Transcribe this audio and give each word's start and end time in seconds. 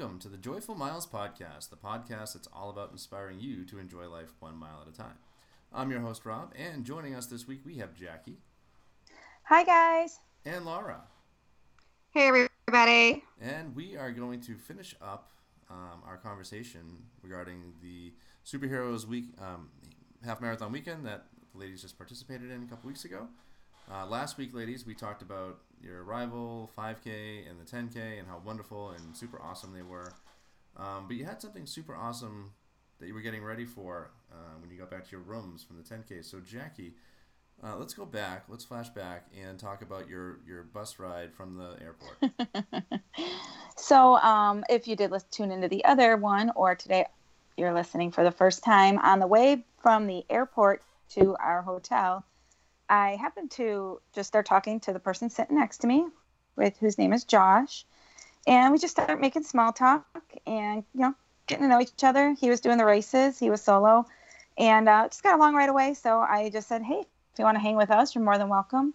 welcome 0.00 0.18
to 0.18 0.30
the 0.30 0.38
Joyful 0.38 0.74
Miles 0.76 1.06
Podcast, 1.06 1.68
the 1.68 1.76
podcast 1.76 2.32
that's 2.32 2.48
all 2.54 2.70
about 2.70 2.90
inspiring 2.90 3.38
you 3.38 3.66
to 3.66 3.78
enjoy 3.78 4.08
life 4.08 4.32
one 4.38 4.56
mile 4.56 4.80
at 4.80 4.88
a 4.88 4.96
time. 4.96 5.18
I'm 5.74 5.90
your 5.90 6.00
host, 6.00 6.24
Rob, 6.24 6.54
and 6.56 6.86
joining 6.86 7.14
us 7.14 7.26
this 7.26 7.46
week 7.46 7.60
we 7.66 7.76
have 7.76 7.94
Jackie. 7.94 8.38
Hi, 9.42 9.62
guys. 9.62 10.18
And 10.46 10.64
Laura. 10.64 11.02
Hey, 12.14 12.28
everybody. 12.28 13.24
And 13.42 13.76
we 13.76 13.94
are 13.94 14.10
going 14.10 14.40
to 14.40 14.54
finish 14.54 14.94
up 15.02 15.32
um, 15.68 16.00
our 16.06 16.16
conversation 16.16 17.02
regarding 17.22 17.74
the 17.82 18.14
Superheroes 18.46 19.06
Week 19.06 19.26
um, 19.38 19.68
half 20.24 20.40
marathon 20.40 20.72
weekend 20.72 21.04
that 21.04 21.26
the 21.52 21.58
ladies 21.58 21.82
just 21.82 21.98
participated 21.98 22.50
in 22.50 22.62
a 22.62 22.66
couple 22.66 22.88
weeks 22.88 23.04
ago. 23.04 23.28
Uh, 23.92 24.06
last 24.06 24.38
week, 24.38 24.54
ladies, 24.54 24.86
we 24.86 24.94
talked 24.94 25.20
about 25.20 25.58
your 25.82 26.04
arrival, 26.04 26.70
5K, 26.78 27.50
and 27.50 27.58
the 27.58 27.64
10K, 27.64 28.20
and 28.20 28.28
how 28.28 28.40
wonderful 28.44 28.90
and 28.90 29.16
super 29.16 29.42
awesome 29.42 29.72
they 29.74 29.82
were. 29.82 30.12
Um, 30.76 31.06
but 31.08 31.16
you 31.16 31.24
had 31.24 31.42
something 31.42 31.66
super 31.66 31.96
awesome 31.96 32.52
that 33.00 33.08
you 33.08 33.14
were 33.14 33.20
getting 33.20 33.42
ready 33.42 33.64
for 33.64 34.12
uh, 34.30 34.54
when 34.60 34.70
you 34.70 34.78
got 34.78 34.92
back 34.92 35.06
to 35.06 35.10
your 35.10 35.22
rooms 35.22 35.64
from 35.64 35.76
the 35.76 35.82
10K. 35.82 36.24
So, 36.24 36.38
Jackie, 36.38 36.94
uh, 37.64 37.76
let's 37.78 37.92
go 37.92 38.04
back. 38.04 38.44
Let's 38.48 38.64
flash 38.64 38.88
back 38.90 39.26
and 39.36 39.58
talk 39.58 39.82
about 39.82 40.08
your, 40.08 40.38
your 40.46 40.62
bus 40.62 41.00
ride 41.00 41.34
from 41.34 41.56
the 41.56 41.76
airport. 41.82 43.02
so, 43.76 44.18
um, 44.18 44.62
if 44.70 44.86
you 44.86 44.94
did 44.94 45.12
tune 45.32 45.50
into 45.50 45.66
the 45.66 45.84
other 45.84 46.16
one, 46.16 46.52
or 46.54 46.76
today 46.76 47.06
you're 47.56 47.74
listening 47.74 48.12
for 48.12 48.22
the 48.22 48.30
first 48.30 48.62
time, 48.62 48.98
on 48.98 49.18
the 49.18 49.26
way 49.26 49.64
from 49.82 50.06
the 50.06 50.24
airport 50.30 50.80
to 51.14 51.34
our 51.40 51.62
hotel, 51.62 52.24
I 52.90 53.14
happened 53.20 53.52
to 53.52 54.00
just 54.12 54.26
start 54.26 54.46
talking 54.46 54.80
to 54.80 54.92
the 54.92 54.98
person 54.98 55.30
sitting 55.30 55.56
next 55.56 55.78
to 55.78 55.86
me, 55.86 56.08
with 56.56 56.76
whose 56.78 56.98
name 56.98 57.12
is 57.12 57.22
Josh, 57.22 57.86
and 58.48 58.72
we 58.72 58.78
just 58.78 58.92
started 58.92 59.20
making 59.20 59.44
small 59.44 59.72
talk 59.72 60.04
and 60.44 60.82
you 60.92 61.00
know 61.00 61.14
getting 61.46 61.62
to 61.62 61.68
know 61.68 61.80
each 61.80 62.02
other. 62.02 62.34
He 62.34 62.50
was 62.50 62.60
doing 62.60 62.78
the 62.78 62.84
races, 62.84 63.38
he 63.38 63.48
was 63.48 63.62
solo, 63.62 64.06
and 64.58 64.88
uh, 64.88 65.06
just 65.06 65.22
got 65.22 65.36
along 65.36 65.54
right 65.54 65.68
away. 65.68 65.94
So 65.94 66.18
I 66.18 66.50
just 66.50 66.66
said, 66.66 66.82
hey, 66.82 66.98
if 67.32 67.38
you 67.38 67.44
want 67.44 67.54
to 67.54 67.60
hang 67.60 67.76
with 67.76 67.92
us, 67.92 68.14
you're 68.14 68.24
more 68.24 68.38
than 68.38 68.48
welcome. 68.48 68.92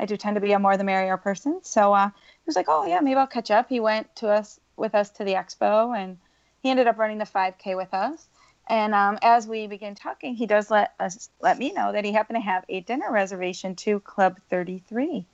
I 0.00 0.06
do 0.06 0.16
tend 0.16 0.34
to 0.34 0.40
be 0.40 0.50
a 0.50 0.58
more 0.58 0.76
the 0.76 0.84
merrier 0.84 1.16
person, 1.16 1.60
so 1.62 1.92
uh, 1.92 2.08
he 2.08 2.46
was 2.46 2.56
like, 2.56 2.66
oh 2.68 2.84
yeah, 2.84 2.98
maybe 2.98 3.16
I'll 3.16 3.28
catch 3.28 3.52
up. 3.52 3.68
He 3.68 3.78
went 3.78 4.14
to 4.16 4.28
us 4.28 4.58
with 4.76 4.96
us 4.96 5.10
to 5.10 5.24
the 5.24 5.34
expo, 5.34 5.96
and 5.96 6.18
he 6.64 6.70
ended 6.70 6.88
up 6.88 6.98
running 6.98 7.18
the 7.18 7.24
5K 7.24 7.76
with 7.76 7.94
us. 7.94 8.26
And 8.68 8.94
um, 8.94 9.18
as 9.22 9.46
we 9.46 9.66
begin 9.66 9.94
talking, 9.94 10.34
he 10.34 10.46
does 10.46 10.70
let 10.70 10.94
us 10.98 11.30
let 11.40 11.58
me 11.58 11.72
know 11.72 11.92
that 11.92 12.04
he 12.04 12.12
happened 12.12 12.36
to 12.36 12.40
have 12.40 12.64
a 12.68 12.80
dinner 12.80 13.10
reservation 13.12 13.76
to 13.76 14.00
Club 14.00 14.38
33. 14.50 15.24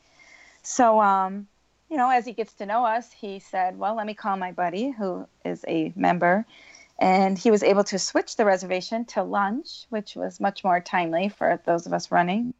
So, 0.62 1.00
um, 1.00 1.46
you 1.90 1.96
know, 1.96 2.10
as 2.10 2.26
he 2.26 2.32
gets 2.32 2.52
to 2.54 2.66
know 2.66 2.84
us, 2.84 3.10
he 3.12 3.38
said, 3.38 3.78
"Well, 3.78 3.94
let 3.94 4.06
me 4.06 4.14
call 4.14 4.36
my 4.36 4.52
buddy 4.52 4.90
who 4.90 5.26
is 5.44 5.64
a 5.66 5.92
member." 5.96 6.44
And 6.98 7.38
he 7.38 7.50
was 7.50 7.62
able 7.62 7.84
to 7.84 7.98
switch 7.98 8.36
the 8.36 8.44
reservation 8.44 9.04
to 9.06 9.22
lunch, 9.22 9.86
which 9.88 10.14
was 10.14 10.38
much 10.38 10.62
more 10.62 10.78
timely 10.78 11.28
for 11.28 11.60
those 11.64 11.86
of 11.86 11.92
us 11.92 12.10
running, 12.12 12.54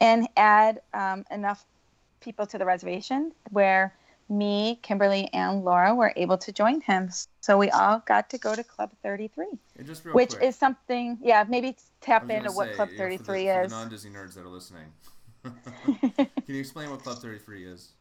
and 0.00 0.28
add 0.36 0.80
um, 0.94 1.24
enough 1.30 1.64
people 2.20 2.46
to 2.46 2.58
the 2.58 2.64
reservation 2.64 3.32
where 3.50 3.94
me, 4.28 4.78
Kimberly, 4.82 5.28
and 5.32 5.64
Laura 5.64 5.94
were 5.94 6.12
able 6.16 6.38
to 6.38 6.52
join 6.52 6.80
him. 6.80 7.10
So 7.40 7.56
we 7.56 7.70
all 7.70 8.02
got 8.06 8.30
to 8.30 8.38
go 8.38 8.54
to 8.54 8.62
Club 8.62 8.90
33, 9.02 9.46
which 10.12 10.30
quick, 10.30 10.42
is 10.42 10.56
something, 10.56 11.18
yeah, 11.22 11.44
maybe 11.48 11.76
tap 12.00 12.30
into 12.30 12.52
what 12.52 12.74
Club 12.74 12.90
33 12.96 13.10
yeah, 13.10 13.18
for 13.18 13.32
the, 13.32 13.38
is. 13.38 13.54
For 13.54 13.68
the 13.68 13.74
non 13.74 13.88
Disney 13.88 14.10
nerds 14.10 14.34
that 14.34 14.44
are 14.44 14.48
listening, 14.48 14.92
can 15.44 16.28
you 16.46 16.60
explain 16.60 16.90
what 16.90 17.02
Club 17.02 17.18
33 17.18 17.64
is? 17.64 17.92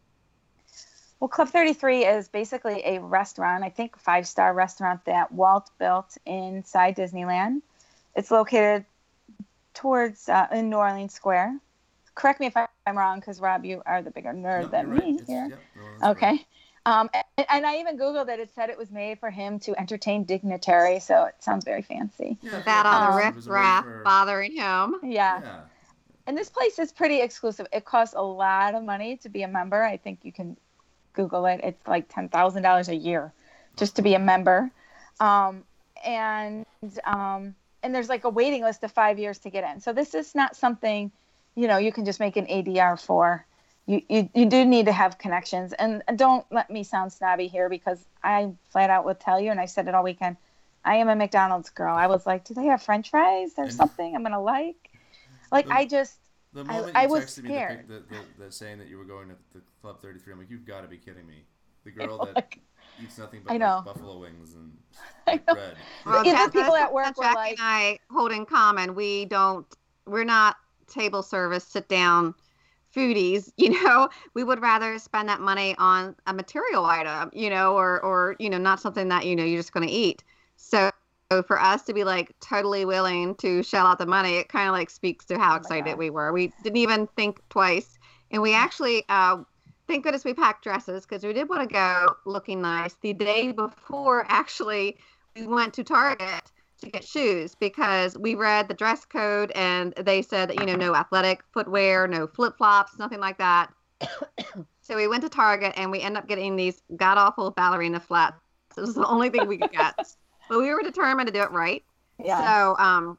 Well, 1.19 1.27
Club 1.29 1.49
33 1.49 2.05
is 2.05 2.27
basically 2.27 2.83
a 2.85 3.01
restaurant, 3.01 3.63
I 3.63 3.69
think 3.69 3.97
five 3.97 4.27
star 4.27 4.53
restaurant 4.53 5.03
that 5.05 5.31
Walt 5.31 5.71
built 5.79 6.17
inside 6.25 6.95
Disneyland. 6.95 7.61
It's 8.15 8.29
located 8.29 8.85
towards 9.73 10.27
uh, 10.29 10.47
in 10.51 10.69
New 10.69 10.77
Orleans 10.77 11.13
Square 11.13 11.59
correct 12.17 12.39
me 12.39 12.47
if 12.47 12.57
I'm 12.57 12.97
wrong, 12.97 13.19
because 13.19 13.39
Rob, 13.39 13.63
you 13.63 13.81
are 13.85 14.01
the 14.01 14.11
bigger 14.11 14.33
nerd 14.33 14.63
no, 14.63 14.67
than 14.69 14.89
right. 14.89 15.03
me 15.05 15.15
it's, 15.19 15.27
here. 15.27 15.57
Yeah, 16.01 16.09
okay. 16.11 16.45
Um, 16.85 17.09
and, 17.13 17.47
and, 17.49 17.65
I 17.65 17.79
even 17.79 17.97
Googled 17.97 18.29
it. 18.29 18.39
It 18.39 18.49
said 18.55 18.69
it 18.69 18.77
was 18.77 18.91
made 18.91 19.19
for 19.19 19.29
him 19.29 19.59
to 19.59 19.77
entertain 19.79 20.23
dignitaries, 20.23 21.03
so 21.03 21.25
it 21.25 21.35
sounds 21.39 21.63
very 21.63 21.81
fancy. 21.81 22.37
Yeah, 22.41 22.61
that 22.61 22.85
on 22.85 23.11
the 23.11 23.17
riff 23.17 23.47
raff 23.47 23.83
for... 23.83 24.01
bothering 24.03 24.53
him. 24.53 24.95
Yeah. 25.03 25.41
yeah. 25.41 25.59
And 26.25 26.37
this 26.37 26.49
place 26.49 26.79
is 26.79 26.91
pretty 26.91 27.21
exclusive. 27.21 27.67
It 27.71 27.85
costs 27.85 28.15
a 28.17 28.21
lot 28.21 28.73
of 28.73 28.83
money 28.83 29.17
to 29.17 29.29
be 29.29 29.43
a 29.43 29.47
member. 29.47 29.83
I 29.83 29.97
think 29.97 30.19
you 30.23 30.31
can 30.31 30.57
Google 31.13 31.45
it. 31.45 31.59
It's 31.63 31.87
like 31.87 32.07
ten 32.07 32.29
thousand 32.29 32.63
dollars 32.63 32.87
a 32.87 32.95
year 32.95 33.33
just 33.77 33.97
to 33.97 34.01
be 34.01 34.13
a 34.13 34.19
member. 34.19 34.71
Um, 35.19 35.63
and 36.05 36.65
um, 37.03 37.53
and 37.83 37.93
there's 37.93 38.09
like 38.09 38.23
a 38.23 38.29
waiting 38.29 38.63
list 38.63 38.83
of 38.83 38.91
five 38.93 39.19
years 39.19 39.39
to 39.39 39.49
get 39.49 39.69
in. 39.69 39.81
So 39.81 39.91
this 39.91 40.15
is 40.15 40.33
not 40.35 40.55
something 40.55 41.11
you 41.57 41.67
know 41.67 41.77
you 41.77 41.91
can 41.91 42.05
just 42.05 42.21
make 42.21 42.37
an 42.37 42.45
ADR 42.45 42.99
for. 42.99 43.45
You, 43.89 44.01
you, 44.09 44.29
you 44.35 44.45
do 44.47 44.65
need 44.65 44.87
to 44.87 44.91
have 44.91 45.17
connections 45.17 45.71
and 45.71 46.03
don't 46.17 46.45
let 46.51 46.69
me 46.69 46.83
sound 46.83 47.13
snobby 47.13 47.47
here 47.47 47.69
because 47.69 48.03
I 48.21 48.51
flat 48.69 48.89
out 48.89 49.05
will 49.05 49.15
tell 49.15 49.39
you 49.39 49.49
and 49.49 49.61
I 49.61 49.65
said 49.65 49.87
it 49.87 49.95
all 49.95 50.03
weekend 50.03 50.35
I 50.87 50.95
am 50.95 51.09
a 51.09 51.15
McDonald's 51.15 51.69
girl. 51.69 51.93
I 51.93 52.07
was 52.07 52.25
like, 52.25 52.45
do 52.45 52.53
they 52.53 52.65
have 52.65 52.81
French 52.81 53.09
fries 53.09 53.51
or 53.57 53.69
something 53.69 54.15
I'm 54.15 54.23
gonna 54.23 54.41
like? 54.41 54.89
Like 55.51 55.65
the, 55.65 55.73
I 55.73 55.85
just 55.85 56.17
the 56.53 56.63
moment 56.63 56.95
I, 56.95 57.01
you 57.01 57.07
I 57.07 57.07
was 57.07 57.25
texted 57.25 57.45
scared. 57.45 57.89
me 57.89 57.95
the, 57.95 58.15
the, 58.15 58.45
the, 58.45 58.51
saying 58.51 58.77
that 58.79 58.87
you 58.87 58.97
were 58.97 59.03
going 59.03 59.27
to 59.27 59.35
the 59.53 59.61
Club 59.81 60.01
33, 60.01 60.33
I'm 60.33 60.39
like, 60.39 60.49
you've 60.49 60.65
got 60.65 60.81
to 60.81 60.87
be 60.87 60.97
kidding 60.97 61.27
me. 61.27 61.43
The 61.83 61.91
girl 61.99 62.17
that 62.19 62.35
like, 62.35 62.59
eats 63.03 63.17
nothing 63.17 63.41
but 63.43 63.53
I 63.53 63.57
know. 63.57 63.83
Like 63.85 63.95
buffalo 63.95 64.17
wings 64.17 64.53
and 64.53 64.77
like 65.27 65.45
bread. 65.45 65.75
Well, 66.05 66.25
Even 66.25 66.37
Jack, 66.37 66.53
people 66.53 66.75
at 66.75 66.93
work 66.93 67.05
Jack 67.05 67.17
were 67.17 67.33
like, 67.33 67.59
and 67.59 67.59
I 67.61 67.99
hold 68.09 68.31
in 68.31 68.45
common. 68.45 68.95
We 68.95 69.25
don't. 69.25 69.67
We're 70.05 70.23
not 70.23 70.55
table 70.87 71.23
service, 71.23 71.63
sit 71.63 71.87
down 71.89 72.33
foodies. 72.95 73.51
You 73.57 73.83
know, 73.83 74.09
we 74.33 74.43
would 74.43 74.61
rather 74.61 74.97
spend 74.99 75.29
that 75.29 75.41
money 75.41 75.75
on 75.77 76.15
a 76.25 76.33
material 76.33 76.85
item. 76.85 77.29
You 77.33 77.49
know, 77.49 77.75
or 77.75 77.99
or 78.01 78.35
you 78.39 78.49
know, 78.49 78.57
not 78.57 78.79
something 78.79 79.07
that 79.09 79.25
you 79.25 79.35
know 79.35 79.43
you're 79.43 79.59
just 79.59 79.73
going 79.73 79.87
to 79.87 79.93
eat. 79.93 80.23
So. 80.55 80.91
for 81.45 81.59
us 81.59 81.81
to 81.83 81.93
be 81.93 82.05
like 82.05 82.31
totally 82.39 82.85
willing 82.85 83.35
to 83.35 83.61
shell 83.61 83.85
out 83.85 83.99
the 83.99 84.05
money, 84.05 84.37
it 84.37 84.47
kind 84.47 84.69
of 84.69 84.71
like 84.71 84.89
speaks 84.89 85.25
to 85.25 85.37
how 85.37 85.53
Oh 85.53 85.57
excited 85.57 85.85
God. 85.91 85.97
we 85.97 86.09
were. 86.09 86.31
We 86.31 86.53
didn't 86.63 86.77
even 86.77 87.05
think 87.17 87.41
twice, 87.49 87.99
and 88.31 88.41
we 88.41 88.53
actually, 88.53 89.03
uh, 89.09 89.43
thank 89.89 90.05
goodness 90.05 90.23
we 90.23 90.33
packed 90.33 90.63
dresses 90.63 91.05
because 91.05 91.25
we 91.25 91.33
did 91.33 91.49
want 91.49 91.67
to 91.67 91.73
go 91.73 92.15
looking 92.25 92.61
nice. 92.61 92.95
The 93.01 93.11
day 93.11 93.51
before, 93.51 94.25
actually, 94.29 94.97
we 95.35 95.47
went 95.47 95.73
to 95.73 95.83
Target 95.83 96.49
to 96.81 96.89
get 96.89 97.03
shoes 97.03 97.55
because 97.55 98.17
we 98.17 98.35
read 98.35 98.67
the 98.67 98.73
dress 98.73 99.05
code 99.05 99.51
and 99.55 99.93
they 99.93 100.21
said 100.21 100.49
that 100.49 100.59
you 100.59 100.65
know 100.65 100.75
no 100.75 100.95
athletic 100.95 101.43
footwear, 101.53 102.07
no 102.07 102.27
flip 102.27 102.57
flops, 102.57 102.97
nothing 102.99 103.19
like 103.19 103.37
that. 103.37 103.71
so 104.81 104.95
we 104.95 105.07
went 105.07 105.23
to 105.23 105.29
Target 105.29 105.73
and 105.75 105.91
we 105.91 106.01
ended 106.01 106.23
up 106.23 106.27
getting 106.27 106.55
these 106.55 106.81
god 106.95 107.17
awful 107.17 107.51
ballerina 107.51 107.99
flats. 107.99 108.37
It 108.77 108.81
was 108.81 108.95
the 108.95 109.07
only 109.07 109.29
thing 109.29 109.47
we 109.47 109.57
could 109.57 109.71
get, 109.71 109.95
but 110.49 110.59
we 110.59 110.73
were 110.73 110.83
determined 110.83 111.27
to 111.27 111.33
do 111.33 111.41
it 111.41 111.51
right. 111.51 111.83
yeah. 112.23 112.39
So 112.39 112.75
um, 112.77 113.17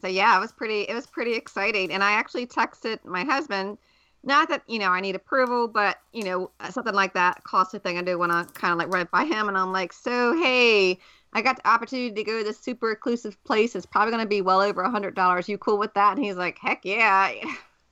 so 0.00 0.08
yeah, 0.08 0.36
it 0.36 0.40
was 0.40 0.52
pretty 0.52 0.82
it 0.82 0.94
was 0.94 1.06
pretty 1.06 1.34
exciting, 1.34 1.92
and 1.92 2.02
I 2.02 2.12
actually 2.12 2.46
texted 2.46 3.04
my 3.04 3.24
husband. 3.24 3.78
Not 4.26 4.48
that 4.48 4.62
you 4.66 4.78
know 4.78 4.88
I 4.88 5.00
need 5.00 5.14
approval, 5.14 5.68
but 5.68 5.98
you 6.12 6.24
know 6.24 6.50
something 6.70 6.94
like 6.94 7.14
that 7.14 7.44
costly 7.44 7.78
thing. 7.78 7.98
I 7.98 8.02
do 8.02 8.18
want 8.18 8.32
to 8.32 8.52
kind 8.58 8.72
of 8.72 8.78
like 8.78 8.92
run 8.92 9.08
by 9.12 9.24
him, 9.24 9.48
and 9.48 9.56
I'm 9.56 9.72
like, 9.72 9.92
so 9.92 10.40
hey, 10.40 10.98
I 11.34 11.42
got 11.42 11.56
the 11.56 11.68
opportunity 11.68 12.14
to 12.14 12.24
go 12.24 12.38
to 12.38 12.44
this 12.44 12.58
super 12.58 12.92
exclusive 12.92 13.42
place. 13.44 13.74
It's 13.74 13.86
probably 13.86 14.12
going 14.12 14.22
to 14.22 14.28
be 14.28 14.40
well 14.40 14.60
over 14.60 14.82
a 14.82 14.90
hundred 14.90 15.16
dollars. 15.16 15.48
You 15.48 15.58
cool 15.58 15.78
with 15.78 15.92
that? 15.94 16.16
And 16.16 16.24
he's 16.24 16.36
like, 16.36 16.58
heck 16.58 16.84
yeah. 16.84 17.32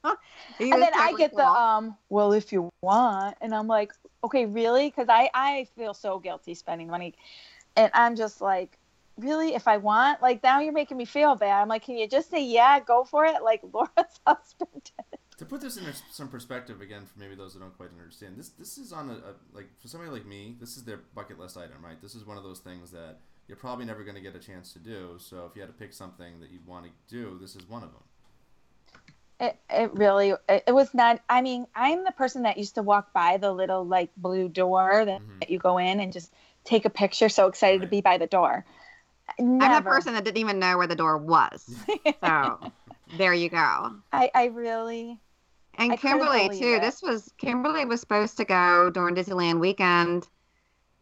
And 0.59 0.71
was 0.71 0.81
then 0.81 0.94
I 0.94 1.11
totally 1.11 1.19
get 1.19 1.37
the 1.37 1.47
um, 1.47 1.97
well, 2.09 2.33
if 2.33 2.53
you 2.53 2.71
want, 2.83 3.37
and 3.41 3.55
I'm 3.55 3.69
like, 3.69 3.93
okay, 4.25 4.47
really? 4.47 4.89
Because 4.89 5.09
I 5.09 5.31
I 5.33 5.69
feel 5.77 5.94
so 5.94 6.19
guilty 6.19 6.55
spending 6.55 6.89
money, 6.89 7.15
and 7.77 7.91
I'm 7.94 8.17
just 8.17 8.41
like, 8.41 8.79
really? 9.17 9.55
If 9.55 9.69
I 9.69 9.77
want, 9.77 10.21
like 10.21 10.43
now 10.43 10.61
you're 10.61 10.73
making 10.73 10.97
me 10.97 11.05
feel 11.05 11.37
bad. 11.37 11.62
I'm 11.62 11.69
like, 11.69 11.85
can 11.85 11.97
you 11.97 12.09
just 12.09 12.31
say 12.31 12.45
yeah, 12.45 12.81
go 12.81 13.05
for 13.05 13.25
it, 13.25 13.43
like 13.45 13.62
Laura's 13.73 14.21
husband 14.27 14.71
did. 14.83 15.19
To 15.38 15.45
put 15.45 15.61
this 15.61 15.77
in 15.77 15.85
some 16.11 16.29
perspective 16.29 16.81
again, 16.81 17.06
for 17.06 17.19
maybe 17.19 17.37
those 17.37 17.55
that 17.55 17.61
don't 17.61 17.77
quite 17.77 17.91
understand, 17.91 18.37
this 18.37 18.49
this 18.50 18.79
is 18.79 18.93
on 18.93 19.09
a, 19.09 19.12
a 19.12 19.35
like 19.53 19.69
for 19.81 19.87
somebody 19.87 20.11
like 20.11 20.27
me, 20.27 20.56
this 20.59 20.77
is 20.77 20.83
their 20.83 21.00
bucket 21.15 21.38
list 21.38 21.56
item, 21.56 21.77
right? 21.83 22.00
This 22.03 22.17
is 22.17 22.27
one 22.27 22.37
of 22.37 22.43
those 22.43 22.59
things 22.59 22.91
that 22.91 23.19
you're 23.52 23.58
probably 23.58 23.84
never 23.84 24.02
going 24.02 24.14
to 24.14 24.22
get 24.22 24.34
a 24.34 24.38
chance 24.38 24.72
to 24.72 24.78
do. 24.78 25.10
So 25.19 25.44
if 25.44 25.54
you 25.54 25.60
had 25.60 25.66
to 25.66 25.75
pick 25.75 25.93
something 25.93 26.40
that 26.40 26.50
you'd 26.50 26.66
want 26.66 26.87
to 26.87 26.90
do, 27.06 27.37
this 27.38 27.54
is 27.54 27.69
one 27.69 27.82
of 27.82 27.90
them. 27.90 28.00
It, 29.40 29.58
it 29.69 29.93
really 29.93 30.31
it, 30.49 30.62
it 30.69 30.72
was 30.72 30.94
not 30.94 31.20
i 31.28 31.43
mean 31.43 31.66
i'm 31.75 32.04
the 32.04 32.12
person 32.12 32.44
that 32.44 32.58
used 32.58 32.76
to 32.76 32.82
walk 32.82 33.12
by 33.12 33.38
the 33.38 33.50
little 33.50 33.84
like 33.84 34.10
blue 34.16 34.49
door 34.49 35.04
that, 35.04 35.20
mm-hmm. 35.20 35.40
that 35.40 35.50
you 35.50 35.58
go 35.58 35.78
in 35.78 35.99
and 35.99 36.12
just 36.12 36.32
take 36.62 36.84
a 36.84 36.90
picture 36.90 37.28
so 37.28 37.49
excited 37.49 37.81
to 37.81 37.88
be 37.88 38.00
by 38.00 38.19
the 38.19 38.28
door 38.28 38.64
I'm 39.40 39.58
Never. 39.58 39.75
the 39.76 39.82
person 39.82 40.14
that 40.14 40.25
didn't 40.25 40.37
even 40.37 40.60
know 40.60 40.78
where 40.78 40.87
the 40.87 40.94
door 40.94 41.19
was. 41.19 41.75
So 42.25 42.72
there 43.19 43.34
you 43.34 43.49
go. 43.49 43.96
I, 44.12 44.31
I 44.32 44.44
really 44.46 45.19
And 45.76 45.93
I 45.93 45.96
Kimberly 45.96 46.49
too. 46.50 46.75
it. 46.75 46.82
This 46.82 47.02
was 47.02 47.32
Kimberly 47.37 47.84
was 47.84 48.00
supposed 48.00 48.37
to 48.37 48.44
go 48.44 48.90
during 48.90 49.16
Disneyland 49.16 49.58
weekend, 49.58 50.28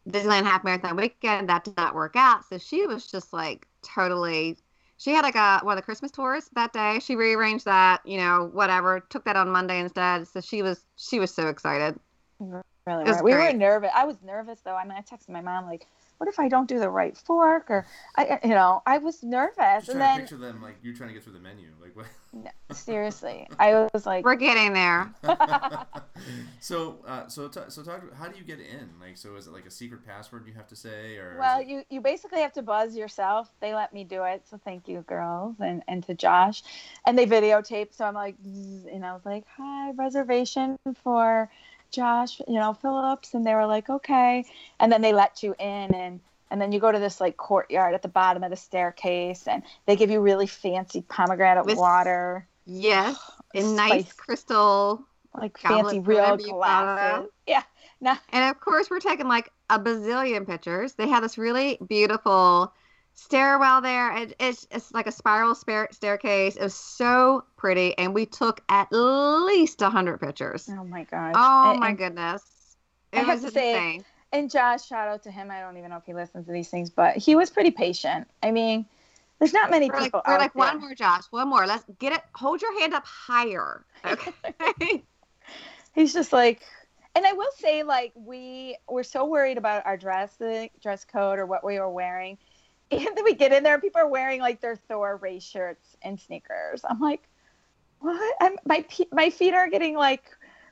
Disneyland 0.09 0.43
half 0.43 0.63
marathon 0.63 0.95
weekend. 0.95 1.49
That 1.49 1.63
did 1.63 1.77
not 1.77 1.95
work 1.95 2.15
out. 2.15 2.45
So 2.47 2.57
she 2.57 2.87
was 2.87 3.07
just 3.07 3.33
like 3.33 3.67
totally. 3.83 4.57
She 4.97 5.11
had 5.11 5.23
like 5.23 5.35
a 5.35 5.59
one 5.63 5.73
of 5.73 5.77
the 5.77 5.85
Christmas 5.85 6.11
tours 6.11 6.49
that 6.53 6.73
day. 6.73 6.99
She 6.99 7.15
rearranged 7.15 7.65
that, 7.65 8.05
you 8.05 8.17
know, 8.17 8.49
whatever. 8.53 8.99
Took 9.09 9.25
that 9.25 9.35
on 9.35 9.49
Monday 9.49 9.79
instead. 9.79 10.27
So 10.27 10.41
she 10.41 10.61
was 10.61 10.85
she 10.95 11.19
was 11.19 11.33
so 11.33 11.47
excited. 11.47 11.99
Really, 12.39 13.03
were. 13.03 13.23
we 13.23 13.33
were 13.33 13.53
nervous. 13.53 13.91
I 13.95 14.05
was 14.05 14.17
nervous 14.23 14.59
though. 14.61 14.75
I 14.75 14.83
mean, 14.83 14.93
I 14.97 15.01
texted 15.01 15.29
my 15.29 15.41
mom 15.41 15.65
like, 15.65 15.85
"What 16.21 16.29
if 16.29 16.39
I 16.39 16.47
don't 16.49 16.69
do 16.69 16.77
the 16.77 16.87
right 16.89 17.17
fork?" 17.17 17.71
Or 17.71 17.87
I, 18.15 18.39
you 18.43 18.51
know, 18.51 18.83
I 18.85 18.99
was 18.99 19.23
nervous. 19.23 19.55
Just 19.57 19.89
And 19.89 19.97
trying 19.97 19.97
to 19.97 19.97
then, 19.99 20.19
picture 20.21 20.37
them 20.37 20.61
like 20.61 20.75
you're 20.83 20.93
trying 20.93 21.09
to 21.09 21.13
get 21.15 21.23
through 21.23 21.33
the 21.33 21.39
menu. 21.39 21.69
Like 21.81 21.95
what? 21.95 22.05
no, 22.33 22.51
seriously, 22.71 23.47
I 23.57 23.89
was 23.91 24.05
like, 24.05 24.23
We're 24.23 24.35
getting 24.35 24.73
there. 24.73 25.11
so, 26.59 26.97
uh, 27.07 27.27
so, 27.27 27.47
t- 27.47 27.59
so, 27.69 27.81
talk. 27.83 28.01
How 28.13 28.27
do 28.27 28.37
you 28.37 28.43
get 28.43 28.59
in? 28.59 28.89
Like, 29.01 29.17
so 29.17 29.35
is 29.35 29.47
it 29.47 29.53
like 29.53 29.65
a 29.65 29.71
secret 29.71 30.05
password 30.05 30.45
you 30.45 30.53
have 30.53 30.67
to 30.67 30.75
say, 30.75 31.17
or? 31.17 31.37
Well, 31.39 31.59
it- 31.59 31.67
you, 31.67 31.83
you 31.89 32.01
basically 32.01 32.41
have 32.41 32.53
to 32.53 32.61
buzz 32.61 32.95
yourself. 32.95 33.49
They 33.59 33.73
let 33.73 33.93
me 33.93 34.03
do 34.03 34.23
it, 34.23 34.43
so 34.47 34.59
thank 34.63 34.87
you, 34.87 35.01
girls, 35.07 35.55
and, 35.59 35.81
and 35.87 36.03
to 36.05 36.13
Josh. 36.13 36.63
And 37.05 37.17
they 37.17 37.25
videotape, 37.25 37.93
so 37.93 38.05
I'm 38.05 38.13
like, 38.13 38.35
and 38.43 39.03
I 39.05 39.13
was 39.13 39.25
like, 39.25 39.45
hi, 39.57 39.91
reservation 39.91 40.77
for 41.03 41.49
Josh, 41.91 42.39
you 42.47 42.55
know, 42.55 42.73
Phillips, 42.73 43.33
and 43.33 43.45
they 43.45 43.53
were 43.53 43.65
like, 43.67 43.89
okay. 43.89 44.45
And 44.79 44.91
then 44.91 45.01
they 45.01 45.13
let 45.13 45.43
you 45.43 45.55
in, 45.59 45.93
and 45.93 46.19
and 46.49 46.59
then 46.61 46.71
you 46.71 46.79
go 46.79 46.91
to 46.91 46.99
this 46.99 47.21
like 47.21 47.37
courtyard 47.37 47.93
at 47.93 48.01
the 48.01 48.07
bottom 48.07 48.43
of 48.43 48.49
the 48.49 48.57
staircase, 48.57 49.47
and 49.47 49.63
they 49.85 49.95
give 49.95 50.09
you 50.09 50.19
really 50.19 50.47
fancy 50.47 51.01
pomegranate 51.01 51.65
With- 51.65 51.77
water, 51.77 52.47
Yes, 52.65 53.17
in 53.53 53.75
nice 53.75 54.11
crystal. 54.13 55.05
like 55.35 55.57
fancy 55.57 55.99
real 55.99 56.19
whatever 56.21 56.41
you 56.41 56.47
call 56.49 56.57
glasses. 56.57 57.29
Yeah, 57.47 57.63
no, 57.99 58.15
And 58.31 58.49
of 58.49 58.59
course, 58.61 58.89
we're 58.89 58.99
taking 58.99 59.27
like 59.27 59.51
a 59.69 59.79
bazillion 59.79 60.45
pictures. 60.45 60.93
They 60.93 61.07
have 61.09 61.21
this 61.23 61.37
really 61.37 61.77
beautiful 61.87 62.73
stairwell 63.13 63.81
there. 63.81 64.15
It, 64.17 64.35
it's, 64.39 64.67
it's 64.71 64.91
like 64.93 65.07
a 65.07 65.11
spiral 65.11 65.55
staircase. 65.55 66.55
It 66.55 66.61
was 66.63 66.73
so 66.73 67.43
pretty. 67.57 67.97
And 67.97 68.13
we 68.13 68.25
took 68.25 68.61
at 68.69 68.87
least 68.91 69.81
100 69.81 70.19
pictures. 70.19 70.69
oh 70.71 70.83
my 70.83 71.03
gosh. 71.05 71.33
Oh 71.35 71.71
And- 71.71 71.79
my 71.79 71.93
goodness. 71.93 72.43
I 73.13 73.19
It 73.19 73.25
have 73.25 73.41
was 73.43 73.51
to 73.53 73.59
say, 73.59 74.01
and 74.31 74.49
Josh, 74.49 74.87
shout 74.87 75.09
out 75.09 75.23
to 75.23 75.31
him. 75.31 75.51
I 75.51 75.59
don't 75.59 75.75
even 75.77 75.89
know 75.89 75.97
if 75.97 76.05
he 76.05 76.13
listens 76.13 76.45
to 76.45 76.51
these 76.53 76.69
things, 76.69 76.89
but 76.89 77.17
he 77.17 77.35
was 77.35 77.49
pretty 77.49 77.71
patient. 77.71 78.25
I 78.41 78.51
mean, 78.51 78.85
there's 79.39 79.51
not 79.51 79.69
many 79.69 79.89
We're 79.89 79.95
like, 79.97 80.03
people 80.05 80.21
we're 80.25 80.35
out 80.35 80.39
like 80.39 80.53
there. 80.53 80.59
one 80.63 80.79
more, 80.79 80.95
Josh. 80.95 81.23
One 81.31 81.49
more. 81.49 81.67
Let's 81.67 81.83
get 81.99 82.13
it. 82.13 82.21
Hold 82.35 82.61
your 82.61 82.79
hand 82.79 82.93
up 82.93 83.05
higher. 83.05 83.83
Okay. 84.05 85.03
He's 85.93 86.13
just 86.13 86.31
like, 86.31 86.61
and 87.15 87.25
I 87.25 87.33
will 87.33 87.51
say, 87.57 87.83
like, 87.83 88.13
we 88.15 88.77
were 88.87 89.03
so 89.03 89.25
worried 89.25 89.57
about 89.57 89.85
our 89.85 89.97
dress, 89.97 90.35
the 90.37 90.69
dress 90.81 91.03
code, 91.03 91.37
or 91.37 91.45
what 91.45 91.65
we 91.65 91.77
were 91.79 91.89
wearing. 91.89 92.37
And 93.07 93.07
then 93.15 93.23
we 93.23 93.33
get 93.35 93.53
in 93.53 93.63
there, 93.63 93.73
and 93.75 93.81
people 93.81 94.01
are 94.01 94.07
wearing 94.07 94.41
like 94.41 94.59
their 94.61 94.75
Thor 94.75 95.17
race 95.17 95.43
shirts 95.43 95.95
and 96.01 96.19
sneakers. 96.19 96.81
I'm 96.87 96.99
like, 96.99 97.27
what? 97.99 98.35
I'm, 98.41 98.57
my 98.65 98.85
pe- 98.89 99.05
my 99.11 99.29
feet 99.29 99.53
are 99.53 99.69
getting 99.69 99.95
like 99.95 100.25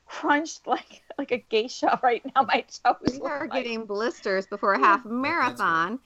crunched 0.06 0.66
like 0.66 1.02
like 1.16 1.30
a 1.32 1.38
geisha 1.38 1.98
right 2.02 2.22
now. 2.34 2.42
My 2.42 2.64
toes. 2.84 3.18
we 3.20 3.26
are 3.28 3.40
like- 3.48 3.52
getting 3.64 3.86
blisters 3.86 4.46
before 4.46 4.74
a 4.74 4.78
half 4.78 5.04
marathon. 5.04 5.98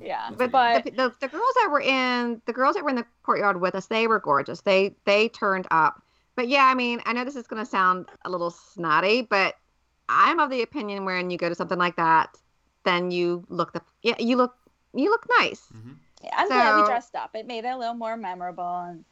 yeah, 0.00 0.30
That's 0.36 0.50
but 0.52 0.84
the, 0.84 0.90
the, 0.92 1.14
the 1.20 1.28
girls 1.28 1.52
that 1.56 1.68
were 1.70 1.80
in 1.80 2.40
the 2.46 2.52
girls 2.52 2.74
that 2.76 2.84
were 2.84 2.90
in 2.90 2.96
the 2.96 3.06
courtyard 3.22 3.60
with 3.60 3.74
us 3.74 3.86
they 3.86 4.06
were 4.06 4.20
gorgeous 4.20 4.60
they 4.60 4.94
they 5.06 5.28
turned 5.30 5.66
up 5.70 6.02
but 6.36 6.46
yeah 6.48 6.66
i 6.66 6.74
mean 6.74 7.00
i 7.06 7.12
know 7.12 7.24
this 7.24 7.34
is 7.36 7.46
going 7.46 7.62
to 7.64 7.68
sound 7.68 8.06
a 8.24 8.30
little 8.30 8.50
snotty 8.50 9.22
but 9.22 9.56
i'm 10.08 10.38
of 10.38 10.50
the 10.50 10.62
opinion 10.62 11.04
when 11.06 11.30
you 11.30 11.38
go 11.38 11.48
to 11.48 11.54
something 11.54 11.78
like 11.78 11.96
that 11.96 12.28
then 12.84 13.10
you 13.10 13.42
look 13.48 13.72
the 13.72 13.80
yeah 14.02 14.14
you 14.18 14.36
look 14.36 14.54
you 14.98 15.10
look 15.10 15.26
nice 15.38 15.68
Mhm. 15.72 15.96
Yeah, 16.22 16.34
I'm 16.36 16.48
glad 16.48 16.74
we 16.76 16.82
dressed 16.82 17.14
up. 17.14 17.34
It 17.34 17.46
made 17.46 17.64
it 17.64 17.68
a 17.68 17.76
little 17.76 17.94
more 17.94 18.16
memorable, 18.16 18.80
and 18.80 19.04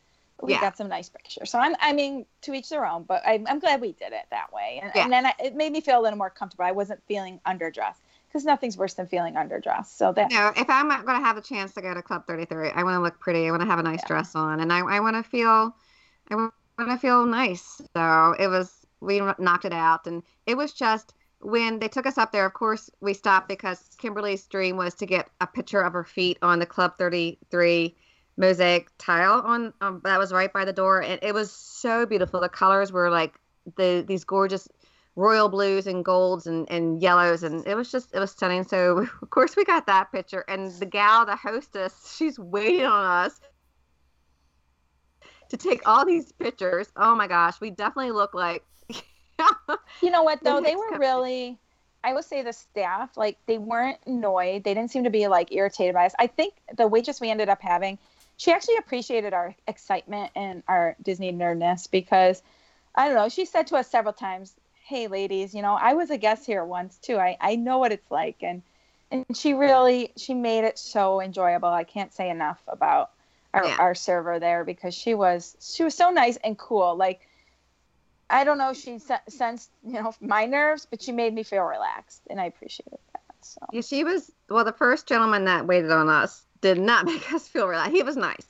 we 0.43 0.53
Yeah. 0.53 0.61
got 0.61 0.77
some 0.77 0.88
nice 0.88 1.09
pictures. 1.09 1.50
So 1.50 1.59
I'm, 1.59 1.75
I 1.81 1.93
mean, 1.93 2.27
to 2.43 2.53
each 2.53 2.69
their 2.69 2.85
own. 2.85 3.05
But 3.05 3.23
I'm, 3.25 3.47
I'm 3.47 3.59
glad 3.61 3.81
we 3.81 3.93
did 3.93 4.12
it 4.12 4.27
that 4.31 4.53
way, 4.53 4.81
and, 4.83 4.91
Yeah. 4.94 5.05
and 5.05 5.12
then 5.12 5.27
I, 5.27 5.35
it 5.38 5.55
made 5.55 5.73
me 5.73 5.81
feel 5.81 6.00
a 6.00 6.03
little 6.03 6.19
more 6.19 6.31
comfortable. 6.31 6.65
I 6.65 6.73
wasn't 6.73 7.00
feeling 7.06 7.41
underdressed 7.47 8.00
because 8.29 8.44
nothing's 8.44 8.77
worse 8.77 8.94
than 8.94 9.06
feeling 9.06 9.35
underdressed. 9.35 9.97
So 9.97 10.12
that 10.12 10.31
no 10.31 10.53
if 10.56 10.69
i'm 10.69 10.88
not 10.88 11.06
going 11.06 11.19
to 11.19 11.25
have 11.25 11.37
a 11.37 11.41
chance 11.41 11.73
to 11.75 11.81
go 11.81 11.94
to 11.94 12.03
club 12.03 12.27
33 12.27 12.71
i 12.71 12.83
want 12.83 12.97
to 12.97 13.00
look 13.00 13.19
pretty 13.21 13.47
i 13.47 13.50
want 13.50 13.62
to 13.62 13.67
have 13.67 13.79
a 13.79 13.83
nice 13.83 14.03
Yeah. 14.03 14.09
dress 14.09 14.35
on 14.35 14.61
and 14.61 14.73
i, 14.73 14.81
I 14.81 15.00
want 15.00 15.17
to 15.17 15.23
feel 15.23 15.75
i 16.31 16.35
want 16.35 16.53
to 16.79 16.99
feel 16.99 17.25
nice 17.25 17.81
so 17.97 18.35
it 18.38 18.49
was 18.49 18.85
we 19.00 19.21
knocked 19.38 19.65
it 19.65 19.73
out 19.73 20.06
and 20.06 20.23
it 20.47 20.56
was 20.56 20.73
just 20.73 21.15
when 21.41 21.79
they 21.79 21.88
took 21.88 22.06
us 22.06 22.19
up 22.19 22.33
there 22.33 22.47
of 22.47 22.55
course 22.55 22.91
we 23.00 23.12
stopped 23.12 23.49
because 23.49 23.91
kimberly's 23.99 24.47
dream 24.47 24.77
was 24.77 24.94
to 24.94 25.06
get 25.06 25.29
a 25.41 25.47
picture 25.47 25.81
of 25.81 25.93
her 25.93 26.05
feet 26.05 26.38
on 26.43 26.59
the 26.59 26.67
club 26.67 26.94
33 26.99 27.94
mosaic 28.37 28.91
tile 28.99 29.43
on 29.44 29.73
um, 29.81 30.00
that 30.05 30.19
was 30.19 30.33
right 30.33 30.53
by 30.53 30.65
the 30.65 30.73
door. 30.73 31.03
And 31.03 31.19
it 31.23 31.35
was 31.35 31.50
so 31.50 32.06
beautiful. 32.06 32.41
The 32.41 32.49
colors 32.49 32.93
were 32.93 33.11
like 33.11 33.35
the 33.77 34.05
these 34.06 34.25
gorgeous 34.25 34.69
royal 35.15 35.49
blues 35.49 35.87
and 35.87 36.05
golds 36.05 36.47
and, 36.47 36.71
and 36.71 37.00
yellows. 37.00 37.43
And 37.43 37.67
it 37.67 37.75
was 37.75 37.91
just 37.91 38.15
it 38.15 38.21
was 38.21 38.31
stunning. 38.31 38.65
So 38.65 38.99
of 39.23 39.31
course 39.31 39.56
we 39.56 39.65
got 39.65 39.87
that 39.87 40.12
picture. 40.12 40.44
And 40.49 40.71
the 40.73 40.87
gal 40.87 41.27
the 41.27 41.37
hostess 41.37 42.15
she's 42.17 42.38
waiting 42.38 42.85
on 42.85 43.25
us 43.25 43.41
to 45.49 45.56
take 45.56 45.87
all 45.87 46.05
these 46.05 46.33
pictures. 46.33 46.88
Oh 46.97 47.15
my 47.15 47.27
gosh 47.27 47.61
we 47.61 47.71
definitely 47.71 48.12
look 48.12 48.35
like 48.35 48.65
you 50.03 50.11
know 50.11 50.23
what 50.23 50.43
though, 50.44 50.61
they 50.61 50.77
were 50.77 50.99
really. 50.99 51.59
I 52.05 52.12
would 52.15 52.25
say 52.25 52.43
the 52.43 52.53
staff, 52.53 53.17
like 53.17 53.38
they 53.47 53.59
weren't 53.59 53.99
annoyed. 54.06 54.62
They 54.62 54.75
didn't 54.75 54.93
seem 54.93 55.05
to 55.05 55.11
be 55.11 55.27
like 55.27 55.53
irritated 55.53 55.94
by 55.94 56.06
us. 56.06 56.15
I 56.19 56.29
think 56.29 56.55
the 56.77 56.87
waitress 56.87 57.21
we 57.21 57.31
ended 57.31 57.49
up 57.49 57.61
having, 57.61 57.99
she 58.37 58.52
actually 58.52 58.76
appreciated 58.76 59.35
our 59.35 59.57
excitement 59.66 60.31
and 60.37 60.62
our 60.69 60.95
Disney 61.02 61.33
nerdness 61.33 61.90
because 61.90 62.43
I 62.95 63.07
don't 63.07 63.16
know. 63.16 63.28
She 63.28 63.45
said 63.45 63.66
to 63.69 63.76
us 63.76 63.88
several 63.88 64.14
times, 64.14 64.55
"Hey, 64.85 65.09
ladies, 65.09 65.52
you 65.55 65.62
know, 65.62 65.75
I 65.75 65.95
was 65.95 66.11
a 66.11 66.19
guest 66.19 66.47
here 66.47 66.64
once 66.64 66.97
too. 66.99 67.19
I 67.19 67.37
I 67.40 67.57
know 67.57 67.78
what 67.78 67.93
it's 67.93 68.11
like." 68.11 68.37
And 68.43 68.62
and 69.11 69.25
she 69.35 69.55
really 69.55 70.12
she 70.16 70.35
made 70.35 70.64
it 70.64 70.78
so 70.78 71.21
enjoyable. 71.21 71.69
I 71.69 71.85
can't 71.85 72.12
say 72.12 72.31
enough 72.31 72.62
about 72.69 73.11
our 73.52 73.64
Yeah. 73.64 73.76
our 73.78 73.95
server 73.95 74.38
there 74.38 74.64
because 74.64 74.95
she 74.95 75.14
was 75.14 75.57
she 75.61 75.83
was 75.83 75.95
so 75.95 76.11
nice 76.11 76.37
and 76.37 76.57
cool. 76.59 76.97
Like 76.97 77.25
I 78.28 78.45
don't 78.45 78.59
know, 78.59 78.73
she 78.73 78.99
sensed 79.28 79.71
you 79.87 80.02
know 80.02 80.12
my 80.21 80.47
nerves, 80.47 80.87
but 80.88 81.02
she 81.02 81.12
made 81.12 81.33
me 81.33 81.42
feel 81.42 81.62
relaxed, 81.62 82.23
and 82.28 82.40
I 82.40 82.47
appreciated 82.47 82.99
that. 83.12 83.23
So. 83.42 83.61
Yeah 83.73 83.80
she 83.80 84.02
was 84.02 84.33
well 84.49 84.64
the 84.64 84.73
first 84.73 85.06
gentleman 85.06 85.45
that 85.45 85.66
waited 85.66 85.90
on 85.92 86.09
us 86.09 86.45
did 86.61 86.78
not 86.78 87.04
make 87.06 87.33
us 87.33 87.47
feel 87.47 87.68
relaxed 87.68 87.95
he 87.95 88.02
was 88.02 88.16
nice. 88.16 88.47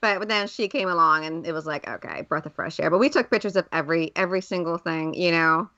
But 0.00 0.28
then 0.28 0.46
she 0.46 0.68
came 0.68 0.88
along 0.88 1.24
and 1.24 1.44
it 1.44 1.52
was 1.52 1.66
like 1.66 1.88
okay 1.88 2.22
breath 2.22 2.46
of 2.46 2.54
fresh 2.54 2.78
air. 2.78 2.88
But 2.90 2.98
we 2.98 3.08
took 3.08 3.30
pictures 3.30 3.56
of 3.56 3.66
every 3.72 4.12
every 4.14 4.40
single 4.40 4.78
thing 4.78 5.14
you 5.14 5.32
know? 5.32 5.68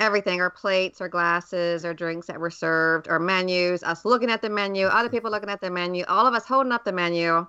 Everything 0.00 0.40
our 0.40 0.50
plates 0.50 1.00
our 1.00 1.08
glasses 1.08 1.84
our 1.84 1.92
drinks 1.94 2.26
that 2.28 2.40
were 2.40 2.50
served 2.50 3.08
our 3.08 3.18
menus 3.18 3.82
us 3.82 4.04
looking 4.04 4.30
at 4.30 4.40
the 4.40 4.50
menu 4.50 4.86
other 4.86 5.08
people 5.08 5.30
looking 5.30 5.50
at 5.50 5.60
the 5.60 5.70
menu 5.70 6.04
all 6.08 6.26
of 6.26 6.34
us 6.34 6.46
holding 6.46 6.72
up 6.72 6.84
the 6.84 6.92
menu 6.92 7.46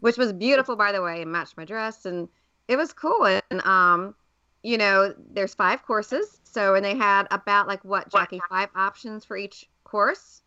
which 0.00 0.16
was 0.18 0.32
beautiful 0.32 0.76
by 0.76 0.92
the 0.92 1.02
way 1.02 1.22
and 1.22 1.32
matched 1.32 1.56
my 1.56 1.64
dress 1.64 2.04
and 2.04 2.28
it 2.68 2.76
was 2.76 2.92
cool. 2.92 3.24
And 3.24 3.60
um 3.66 4.14
you 4.62 4.78
know 4.78 5.14
there's 5.32 5.54
five 5.54 5.82
courses 5.82 6.40
so 6.44 6.74
and 6.74 6.84
they 6.84 6.96
had 6.96 7.26
about 7.30 7.66
like 7.66 7.84
what 7.84 8.10
jackie 8.10 8.40
five 8.48 8.68
options 8.74 9.24
for 9.24 9.36
each 9.36 9.66
course 9.84 10.42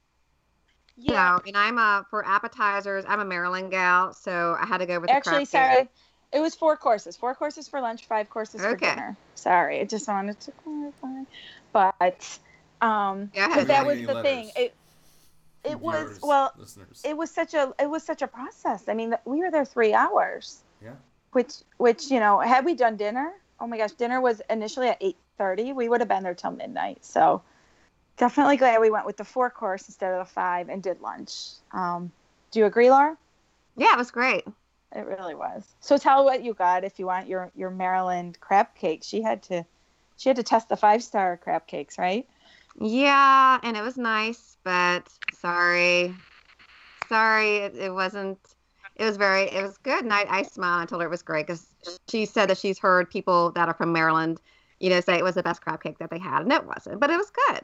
yeah, 0.98 1.38
so, 1.38 1.44
and 1.46 1.58
I'm 1.58 1.78
a 1.78 2.06
for 2.10 2.26
appetizers. 2.26 3.04
I'm 3.08 3.20
a 3.20 3.26
Maryland 3.26 3.70
gal, 3.70 4.14
so 4.14 4.56
I 4.60 4.66
had 4.66 4.78
to 4.78 4.86
go 4.86 5.00
with 5.00 5.10
the 5.10 5.16
actually, 5.16 5.46
sorry, 5.46 5.90
it 6.32 6.40
was 6.40 6.56
four 6.56 6.78
courses. 6.78 7.18
Four 7.18 7.36
courses 7.36 7.68
for 7.68 7.82
lunch, 7.82 8.08
five 8.08 8.30
courses 8.30 8.62
for 8.62 8.72
Okay. 8.72 8.92
dinner. 8.92 9.18
Sorry, 9.36 9.82
I 9.82 9.84
just 9.84 10.08
wanted 10.08 10.40
to 10.40 10.52
clarify, 10.64 11.24
but 11.74 12.40
um, 12.82 13.30
Yeah, 13.34 13.64
that 13.66 13.86
was 13.86 13.98
the 13.98 14.10
any 14.10 14.24
thing. 14.24 14.52
It 14.56 14.76
it 15.66 15.80
was 15.80 16.20
well, 16.24 16.54
listeners. 16.58 17.02
it 17.04 17.18
was 17.18 17.30
such 17.32 17.54
a 17.54 17.74
it 17.80 17.90
was 17.90 18.04
such 18.04 18.22
a 18.22 18.28
process. 18.28 18.88
I 18.88 18.94
mean, 18.94 19.16
we 19.26 19.40
were 19.40 19.52
there 19.52 19.66
three 19.66 19.94
hours. 19.94 20.62
Yeah. 20.82 20.94
Which 21.34 21.52
which 21.78 22.10
you 22.10 22.22
know, 22.22 22.40
had 22.40 22.64
we 22.64 22.74
done 22.74 22.96
dinner, 22.96 23.34
oh 23.60 23.68
my 23.68 23.78
gosh, 23.78 23.92
dinner 23.92 24.22
was 24.22 24.42
initially 24.50 24.88
at 24.88 24.98
eight 25.02 25.18
thirty. 25.38 25.74
We 25.74 25.90
would 25.90 26.02
have 26.02 26.08
been 26.08 26.24
there 26.24 26.36
till 26.36 26.52
midnight. 26.52 27.04
So 27.06 27.42
definitely 28.18 28.58
glad 28.58 28.82
we 28.82 28.90
went 28.90 29.06
with 29.06 29.18
the 29.18 29.26
four 29.26 29.50
course 29.50 29.88
instead 29.88 30.14
of 30.14 30.20
the 30.20 30.32
five 30.34 30.70
and 30.70 30.82
did 30.82 31.02
lunch. 31.02 31.52
Um, 31.72 32.12
do 32.52 32.60
you 32.60 32.66
agree, 32.66 32.90
Laura? 32.90 33.18
Yeah, 33.76 33.94
it 33.94 33.98
was 33.98 34.12
great. 34.12 34.46
It 34.96 35.06
really 35.06 35.36
was. 35.36 35.66
So 35.82 35.98
tell 35.98 36.24
what 36.24 36.44
you 36.44 36.54
got 36.54 36.84
if 36.84 37.00
you 37.00 37.06
want 37.06 37.28
your 37.28 37.52
your 37.56 37.70
Maryland 37.70 38.40
crab 38.40 38.68
cake. 38.76 39.04
She 39.04 39.22
had 39.22 39.44
to 39.44 39.66
she 40.18 40.30
had 40.30 40.38
to 40.38 40.44
test 40.44 40.70
the 40.70 40.78
five 40.78 41.04
star 41.04 41.38
crab 41.38 41.68
cakes, 41.68 41.98
right? 41.98 42.28
Yeah, 42.80 43.60
and 43.64 43.78
it 43.78 43.82
was 43.82 43.98
nice, 43.98 44.58
but 44.64 45.08
sorry, 45.34 46.14
sorry, 47.10 47.58
it, 47.58 47.76
it 47.76 47.94
wasn't. 47.94 48.40
It 48.96 49.06
was 49.06 49.18
very, 49.18 49.44
it 49.52 49.62
was 49.64 49.78
good, 49.78 50.04
and 50.04 50.14
I, 50.14 50.26
I 50.30 50.44
smiled. 50.44 50.84
I 50.84 50.86
told 50.86 51.02
her 51.02 51.08
it 51.08 51.12
was 51.12 51.22
great 51.22 51.48
because 51.48 51.68
she 52.10 52.26
said 52.26 52.50
that 52.50 52.58
she's 52.58 52.80
heard 52.80 53.10
people 53.10 53.52
that 53.52 53.68
are 53.68 53.74
from 53.74 53.92
Maryland, 53.94 54.40
you 54.80 54.90
know, 54.90 55.02
say 55.02 55.16
it 55.18 55.24
was 55.24 55.36
the 55.36 55.44
best 55.44 55.62
crab 55.62 55.84
cake 55.84 56.00
that 56.00 56.10
they 56.12 56.20
had, 56.20 56.42
and 56.44 56.52
it 56.54 56.66
wasn't, 56.66 57.00
but 57.00 57.10
it 57.10 57.18
was 57.18 57.32
good. 57.50 57.62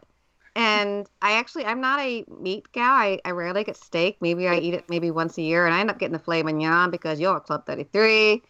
and 0.56 1.08
I 1.22 1.34
actually 1.34 1.66
I'm 1.66 1.82
not 1.82 2.00
a 2.00 2.26
meat 2.40 2.72
gal. 2.74 2.92
I, 2.94 3.20
I 3.26 3.32
rarely 3.32 3.64
get 3.64 3.78
steak. 3.78 4.18
Maybe 4.22 4.48
I 4.48 4.58
eat 4.58 4.74
it 4.74 4.90
maybe 4.90 5.12
once 5.12 5.38
a 5.38 5.42
year, 5.42 5.66
and 5.66 5.74
I 5.74 5.80
end 5.80 5.90
up 5.90 6.00
getting 6.00 6.14
the 6.14 6.20
filet 6.20 6.44
mignon 6.44 6.92
because 6.92 7.20
you're 7.20 7.40
Club 7.40 7.66
33. 7.66 8.42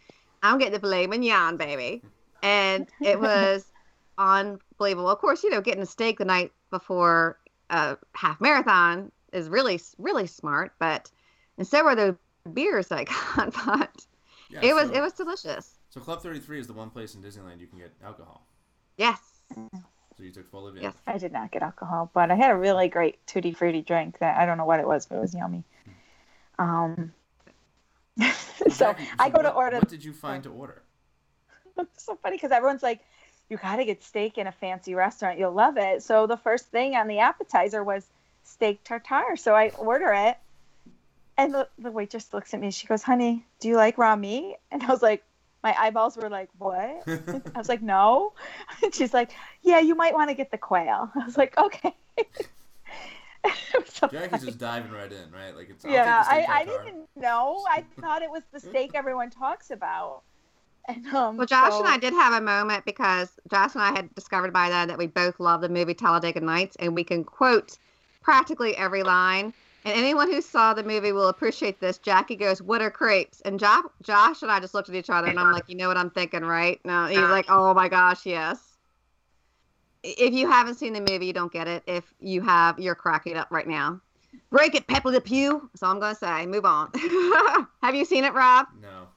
I'm 0.42 0.58
getting 0.58 0.74
the 0.74 0.80
filet 0.80 1.06
mignon, 1.06 1.56
baby, 1.56 2.04
and 2.42 2.88
it 3.02 3.20
was 3.20 3.72
unbelievable. 4.18 5.08
Of 5.10 5.18
course, 5.18 5.44
you 5.44 5.50
know, 5.50 5.60
getting 5.60 5.82
a 5.82 5.86
steak 5.86 6.18
the 6.18 6.24
night 6.24 6.52
before 6.70 7.38
a 7.70 7.96
half 8.14 8.40
marathon 8.40 9.12
is 9.32 9.48
really 9.48 9.80
really 9.98 10.26
smart, 10.26 10.74
but 10.78 11.10
and 11.58 11.66
so 11.66 11.84
were 11.84 11.94
the 11.94 12.16
beers 12.52 12.90
I 12.90 13.04
got, 13.36 13.52
but 13.66 14.06
Yeah, 14.50 14.60
it 14.62 14.74
was 14.74 14.90
it 14.90 15.00
was 15.00 15.12
delicious. 15.12 15.78
So 15.90 16.00
Club 16.00 16.22
33 16.22 16.60
is 16.60 16.66
the 16.66 16.72
one 16.72 16.90
place 16.90 17.14
in 17.14 17.22
Disneyland 17.22 17.60
you 17.60 17.66
can 17.66 17.78
get 17.78 17.92
alcohol. 18.04 18.46
Yes. 18.96 19.18
So 20.16 20.22
you 20.22 20.30
took 20.30 20.50
full 20.50 20.68
advantage. 20.68 20.94
Yes. 20.94 21.02
I 21.06 21.18
did 21.18 21.32
not 21.32 21.50
get 21.50 21.62
alcohol, 21.62 22.10
but 22.12 22.30
I 22.30 22.34
had 22.34 22.50
a 22.50 22.56
really 22.56 22.88
great 22.88 23.26
tutti 23.26 23.52
frutti 23.52 23.82
drink 23.82 24.18
that 24.18 24.38
I 24.38 24.46
don't 24.46 24.58
know 24.58 24.64
what 24.64 24.80
it 24.80 24.86
was, 24.86 25.06
but 25.06 25.16
it 25.16 25.20
was 25.20 25.34
yummy. 25.34 25.64
Um, 26.58 27.12
so 28.70 28.92
Jackie, 28.92 29.04
I 29.18 29.30
go 29.30 29.42
to 29.42 29.50
order. 29.50 29.78
What 29.78 29.88
did 29.88 30.04
you 30.04 30.12
find 30.12 30.42
to 30.44 30.50
order? 30.52 30.82
It's 31.78 32.04
so 32.04 32.16
funny 32.22 32.36
because 32.36 32.52
everyone's 32.52 32.82
like, 32.82 33.00
"You 33.48 33.56
got 33.56 33.76
to 33.76 33.84
get 33.84 34.02
steak 34.02 34.38
in 34.38 34.46
a 34.46 34.52
fancy 34.52 34.94
restaurant. 34.94 35.38
You'll 35.38 35.52
love 35.52 35.76
it." 35.78 36.02
So 36.02 36.26
the 36.26 36.36
first 36.36 36.66
thing 36.66 36.94
on 36.94 37.08
the 37.08 37.20
appetizer 37.20 37.82
was 37.82 38.06
steak 38.44 38.84
tartare. 38.84 39.36
So 39.36 39.54
I 39.54 39.70
order 39.70 40.12
it, 40.12 40.36
and 41.38 41.54
the, 41.54 41.68
the 41.78 41.90
waitress 41.90 42.32
looks 42.32 42.54
at 42.54 42.60
me. 42.60 42.70
She 42.70 42.86
goes, 42.86 43.02
"Honey, 43.02 43.44
do 43.60 43.68
you 43.68 43.76
like 43.76 43.98
raw 43.98 44.16
meat?" 44.16 44.56
And 44.70 44.82
I 44.82 44.86
was 44.86 45.02
like, 45.02 45.24
my 45.62 45.74
eyeballs 45.78 46.16
were 46.16 46.28
like, 46.28 46.50
"What?" 46.58 47.02
I 47.06 47.58
was 47.58 47.68
like, 47.68 47.82
"No." 47.82 48.32
And 48.82 48.94
she's 48.94 49.14
like, 49.14 49.32
"Yeah, 49.62 49.78
you 49.80 49.94
might 49.94 50.14
want 50.14 50.30
to 50.30 50.34
get 50.34 50.50
the 50.50 50.58
quail." 50.58 51.10
I 51.20 51.24
was 51.24 51.36
like, 51.36 51.56
"Okay." 51.56 51.94
It 53.44 53.84
was 53.84 53.88
so 53.94 54.08
Jackie's 54.08 54.30
funny. 54.30 54.46
just 54.46 54.58
diving 54.58 54.92
right 54.92 55.10
in, 55.10 55.30
right? 55.32 55.56
Like 55.56 55.70
it's. 55.70 55.84
I'll 55.84 55.90
yeah, 55.92 56.18
take 56.18 56.28
the 56.28 56.34
steak 56.34 56.48
I, 56.48 56.60
I 56.60 56.64
didn't 56.64 57.08
know. 57.16 57.64
I 57.68 57.84
thought 58.00 58.22
it 58.22 58.30
was 58.30 58.42
the 58.52 58.60
steak 58.60 58.92
everyone 58.94 59.30
talks 59.30 59.70
about. 59.70 60.22
And 60.88 61.06
um, 61.08 61.36
Well, 61.36 61.46
Josh 61.46 61.72
so- 61.72 61.78
and 61.80 61.88
I 61.88 61.98
did 61.98 62.12
have 62.12 62.32
a 62.32 62.40
moment 62.40 62.84
because 62.84 63.30
Josh 63.50 63.74
and 63.74 63.82
I 63.82 63.90
had 63.92 64.12
discovered 64.14 64.52
by 64.52 64.68
then 64.68 64.88
that 64.88 64.98
we 64.98 65.06
both 65.06 65.38
love 65.40 65.60
the 65.60 65.68
movie 65.68 65.94
Talladega 65.94 66.40
Nights, 66.40 66.76
and 66.80 66.94
we 66.94 67.04
can 67.04 67.24
quote 67.24 67.78
practically 68.20 68.76
every 68.76 69.02
line. 69.02 69.52
And 69.84 69.96
anyone 69.96 70.30
who 70.30 70.40
saw 70.40 70.74
the 70.74 70.82
movie 70.84 71.12
will 71.12 71.28
appreciate 71.28 71.80
this. 71.80 71.98
Jackie 71.98 72.36
goes, 72.36 72.62
"What 72.62 72.80
are 72.82 72.90
crepes?" 72.90 73.40
And 73.40 73.58
jo- 73.58 73.90
Josh 74.02 74.42
and 74.42 74.50
I 74.50 74.60
just 74.60 74.74
looked 74.74 74.88
at 74.88 74.94
each 74.94 75.10
other, 75.10 75.28
and 75.28 75.38
I'm 75.40 75.50
like, 75.50 75.68
"You 75.68 75.76
know 75.76 75.88
what 75.88 75.96
I'm 75.96 76.10
thinking, 76.10 76.42
right?" 76.42 76.80
No, 76.84 77.06
he's 77.06 77.18
like, 77.18 77.46
"Oh 77.48 77.74
my 77.74 77.88
gosh, 77.88 78.24
yes." 78.24 78.76
If 80.04 80.32
you 80.34 80.48
haven't 80.48 80.74
seen 80.74 80.92
the 80.92 81.00
movie, 81.00 81.26
you 81.26 81.32
don't 81.32 81.52
get 81.52 81.68
it. 81.68 81.82
If 81.86 82.12
you 82.20 82.42
have, 82.42 82.78
you're 82.78 82.94
cracking 82.94 83.36
up 83.36 83.48
right 83.50 83.66
now. 83.66 84.00
Break 84.50 84.74
it, 84.74 84.86
Pepe 84.86 85.08
Le 85.08 85.20
Pew. 85.20 85.68
That's 85.72 85.82
all 85.82 85.92
I'm 85.92 86.00
gonna 86.00 86.14
say. 86.14 86.46
Move 86.46 86.64
on. 86.64 86.90
have 87.82 87.94
you 87.94 88.04
seen 88.04 88.24
it, 88.24 88.34
Rob? 88.34 88.66
No, 88.80 89.08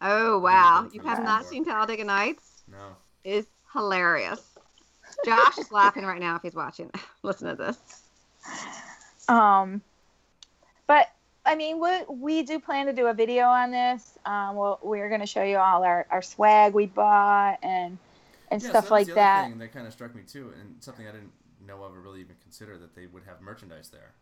Oh 0.00 0.38
wow, 0.38 0.88
you 0.92 1.00
have 1.02 1.22
not 1.22 1.40
before. 1.40 1.52
seen 1.52 1.64
Talladega 1.64 2.04
Nights? 2.04 2.62
no. 2.68 2.96
It's 3.22 3.48
hilarious. 3.74 4.40
Josh 5.24 5.58
is 5.58 5.70
laughing 5.70 6.04
right 6.04 6.20
now 6.20 6.36
if 6.36 6.42
he's 6.42 6.54
watching. 6.54 6.90
Listen 7.22 7.48
to 7.48 7.54
this. 7.54 7.78
Um, 9.28 9.82
but 10.90 11.06
I 11.46 11.54
mean, 11.54 11.78
we 11.78 11.90
we 12.08 12.42
do 12.42 12.58
plan 12.58 12.86
to 12.86 12.92
do 12.92 13.06
a 13.06 13.14
video 13.14 13.44
on 13.44 13.70
this. 13.70 14.18
Um, 14.26 14.56
we'll, 14.56 14.80
we're 14.82 15.08
going 15.08 15.20
to 15.20 15.26
show 15.26 15.44
you 15.44 15.56
all 15.56 15.84
our, 15.84 16.04
our 16.10 16.20
swag 16.20 16.74
we 16.74 16.86
bought 16.86 17.60
and 17.62 17.96
and 18.50 18.60
Yeah, 18.60 18.72
so 18.72 18.72
stuff 18.72 18.84
that 18.86 18.90
like 18.90 19.06
the 19.06 19.12
other 19.12 19.20
that. 19.20 19.44
Thing 19.50 19.58
that 19.58 19.72
kind 19.72 19.86
of 19.86 19.92
struck 19.92 20.16
me 20.16 20.22
too, 20.22 20.52
and 20.60 20.82
something 20.82 21.06
I 21.06 21.12
didn't 21.12 21.30
know 21.64 21.84
of 21.84 21.94
or 21.94 22.00
really 22.00 22.20
even 22.20 22.34
consider 22.42 22.76
that 22.78 22.96
they 22.96 23.06
would 23.06 23.22
have 23.24 23.40
merchandise 23.40 23.90
there. 23.90 24.14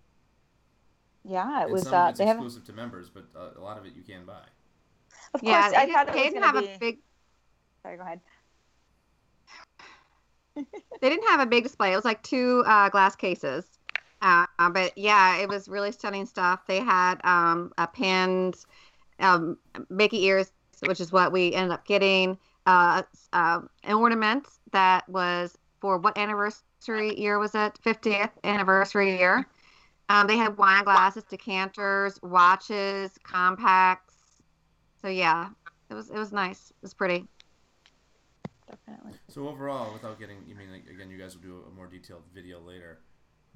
Yeah, 1.25 1.63
it 1.63 1.71
And 1.71 1.73
was. 1.73 1.85
some 1.85 1.93
Uh, 1.93 2.09
it's 2.11 2.19
they 2.19 2.27
have, 2.27 2.37
exclusive 2.37 2.65
to 2.65 2.73
members, 2.73 3.09
but 3.11 3.25
uh, 3.37 3.51
a 3.57 3.61
lot 3.61 3.79
of 3.79 3.87
it 3.87 3.95
you 3.95 4.03
can 4.03 4.25
buy. 4.27 4.45
of 5.35 5.43
course, 5.45 5.45
yeah, 5.45 5.73
I 5.77 5.87
they, 5.87 5.93
thought 5.93 6.13
they 6.13 6.23
didn't 6.23 6.43
have 6.43 6.57
to 6.57 6.65
a 6.65 6.79
big. 6.79 6.99
Sorry, 7.83 7.97
go 7.97 8.03
ahead. 8.03 8.21
They 11.01 11.09
didn't 11.09 11.29
have 11.29 11.41
a 11.41 11.47
big 11.47 11.65
display. 11.65 11.93
It 11.93 11.97
was 11.97 12.05
like 12.05 12.23
two 12.23 12.63
uh, 12.67 12.89
glass 12.91 13.17
cases. 13.17 13.78
Uh, 14.21 14.47
but 14.71 14.97
yeah, 14.97 15.39
it 15.39 15.49
was 15.49 15.69
really 15.69 15.93
stunning 15.93 16.27
stuff. 16.27 16.67
They 16.67 16.81
had 16.81 17.17
um, 17.25 17.73
a 17.79 17.87
pinned 17.87 18.57
um, 19.21 19.59
Mickey 19.91 20.25
ears, 20.25 20.53
which 20.87 21.01
is 21.01 21.13
what 21.13 21.33
we 21.33 21.55
ended 21.55 21.73
up 21.73 21.87
getting. 21.87 22.39
Uh, 22.67 23.03
uh, 23.33 23.61
an 23.85 23.95
ornament 23.95 24.47
that 24.73 25.09
was 25.09 25.57
for 25.81 25.99
what 25.99 26.19
anniversary 26.19 27.19
year 27.19 27.39
was 27.39 27.55
it? 27.55 27.79
50th 27.85 28.31
anniversary 28.45 29.17
year. 29.17 29.47
Um, 30.11 30.27
they 30.27 30.37
had 30.37 30.57
wine 30.57 30.85
glasses, 30.85 31.25
decanters, 31.25 32.21
watches, 32.23 33.13
compacts. 33.23 34.15
So 35.01 35.09
yeah, 35.09 35.51
it 35.91 35.95
was 35.95 36.11
it 36.11 36.19
was 36.19 36.33
nice. 36.33 36.71
It 36.71 36.83
was 36.83 36.95
pretty. 36.95 37.27
Definitely. 38.69 39.13
So 39.29 39.49
overall, 39.49 39.93
without 39.93 40.19
getting, 40.19 40.39
you 40.47 40.55
mean 40.55 40.71
like, 40.71 40.87
again, 40.91 41.11
you 41.11 41.19
guys 41.19 41.35
will 41.35 41.43
do 41.43 41.65
a 41.71 41.75
more 41.75 41.87
detailed 41.87 42.23
video 42.35 42.61
later. 42.61 42.99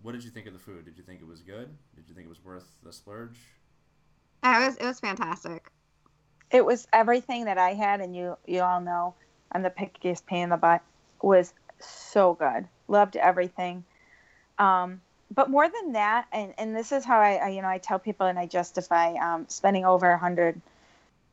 What 0.03 0.13
did 0.13 0.25
you 0.25 0.31
think 0.31 0.47
of 0.47 0.53
the 0.53 0.59
food? 0.59 0.85
Did 0.85 0.97
you 0.97 1.05
think 1.05 1.21
it 1.21 1.27
was 1.27 1.43
good? 1.43 1.69
Did 1.95 2.09
you 2.09 2.15
think 2.15 2.27
it 2.27 2.29
was 2.29 2.45
worth 2.45 2.67
the 2.83 2.93
splurge? 2.93 3.39
It 4.45 4.67
was 4.67 4.77
it 4.77 4.85
was 4.85 5.01
fantastic. 5.01 5.71
It 6.51 6.65
was 6.65 6.87
everything 6.93 7.45
that 7.45 7.59
I 7.59 7.75
had, 7.75 8.01
and 8.01 8.15
you 8.15 8.37
you 8.47 8.63
all 8.63 8.81
know 8.81 9.15
I'm 9.53 9.63
the 9.63 9.71
pickiest 9.71 10.27
pain 10.27 10.45
in 10.45 10.51
the 10.51 10.57
butt. 10.57 10.83
Was 11.23 11.55
so 11.79 12.35
good. 12.35 12.67
Loved 12.89 13.17
everything. 13.17 13.85
Um, 14.59 15.01
but 15.35 15.49
more 15.49 15.69
than 15.69 15.93
that, 15.93 16.27
and, 16.33 16.53
and 16.59 16.77
this 16.77 16.93
is 16.93 17.05
how 17.05 17.21
I, 17.21 17.35
I 17.35 17.49
you 17.51 17.63
know 17.63 17.69
I 17.69 17.79
tell 17.79 17.99
people 17.99 18.27
and 18.27 18.39
I 18.39 18.47
justify 18.47 19.15
um, 19.15 19.47
spending 19.49 19.85
over 19.85 20.11
a 20.11 20.19
hundred 20.19 20.61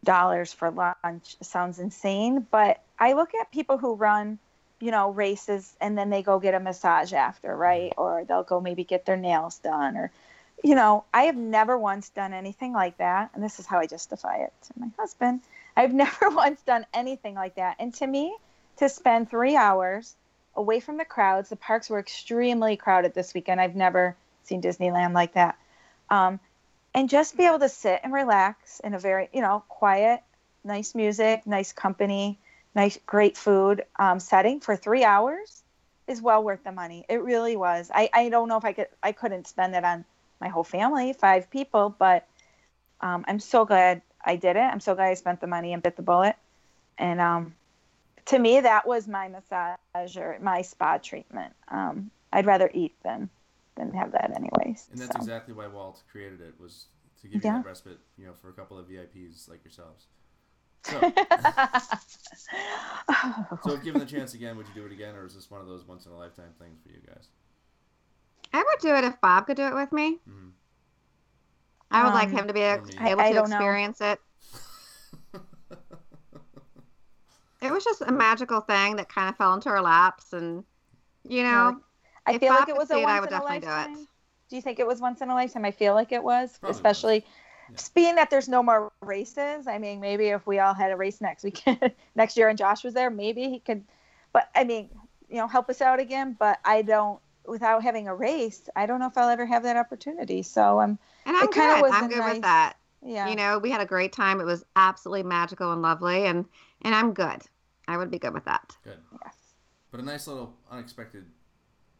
dollars 0.03 0.53
for 0.53 0.69
lunch 0.71 1.35
sounds 1.41 1.79
insane, 1.79 2.45
but 2.51 2.81
I 2.99 3.13
look 3.13 3.33
at 3.33 3.51
people 3.51 3.77
who 3.77 3.95
run, 3.95 4.39
you 4.79 4.91
know, 4.91 5.11
races 5.11 5.75
and 5.81 5.97
then 5.97 6.09
they 6.09 6.21
go 6.21 6.39
get 6.39 6.53
a 6.53 6.59
massage 6.59 7.13
after, 7.13 7.55
right? 7.55 7.93
Or 7.97 8.23
they'll 8.27 8.43
go 8.43 8.61
maybe 8.61 8.83
get 8.83 9.05
their 9.05 9.17
nails 9.17 9.59
done 9.59 9.97
or 9.97 10.11
you 10.63 10.75
know, 10.75 11.05
I 11.13 11.23
have 11.23 11.37
never 11.37 11.77
once 11.77 12.09
done 12.09 12.33
anything 12.33 12.73
like 12.73 12.97
that. 12.97 13.31
And 13.33 13.43
this 13.43 13.59
is 13.59 13.65
how 13.65 13.79
I 13.79 13.87
justify 13.87 14.37
it 14.37 14.53
to 14.63 14.73
my 14.77 14.89
husband. 14.97 15.41
I've 15.75 15.93
never 16.05 16.29
once 16.29 16.61
done 16.61 16.85
anything 16.93 17.35
like 17.35 17.55
that. 17.55 17.77
And 17.79 17.93
to 17.95 18.07
me, 18.07 18.35
to 18.77 18.89
spend 18.89 19.29
three 19.29 19.55
hours 19.55 20.15
away 20.55 20.79
from 20.79 20.97
the 20.97 21.05
crowds, 21.05 21.49
the 21.49 21.55
parks 21.55 21.89
were 21.89 21.99
extremely 21.99 22.75
crowded 22.75 23.13
this 23.13 23.33
weekend. 23.33 23.61
I've 23.61 23.75
never 23.75 24.15
seen 24.43 24.61
Disneyland 24.61 25.13
like 25.13 25.33
that. 25.33 25.57
Um, 26.09 26.39
and 26.93 27.07
just 27.07 27.37
be 27.37 27.45
able 27.45 27.59
to 27.59 27.69
sit 27.69 28.01
and 28.03 28.11
relax 28.11 28.79
in 28.79 28.93
a 28.93 28.99
very, 28.99 29.29
you 29.31 29.41
know, 29.41 29.63
quiet, 29.69 30.21
nice 30.63 30.95
music, 30.95 31.45
nice 31.45 31.71
company, 31.71 32.39
nice, 32.75 32.97
great 33.05 33.37
food 33.37 33.83
um, 33.97 34.19
setting 34.19 34.59
for 34.59 34.75
three 34.75 35.03
hours 35.03 35.63
is 36.07 36.21
well 36.21 36.43
worth 36.43 36.63
the 36.63 36.71
money. 36.71 37.05
It 37.09 37.21
really 37.21 37.55
was. 37.55 37.91
I, 37.93 38.09
I 38.13 38.29
don't 38.29 38.47
know 38.47 38.57
if 38.57 38.65
I 38.65 38.73
could, 38.73 38.87
I 39.03 39.11
couldn't 39.11 39.47
spend 39.47 39.75
it 39.75 39.83
on 39.83 40.05
my 40.41 40.47
whole 40.47 40.63
family, 40.63 41.13
five 41.13 41.49
people, 41.49 41.95
but 41.97 42.27
um, 43.01 43.25
I'm 43.27 43.39
so 43.39 43.65
glad 43.65 44.01
I 44.23 44.35
did 44.35 44.55
it. 44.55 44.59
I'm 44.59 44.79
so 44.79 44.95
glad 44.95 45.07
I 45.07 45.13
spent 45.13 45.41
the 45.41 45.47
money 45.47 45.73
and 45.73 45.83
bit 45.83 45.95
the 45.95 46.01
bullet. 46.01 46.35
And 46.97 47.21
um, 47.21 47.55
to 48.25 48.39
me, 48.39 48.59
that 48.61 48.87
was 48.87 49.07
my 49.07 49.27
massage 49.27 50.17
or 50.17 50.37
my 50.41 50.61
spa 50.61 50.97
treatment. 50.97 51.53
Um, 51.69 52.11
I'd 52.31 52.45
rather 52.45 52.69
eat 52.73 52.95
than 53.03 53.29
than 53.75 53.93
have 53.93 54.11
that 54.11 54.31
anyways. 54.35 54.87
And 54.91 54.99
that's 54.99 55.15
so. 55.15 55.17
exactly 55.17 55.53
why 55.53 55.67
Walt 55.67 56.03
created 56.11 56.41
it 56.41 56.53
was 56.59 56.85
to 57.21 57.27
give 57.27 57.43
you 57.43 57.49
Yeah. 57.49 57.59
that 57.59 57.65
respite, 57.65 57.99
you 58.17 58.25
know, 58.25 58.33
for 58.33 58.49
a 58.49 58.53
couple 58.53 58.77
of 58.77 58.87
VIPs 58.87 59.47
like 59.47 59.63
yourselves. 59.63 60.07
So, 60.83 60.99
so 63.63 63.73
if 63.73 63.83
given 63.83 63.99
the 63.99 64.05
chance 64.05 64.33
again, 64.33 64.55
would 64.57 64.67
you 64.67 64.73
do 64.81 64.85
it 64.85 64.91
again, 64.91 65.15
or 65.15 65.25
is 65.25 65.35
this 65.35 65.49
one 65.51 65.61
of 65.61 65.67
those 65.67 65.85
once 65.87 66.05
in 66.05 66.11
a 66.11 66.17
lifetime 66.17 66.53
things 66.59 66.79
for 66.81 66.89
you 66.89 66.99
guys? 67.05 67.27
I 68.53 68.57
would 68.59 68.79
do 68.81 68.95
it 68.95 69.03
if 69.03 69.19
Bob 69.21 69.45
could 69.47 69.57
do 69.57 69.67
it 69.67 69.75
with 69.75 69.91
me. 69.91 70.19
Mhm. 70.27 70.51
I 71.91 72.03
would 72.03 72.13
like 72.13 72.29
Um, 72.29 72.37
him 72.37 72.47
to 72.47 72.53
be 72.53 72.61
able. 72.61 72.85
I- 72.99 73.09
able 73.11 73.21
I 73.21 73.29
to 73.29 73.35
don't 73.35 73.49
know. 73.49 73.55
experience 73.57 74.01
it. 74.01 74.19
It 77.61 77.73
was 77.73 77.83
just 77.83 78.01
a 78.01 78.11
magical 78.11 78.61
thing 78.61 78.95
that 78.95 79.09
kind 79.09 79.27
of 79.27 79.35
fell 79.35 79.53
into 79.53 79.67
our 79.67 79.81
laps, 79.81 80.31
and 80.31 80.63
you 81.23 81.43
know, 81.43 81.81
I 82.25 82.35
If 82.35 82.39
feel 82.39 82.53
Bob 82.53 82.59
like 82.61 82.69
it 82.69 82.77
was 82.77 82.89
a 82.89 82.93
see 82.93 83.01
it, 83.01 83.05
I 83.05 83.19
once 83.19 83.21
would 83.21 83.29
in 83.31 83.35
a 83.35 83.43
definitely 83.43 83.59
do 83.59 83.67
it. 83.67 83.69
lifetime. 83.69 84.07
Do 84.49 84.55
you 84.55 84.61
think 84.61 84.79
it 84.79 84.87
was 84.87 85.01
once 85.01 85.19
in 85.21 85.29
a 85.29 85.33
lifetime? 85.33 85.65
I 85.65 85.71
feel 85.71 85.93
like 85.93 86.13
it 86.13 86.23
was, 86.23 86.57
Probably 86.59 86.81
was. 86.81 87.23
Especially 87.75 88.01
Yeah. 88.01 88.07
being 88.07 88.15
that 88.15 88.29
there's 88.29 88.47
no 88.49 88.61
more 88.63 88.91
races. 89.01 89.67
I 89.67 89.77
mean, 89.77 89.99
maybe 89.99 90.27
if 90.27 90.45
we 90.47 90.59
all 90.59 90.73
had 90.73 90.91
a 90.91 90.95
race 90.95 91.21
next 91.21 91.43
weekend, 91.43 91.91
next 92.15 92.37
year, 92.37 92.49
and 92.49 92.57
Josh 92.57 92.83
was 92.83 92.93
there, 92.93 93.09
maybe 93.09 93.49
he 93.49 93.59
could. 93.59 93.83
But 94.33 94.49
I 94.55 94.63
mean, 94.63 94.89
you 95.29 95.37
know, 95.37 95.47
help 95.47 95.69
us 95.69 95.81
out 95.81 95.99
again. 95.99 96.35
But 96.37 96.59
I 96.65 96.81
don't. 96.81 97.19
Without 97.45 97.81
having 97.81 98.07
a 98.07 98.13
race, 98.13 98.69
I 98.75 98.85
don't 98.85 98.99
know 98.99 99.07
if 99.07 99.17
I'll 99.17 99.29
ever 99.29 99.45
have 99.45 99.63
that 99.63 99.75
opportunity. 99.75 100.43
So 100.43 100.79
I'm, 100.79 100.99
and 101.25 101.35
I'm 101.35 101.47
kinda 101.51 101.81
good. 101.81 101.91
I'm 101.91 102.07
good 102.07 102.17
nice- 102.19 102.33
with 102.33 102.41
that. 102.43 102.73
yeah. 103.01 103.27
You 103.27 103.35
know, 103.35 103.57
we 103.57 103.71
had 103.71 103.81
a 103.81 103.85
great 103.87 104.13
time. 104.13 104.39
It 104.39 104.43
was 104.45 104.63
absolutely 104.75 105.23
magical 105.23 105.71
and 105.73 105.81
lovely, 105.81 106.25
and 106.27 106.45
and 106.83 106.93
I'm 106.93 107.13
good. 107.13 107.41
I 107.87 107.97
would 107.97 108.11
be 108.11 108.19
good 108.19 108.35
with 108.35 108.45
that. 108.45 108.77
Good, 108.83 108.99
yes. 109.25 109.35
but 109.89 109.99
a 109.99 110.03
nice 110.03 110.27
little 110.27 110.53
unexpected 110.69 111.25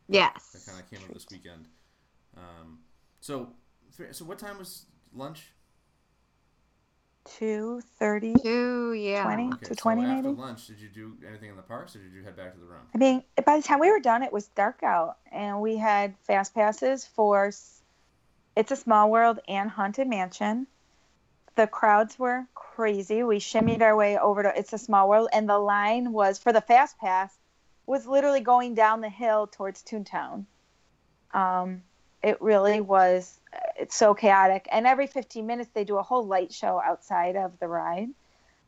Yes. 0.07 0.49
That 0.53 0.71
kind 0.71 0.83
of 0.83 0.89
came 0.89 1.07
up 1.07 1.13
this 1.13 1.25
weekend. 1.31 1.67
Um, 2.35 2.79
so, 3.21 3.49
so 4.11 4.25
what 4.25 4.39
time 4.39 4.57
was 4.57 4.85
lunch? 5.13 5.51
Two 7.25 7.81
thirty. 7.99 8.33
Two, 8.33 8.93
yeah. 8.93 9.23
20? 9.23 9.47
Okay, 9.53 9.57
To 9.65 9.65
so 9.65 9.75
20 9.75 10.01
after 10.03 10.15
maybe? 10.29 10.35
lunch, 10.35 10.67
did 10.67 10.79
you 10.79 10.89
do 10.89 11.15
anything 11.27 11.49
in 11.49 11.55
the 11.55 11.61
parks, 11.61 11.95
or 11.95 11.99
did 11.99 12.13
you 12.13 12.23
head 12.23 12.35
back 12.35 12.53
to 12.53 12.59
the 12.59 12.65
room? 12.65 12.79
I 12.93 12.97
mean, 12.97 13.23
by 13.45 13.57
the 13.57 13.63
time 13.63 13.79
we 13.79 13.91
were 13.91 13.99
done, 13.99 14.23
it 14.23 14.33
was 14.33 14.47
dark 14.47 14.81
out, 14.83 15.17
and 15.31 15.61
we 15.61 15.77
had 15.77 16.15
fast 16.23 16.55
passes 16.55 17.05
for 17.05 17.51
It's 18.55 18.71
a 18.71 18.75
Small 18.75 19.11
World 19.11 19.39
and 19.47 19.69
Haunted 19.69 20.07
Mansion. 20.07 20.65
The 21.55 21.67
crowds 21.67 22.17
were 22.17 22.45
crazy. 22.55 23.21
We 23.23 23.39
shimmied 23.39 23.81
our 23.81 23.95
way 23.95 24.17
over 24.17 24.41
to 24.43 24.57
It's 24.57 24.73
a 24.73 24.77
Small 24.77 25.07
World, 25.09 25.29
and 25.33 25.47
the 25.47 25.59
line 25.59 26.11
was 26.13 26.39
for 26.39 26.51
the 26.53 26.61
fast 26.61 26.97
pass 26.97 27.37
was 27.85 28.07
literally 28.07 28.39
going 28.39 28.75
down 28.75 29.01
the 29.01 29.09
hill 29.09 29.47
towards 29.47 29.83
Toontown. 29.83 30.45
Um, 31.33 31.83
it 32.23 32.41
really 32.41 32.81
was. 32.81 33.39
Uh, 33.53 33.59
it's 33.77 33.95
so 33.95 34.13
chaotic, 34.13 34.67
and 34.71 34.85
every 34.85 35.07
15 35.07 35.45
minutes 35.45 35.69
they 35.73 35.83
do 35.83 35.97
a 35.97 36.03
whole 36.03 36.25
light 36.25 36.53
show 36.53 36.81
outside 36.85 37.35
of 37.35 37.57
the 37.59 37.67
ride 37.67 38.09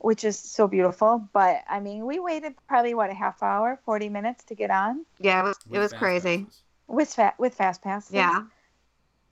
which 0.02 0.24
is 0.24 0.38
so 0.38 0.68
beautiful. 0.68 1.28
But 1.34 1.62
I 1.70 1.80
mean, 1.80 2.06
we 2.06 2.20
waited 2.20 2.56
probably 2.68 2.94
what 2.94 3.10
a 3.10 3.14
half 3.14 3.42
hour, 3.42 3.80
forty 3.86 4.10
minutes 4.10 4.44
to 4.46 4.56
get 4.56 4.72
on 4.72 5.06
Yeah, 5.20 5.42
it 5.42 5.44
was 5.44 5.58
it 5.72 5.80
was 5.80 5.94
crazy. 5.94 6.40
passes. 6.40 6.62
with 6.88 7.14
fa- 7.14 7.34
with 7.38 7.54
fast 7.56 7.82
passes. 7.82 8.14
Yeah. 8.14 8.44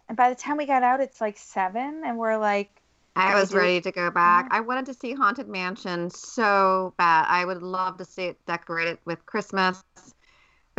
And 0.08 0.18
by 0.18 0.30
the 0.30 0.36
time 0.36 0.58
we 0.58 0.66
got 0.66 0.82
out, 0.82 1.02
it's 1.02 1.22
like 1.22 1.38
seven, 1.38 2.04
and 2.06 2.18
we're 2.18 2.38
like, 2.38 2.70
I 3.16 3.34
I 3.34 3.40
was 3.40 3.54
ready 3.54 3.82
to 3.82 3.92
go 3.92 4.10
back. 4.10 4.48
Yeah. 4.50 4.58
I 4.58 4.62
wanted 4.62 4.86
to 4.88 4.94
see 4.94 5.14
Haunted 5.14 5.48
Mansion 5.48 6.10
so 6.10 6.94
bad. 6.98 7.26
I 7.28 7.46
would 7.46 7.62
love 7.62 7.98
to 7.98 8.06
see 8.06 8.24
it 8.24 8.46
decorated 8.46 8.98
with 9.06 9.24
Christmas. 9.26 9.84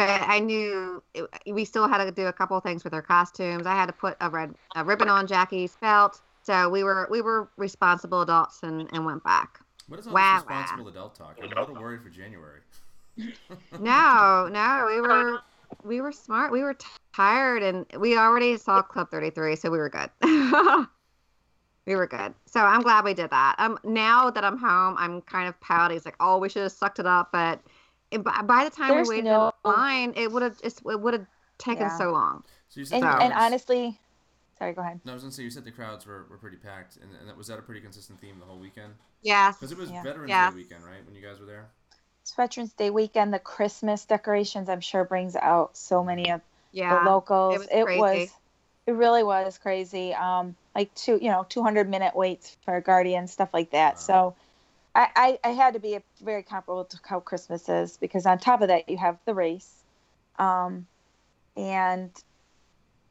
But 0.01 0.09
I 0.27 0.39
knew 0.39 1.03
it, 1.13 1.29
we 1.47 1.67
still 1.67 1.87
had 1.87 2.03
to 2.03 2.11
do 2.11 2.27
a 2.27 2.33
couple 2.33 2.57
of 2.57 2.63
things 2.63 2.85
with 2.85 2.95
our 2.95 3.03
costumes. 3.03 3.67
I 3.67 3.75
had 3.75 3.85
to 3.85 3.93
put 3.93 4.17
a 4.23 4.31
red 4.31 4.55
a 4.75 4.83
ribbon 4.83 5.11
on 5.11 5.27
Jackie's 5.27 5.77
belt. 5.77 6.23
So 6.43 6.71
we 6.71 6.83
were 6.83 7.07
we 7.11 7.21
were 7.21 7.51
responsible 7.59 8.23
adults 8.23 8.63
and, 8.63 8.89
and 8.95 9.05
went 9.05 9.23
back. 9.23 9.61
What 9.89 10.01
is 10.01 10.07
all 10.07 10.15
Wow, 10.15 10.37
this 10.37 10.49
responsible 10.49 10.89
adult 10.89 11.17
talk? 11.17 11.37
I'm 11.43 11.53
a 11.53 11.61
little 11.61 11.75
worried 11.75 12.03
for 12.03 12.09
January. 12.09 12.61
No, 13.79 14.49
no, 14.51 14.87
we 14.89 15.03
were 15.03 15.41
we 15.85 16.01
were 16.01 16.13
smart. 16.13 16.51
We 16.51 16.63
were 16.63 16.75
t- 16.75 16.87
tired, 17.15 17.63
and 17.63 17.85
we 17.99 18.17
already 18.17 18.57
saw 18.57 18.81
Club 18.81 19.11
Thirty 19.11 19.29
Three, 19.29 19.55
so 19.55 19.71
we 19.71 19.77
were 19.77 19.91
good. 19.91 20.09
we 21.87 21.95
were 21.95 22.07
good. 22.07 22.33
So 22.47 22.61
I'm 22.61 22.81
glad 22.81 23.05
we 23.05 23.13
did 23.13 23.29
that. 23.31 23.57
Um, 23.59 23.79
now 23.85 24.31
that 24.31 24.45
I'm 24.45 24.57
home, 24.57 24.97
I'm 24.99 25.21
kind 25.21 25.47
of 25.47 25.61
pouty. 25.61 25.95
It's 25.95 26.07
like, 26.07 26.17
oh, 26.21 26.39
we 26.39 26.49
should 26.49 26.63
have 26.63 26.73
sucked 26.73 27.01
it 27.01 27.07
up, 27.07 27.31
but 27.33 27.61
it, 28.11 28.25
by, 28.25 28.43
by 28.43 28.65
the 28.65 28.71
time 28.71 28.89
There's 28.91 29.09
we 29.09 29.17
waited 29.17 29.31
no- 29.31 29.53
in 29.65 29.71
line, 29.71 30.13
it 30.17 30.31
would 30.33 30.43
have 30.43 30.59
it 30.63 30.83
would 30.85 31.15
have 31.15 31.27
taken 31.59 31.83
Yeah. 31.87 31.99
so 31.99 32.11
long. 32.11 32.45
So 32.69 32.81
you 32.81 32.87
said 32.87 32.97
and, 32.97 33.05
the 33.05 33.09
and 33.25 33.33
honestly, 33.33 33.99
sorry, 34.59 34.73
go 34.73 34.83
ahead. 34.83 35.01
No, 35.05 35.13
I 35.13 35.15
was 35.15 35.23
gonna 35.23 35.33
say 35.33 35.43
you 35.43 35.51
said 35.51 35.65
the 35.65 35.71
crowds 35.71 36.07
were, 36.07 36.27
were 36.31 36.39
pretty 36.39 36.57
packed, 36.57 36.97
and, 36.97 37.11
and 37.19 37.29
that, 37.29 37.37
was 37.37 37.47
that 37.49 37.59
a 37.59 37.63
pretty 37.63 37.81
consistent 37.81 38.21
theme 38.21 38.39
the 38.39 38.47
whole 38.47 38.59
weekend? 38.59 38.95
Yes. 39.23 39.57
Because 39.57 39.73
it 39.73 39.79
was 39.79 39.91
Yeah. 39.91 40.03
Veterans 40.03 40.29
Yes. 40.29 40.53
Day 40.53 40.57
weekend, 40.57 40.85
right? 40.85 41.05
When 41.05 41.15
you 41.15 41.23
guys 41.23 41.39
were 41.41 41.47
there. 41.47 41.69
It's 42.23 42.35
Veterans 42.35 42.73
Day 42.75 42.91
weekend. 42.91 43.33
The 43.35 43.39
Christmas 43.39 44.05
decorations, 44.05 44.69
I'm 44.69 44.81
sure, 44.81 45.05
brings 45.05 45.37
out 45.37 45.77
so 45.77 46.05
many 46.05 46.31
of 46.31 46.41
Yeah. 46.73 46.99
the 47.03 47.11
locals. 47.11 47.55
it 47.55 47.59
was 47.59 47.85
crazy. 47.85 48.33
it 48.87 48.93
really 48.93 49.23
was 49.23 49.59
crazy. 49.59 50.15
Um, 50.15 50.57
like 50.75 50.93
two, 50.95 51.19
you 51.21 51.31
know, 51.31 51.45
200 51.49 51.89
minute 51.89 52.15
waits 52.17 52.57
for 52.65 52.81
Guardian 52.81 53.27
stuff 53.27 53.53
like 53.53 53.71
that. 53.71 53.95
Wow. 53.95 53.99
So, 54.01 54.35
I, 54.95 55.09
I, 55.15 55.49
I 55.49 55.49
had 55.51 55.75
to 55.75 55.81
be 55.81 55.99
very 56.23 56.43
comparable 56.43 56.85
to 56.85 56.99
how 57.05 57.21
Christmas 57.21 57.69
is 57.69 57.97
because 57.97 58.27
on 58.27 58.39
top 58.39 58.63
of 58.63 58.69
that 58.69 58.89
you 58.89 58.99
have 58.99 59.19
the 59.25 59.35
race, 59.35 59.85
um, 60.39 60.87
and 61.57 62.11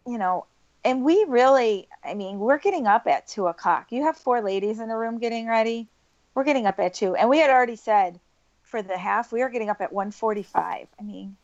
you 0.06 0.18
know, 0.18 0.46
and 0.84 1.04
we 1.04 1.26
really, 1.28 1.88
I 2.04 2.14
mean, 2.14 2.40
we're 2.40 2.58
getting 2.58 2.88
up 2.88 3.08
at 3.08 3.28
two 3.28 3.48
o'clock. 3.48 3.92
You 3.92 4.04
have 4.04 4.18
four 4.18 4.42
ladies 4.42 4.80
in 4.80 4.90
the 4.90 4.96
room 4.96 5.20
getting 5.20 5.48
ready. 5.48 5.88
We're 6.34 6.44
getting 6.44 6.66
up 6.66 6.80
at 6.80 6.94
two, 6.94 7.16
and 7.16 7.30
we 7.30 7.40
had 7.40 7.50
already 7.50 7.76
said 7.76 8.20
for 8.64 8.82
the 8.82 8.98
half 8.98 9.32
we 9.32 9.42
are 9.42 9.50
getting 9.50 9.70
up 9.70 9.82
at 9.82 9.92
1:45. 9.92 10.88
I 11.00 11.04
mean, 11.04 11.38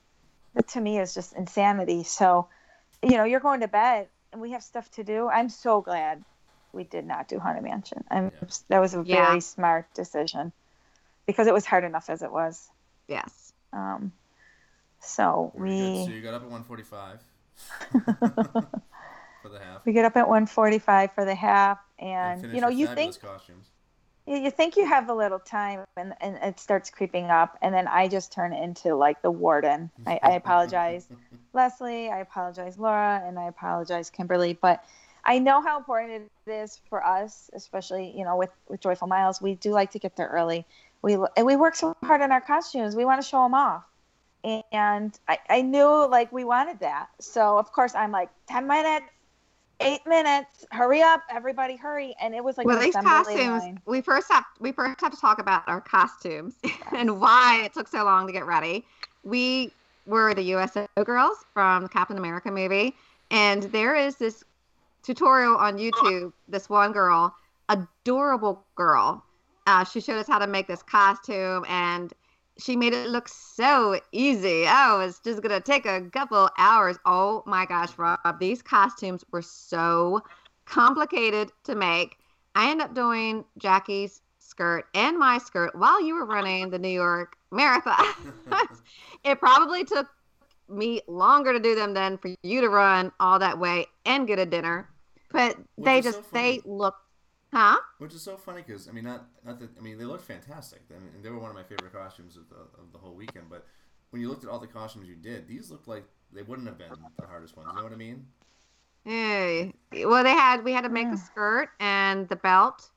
that 0.53 0.67
to 0.69 0.81
me 0.81 0.99
is 0.99 1.13
just 1.13 1.33
insanity. 1.33 2.03
So, 2.03 2.47
you 3.01 3.17
know, 3.17 3.23
you're 3.23 3.39
going 3.39 3.61
to 3.61 3.67
bed 3.67 4.07
and 4.31 4.41
we 4.41 4.51
have 4.51 4.63
stuff 4.63 4.89
to 4.91 5.03
do. 5.03 5.27
I'm 5.27 5.49
so 5.49 5.81
glad 5.81 6.23
we 6.75 6.83
did 6.83 7.05
not 7.05 7.27
do 7.27 7.39
Haunted 7.39 7.63
Mansion. 7.63 8.03
I'm, 8.11 8.25
Yeah. 8.25 8.47
That 8.67 8.79
was 8.79 8.93
a 8.93 9.01
Yeah. 9.03 9.27
very 9.29 9.41
smart 9.41 9.91
decision 9.93 10.51
because 11.25 11.47
it 11.47 11.53
was 11.53 11.65
hard 11.65 11.83
enough 11.85 12.09
as 12.09 12.21
it 12.21 12.31
was. 12.31 12.69
Yes. 13.07 13.53
Um, 13.73 14.11
so 14.99 15.51
Very 15.55 15.69
good. 15.77 16.05
So 16.05 16.11
you 16.11 16.21
got 16.21 16.33
up 16.33 16.43
at 16.43 16.49
1:45 16.49 17.19
for 19.41 19.49
the 19.49 19.59
half. 19.59 19.85
we 19.85 19.93
get 19.93 20.05
up 20.05 20.17
at 20.17 20.27
1:45 20.27 21.13
for 21.13 21.25
the 21.25 21.35
half, 21.35 21.79
and, 21.99 22.41
finished 22.41 22.55
you 22.55 22.61
know 22.61 22.69
you 22.69 22.87
think 22.87 23.19
costumes. 23.21 23.67
you 24.25 24.37
you 24.37 24.51
think 24.51 24.75
you 24.75 24.85
have 24.85 25.09
a 25.09 25.13
little 25.13 25.39
time, 25.39 25.85
and, 25.97 26.13
and 26.19 26.35
it 26.37 26.59
starts 26.59 26.89
creeping 26.89 27.25
up, 27.25 27.57
and 27.61 27.73
then 27.73 27.87
I 27.87 28.07
just 28.07 28.31
turn 28.33 28.53
into 28.53 28.95
like 28.95 29.21
the 29.21 29.31
warden. 29.31 29.91
I, 30.05 30.19
I 30.21 30.31
apologize. 30.41 31.07
Leslie, 31.53 32.09
I 32.09 32.19
apologize, 32.19 32.77
Laura, 32.77 33.21
and 33.25 33.39
I 33.39 33.45
apologize, 33.47 34.09
Kimberly. 34.09 34.53
But 34.53 34.83
I 35.25 35.39
know 35.39 35.61
how 35.61 35.77
important 35.77 36.29
it 36.45 36.51
is 36.51 36.79
for 36.89 37.05
us, 37.05 37.49
especially 37.53 38.13
you 38.15 38.23
know 38.23 38.37
with 38.37 38.51
with 38.67 38.79
Joyful 38.79 39.07
Miles. 39.07 39.41
We 39.41 39.55
do 39.55 39.71
like 39.71 39.91
to 39.91 39.99
get 39.99 40.15
there 40.15 40.27
early. 40.27 40.65
We 41.01 41.17
and 41.35 41.45
we 41.45 41.55
work 41.55 41.75
so 41.75 41.95
hard 42.03 42.21
on 42.21 42.31
our 42.31 42.41
costumes. 42.41 42.95
We 42.95 43.05
want 43.05 43.21
to 43.21 43.27
show 43.27 43.43
them 43.43 43.53
off, 43.53 43.83
and 44.71 45.17
I, 45.27 45.39
I 45.49 45.61
knew 45.61 46.07
like 46.07 46.31
we 46.31 46.43
wanted 46.43 46.79
that. 46.79 47.09
So 47.19 47.57
of 47.57 47.71
course 47.71 47.95
I'm 47.95 48.11
like 48.11 48.29
ten 48.47 48.67
minutes, 48.67 49.05
eight 49.79 50.01
minutes, 50.05 50.65
hurry 50.71 51.01
up, 51.01 51.23
everybody, 51.29 51.75
hurry! 51.75 52.15
And 52.21 52.35
it 52.35 52.43
was 52.43 52.57
like 52.57 52.67
well, 52.67 52.79
these 52.79 52.95
costumes. 52.95 53.63
line. 53.63 53.79
We 53.85 54.01
first 54.01 54.31
have 54.31 54.45
we 54.59 54.71
first 54.71 55.01
have 55.01 55.11
to 55.11 55.19
talk 55.19 55.39
about 55.39 55.63
our 55.67 55.81
costumes 55.81 56.55
and 56.95 57.19
why 57.19 57.63
it 57.65 57.73
took 57.73 57.87
so 57.87 58.03
long 58.03 58.27
to 58.27 58.33
get 58.33 58.45
ready. 58.45 58.85
We 59.23 59.71
were 60.05 60.35
the 60.35 60.43
USO 60.43 60.87
girls 61.03 61.37
from 61.51 61.81
the 61.81 61.89
Captain 61.89 62.17
America 62.17 62.51
movie, 62.51 62.95
and 63.31 63.63
there 63.63 63.95
is 63.95 64.17
this 64.17 64.43
tutorial 65.05 65.55
on 65.55 65.77
YouTube. 65.77 66.33
This 66.47 66.69
one 66.69 66.91
girl, 66.91 67.35
adorable 67.69 68.65
girl, 68.75 69.23
uh, 69.67 69.83
she 69.83 70.01
showed 70.01 70.17
us 70.17 70.27
how 70.27 70.39
to 70.39 70.47
make 70.47 70.67
this 70.67 70.83
costume, 70.83 71.65
and 71.67 72.13
she 72.57 72.75
made 72.75 72.93
it 72.93 73.09
look 73.09 73.27
so 73.27 73.99
easy. 74.11 74.65
Oh, 74.67 74.99
it's 74.99 75.19
just 75.19 75.41
gonna 75.41 75.59
take 75.59 75.85
a 75.85 76.01
couple 76.11 76.49
hours. 76.57 76.97
Oh 77.05 77.43
my 77.45 77.65
gosh, 77.65 77.97
Rob, 77.97 78.19
these 78.39 78.61
costumes 78.61 79.23
were 79.31 79.41
so 79.41 80.21
complicated 80.65 81.51
to 81.63 81.75
make. 81.75 82.17
I 82.55 82.71
ended 82.71 82.87
up 82.87 82.95
doing 82.95 83.43
Jackie's 83.57 84.21
skirt 84.39 84.85
and 84.93 85.17
my 85.17 85.37
skirt 85.37 85.75
while 85.75 86.01
you 86.01 86.15
were 86.15 86.25
running 86.25 86.69
the 86.69 86.79
New 86.79 86.87
York 86.87 87.35
Marathon. 87.51 88.05
it 89.23 89.39
probably 89.39 89.83
took 89.83 90.07
me 90.69 91.01
longer 91.07 91.53
to 91.53 91.59
do 91.59 91.75
them 91.75 91.93
than 91.93 92.17
for 92.17 92.33
you 92.43 92.61
to 92.61 92.69
run 92.69 93.11
all 93.19 93.39
that 93.39 93.59
way 93.59 93.85
and 94.05 94.27
get 94.27 94.39
a 94.39 94.45
dinner. 94.45 94.89
But 95.31 95.57
Which 95.75 95.85
they 95.85 95.99
is 95.99 96.05
so 96.05 96.11
just 96.11 96.33
they 96.33 96.61
look, 96.65 96.95
huh? 97.53 97.77
Which 97.97 98.13
is 98.13 98.21
so 98.21 98.37
funny 98.37 98.63
because 98.65 98.87
I 98.87 98.91
mean, 98.91 99.03
not 99.03 99.27
not 99.45 99.59
that 99.59 99.69
I 99.77 99.81
mean 99.81 99.97
they 99.97 100.05
look 100.05 100.21
fantastic. 100.21 100.81
I 100.89 100.99
mean, 100.99 101.21
they 101.21 101.29
were 101.29 101.39
one 101.39 101.49
of 101.49 101.55
my 101.55 101.63
favorite 101.63 101.93
costumes 101.93 102.37
of 102.37 102.49
the, 102.49 102.55
of 102.55 102.91
the 102.91 102.97
whole 102.97 103.13
weekend. 103.13 103.49
But 103.49 103.65
when 104.11 104.21
you 104.21 104.29
looked 104.29 104.43
at 104.43 104.49
all 104.49 104.59
the 104.59 104.67
costumes 104.67 105.09
you 105.09 105.15
did, 105.15 105.47
these 105.47 105.71
looked 105.71 105.87
like 105.87 106.05
they 106.31 106.41
wouldn't 106.41 106.67
have 106.67 106.77
been 106.77 106.91
the 107.19 107.27
hardest 107.27 107.57
ones. 107.57 107.69
You 107.71 107.77
know 107.77 107.83
what 107.83 107.93
I 107.93 107.97
mean? 107.97 108.27
Yeah. 109.05 109.71
Well, 110.05 110.23
they 110.23 110.31
had 110.31 110.63
we 110.63 110.73
had 110.73 110.83
to 110.83 110.89
make 110.89 111.11
the 111.11 111.17
skirt 111.17 111.69
and 111.79 112.27
the 112.27 112.35
belt, 112.35 112.89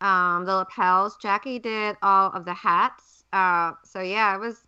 um, 0.00 0.44
the 0.44 0.56
lapels. 0.56 1.16
Jackie 1.20 1.58
did 1.58 1.96
all 2.02 2.30
of 2.32 2.44
the 2.44 2.54
hats. 2.54 3.24
Uh, 3.32 3.72
so 3.84 4.00
yeah, 4.00 4.34
it 4.34 4.40
was. 4.40 4.64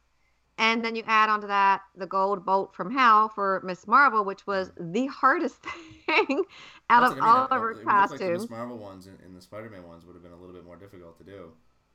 And 0.58 0.84
then 0.84 0.94
you 0.96 1.02
add 1.06 1.28
onto 1.28 1.48
that 1.48 1.82
the 1.96 2.06
gold 2.06 2.44
bolt 2.46 2.74
from 2.74 2.92
hell 2.92 3.28
for 3.28 3.60
Miss 3.64 3.86
Marvel, 3.86 4.24
which 4.24 4.46
was 4.46 4.70
the 4.78 5.06
hardest 5.06 5.56
thing 6.06 6.44
out 6.90 7.02
That's 7.02 7.12
of 7.12 7.18
what 7.18 7.18
I 7.18 7.20
mean. 7.20 7.28
all 7.28 7.46
of 7.46 7.60
her 7.60 7.74
it 7.80 7.84
looked 7.86 8.10
Like 8.10 8.22
the 8.24 8.30
costumes. 8.30 8.42
Miss 8.42 8.50
Marvel 8.50 8.78
ones 8.78 9.06
and, 9.06 9.18
and 9.20 9.36
the 9.36 9.40
Spider-Man 9.42 9.86
ones 9.86 10.04
would 10.06 10.14
have 10.14 10.22
been 10.22 10.32
a 10.32 10.36
little 10.36 10.54
bit 10.54 10.64
more 10.64 10.76
difficult 10.76 11.18
to 11.18 11.24
do. 11.24 11.52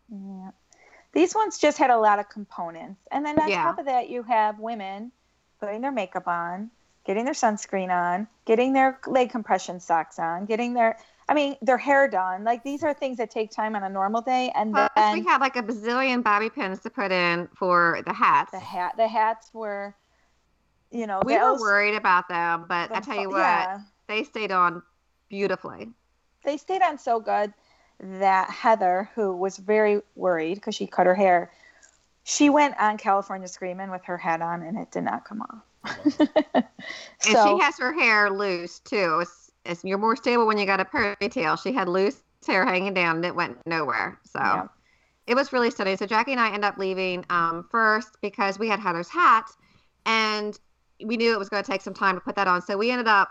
Yeah. 0.09 0.51
These 1.13 1.35
ones 1.35 1.57
just 1.57 1.77
had 1.77 1.89
a 1.89 1.97
lot 1.99 2.19
of 2.19 2.29
components. 2.29 3.01
And 3.11 3.25
then 3.25 3.39
on 3.39 3.49
Yeah. 3.49 3.63
top 3.63 3.79
of 3.79 3.85
that, 3.85 4.09
you 4.09 4.23
have 4.23 4.59
women 4.59 5.11
putting 5.59 5.81
their 5.81 5.91
makeup 5.91 6.27
on, 6.27 6.71
getting 7.05 7.25
their 7.25 7.33
sunscreen 7.33 7.89
on, 7.89 8.27
getting 8.45 8.73
their 8.73 8.99
leg 9.07 9.29
compression 9.31 9.79
socks 9.79 10.19
on, 10.19 10.45
getting 10.45 10.73
their, 10.73 10.97
I 11.29 11.33
mean, 11.35 11.55
their 11.61 11.77
hair 11.77 12.07
done. 12.07 12.43
Like 12.43 12.63
these 12.63 12.83
are 12.83 12.93
things 12.93 13.17
that 13.17 13.29
take 13.29 13.51
time 13.51 13.75
on 13.75 13.83
a 13.83 13.89
normal 13.89 14.21
day. 14.21 14.51
And 14.55 14.73
Plus, 14.73 14.89
then 14.95 15.19
we 15.19 15.25
had 15.25 15.39
like 15.39 15.55
a 15.55 15.61
bazillion 15.63 16.23
bobby 16.23 16.49
pins 16.49 16.79
to 16.81 16.89
put 16.89 17.11
in 17.11 17.47
for 17.55 18.01
the 18.05 18.13
hats. 18.13 18.51
the 18.51 18.59
hat, 18.59 18.95
the 18.97 19.07
hats 19.07 19.51
were, 19.53 19.95
you 20.91 21.05
know, 21.05 21.21
we 21.23 21.33
were 21.35 21.39
those- 21.39 21.59
worried 21.59 21.95
about 21.95 22.27
them, 22.27 22.65
but 22.67 22.91
I 22.95 22.99
tell 22.99 23.21
you 23.21 23.29
what, 23.29 23.37
yeah. 23.37 23.79
they 24.07 24.23
stayed 24.23 24.51
on 24.51 24.81
beautifully. 25.29 25.89
they 26.43 26.57
stayed 26.57 26.81
on 26.81 26.97
so 26.97 27.19
good 27.19 27.53
that 27.99 28.49
Heather, 28.49 29.09
who 29.13 29.35
was 29.35 29.57
very 29.57 30.01
worried 30.15 30.55
because 30.55 30.73
she 30.73 30.87
cut 30.87 31.05
her 31.05 31.13
hair, 31.15 31.51
she 32.23 32.49
went 32.49 32.75
on 32.79 32.97
California 32.97 33.47
Screamin' 33.47 33.91
with 33.91 34.03
her 34.05 34.17
hat 34.17 34.41
on 34.41 34.63
and 34.63 34.77
it 34.79 34.89
did 34.91 35.03
not 35.03 35.25
come 35.25 35.41
off. 35.41 35.63
And 37.27 37.37
she 37.37 37.59
has 37.59 37.77
her 37.77 37.93
hair 37.93 38.29
loose 38.29 38.79
too. 38.79 39.19
It's, 39.21 39.38
it's, 39.65 39.83
you're 39.83 39.97
more 39.97 40.15
stable 40.15 40.47
when 40.47 40.57
you 40.57 40.65
got 40.65 40.79
a 40.79 40.85
ponytail. 40.85 41.61
She 41.61 41.73
had 41.73 41.87
loose 41.87 42.21
hair 42.45 42.65
hanging 42.65 42.93
down 42.93 43.17
and 43.17 43.25
it 43.25 43.35
went 43.35 43.57
nowhere. 43.65 44.19
So 44.23 44.39
Yeah. 44.39 44.67
it 45.27 45.35
was 45.35 45.51
really 45.53 45.69
stunning. 45.71 45.97
So 45.97 46.05
Jackie 46.05 46.31
and 46.31 46.41
I 46.41 46.47
ended 46.47 46.63
up 46.65 46.77
leaving 46.77 47.25
um, 47.29 47.67
first 47.69 48.17
because 48.21 48.57
we 48.57 48.67
had 48.69 48.79
Heather's 48.79 49.09
hat 49.09 49.49
and 50.05 50.57
we 51.03 51.17
knew 51.17 51.33
it 51.33 51.39
was 51.39 51.49
going 51.49 51.63
to 51.63 51.69
take 51.69 51.81
some 51.81 51.93
time 51.93 52.15
to 52.15 52.21
put 52.21 52.35
that 52.35 52.47
on. 52.47 52.61
So 52.61 52.77
we 52.77 52.91
ended 52.91 53.07
up 53.07 53.29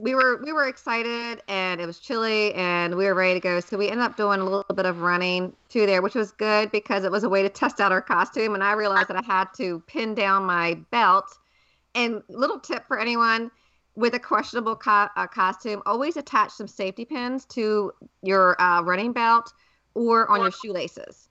we 0.00 0.14
were 0.14 0.40
we 0.44 0.52
were 0.52 0.68
excited 0.68 1.42
and 1.48 1.80
it 1.80 1.86
was 1.86 1.98
chilly 1.98 2.54
and 2.54 2.94
we 2.94 3.04
were 3.06 3.14
ready 3.14 3.34
to 3.34 3.40
go. 3.40 3.58
So 3.58 3.76
we 3.76 3.88
ended 3.88 4.04
up 4.04 4.16
doing 4.16 4.40
a 4.40 4.44
little 4.44 4.64
bit 4.74 4.86
of 4.86 5.00
running 5.00 5.52
to 5.70 5.86
there, 5.86 6.02
which 6.02 6.14
was 6.14 6.30
good 6.30 6.70
because 6.70 7.02
it 7.02 7.10
was 7.10 7.24
a 7.24 7.28
way 7.28 7.42
to 7.42 7.48
test 7.48 7.80
out 7.80 7.90
our 7.90 8.00
costume. 8.00 8.54
And 8.54 8.62
I 8.62 8.72
realized 8.72 9.08
that 9.08 9.16
I 9.16 9.22
had 9.26 9.48
to 9.56 9.80
pin 9.88 10.14
down 10.14 10.44
my 10.44 10.74
belt. 10.92 11.36
And 11.94 12.22
little 12.28 12.60
tip 12.60 12.86
for 12.86 13.00
anyone 13.00 13.50
with 13.98 14.14
a 14.14 14.18
questionable 14.18 14.76
co- 14.76 15.08
uh, 15.16 15.26
costume: 15.26 15.82
always 15.84 16.16
attach 16.16 16.52
some 16.52 16.68
safety 16.68 17.04
pins 17.04 17.44
to 17.46 17.92
your 18.22 18.60
uh, 18.62 18.80
running 18.82 19.12
belt 19.12 19.52
or 19.94 20.30
on 20.30 20.40
your 20.40 20.52
shoelaces. 20.52 21.28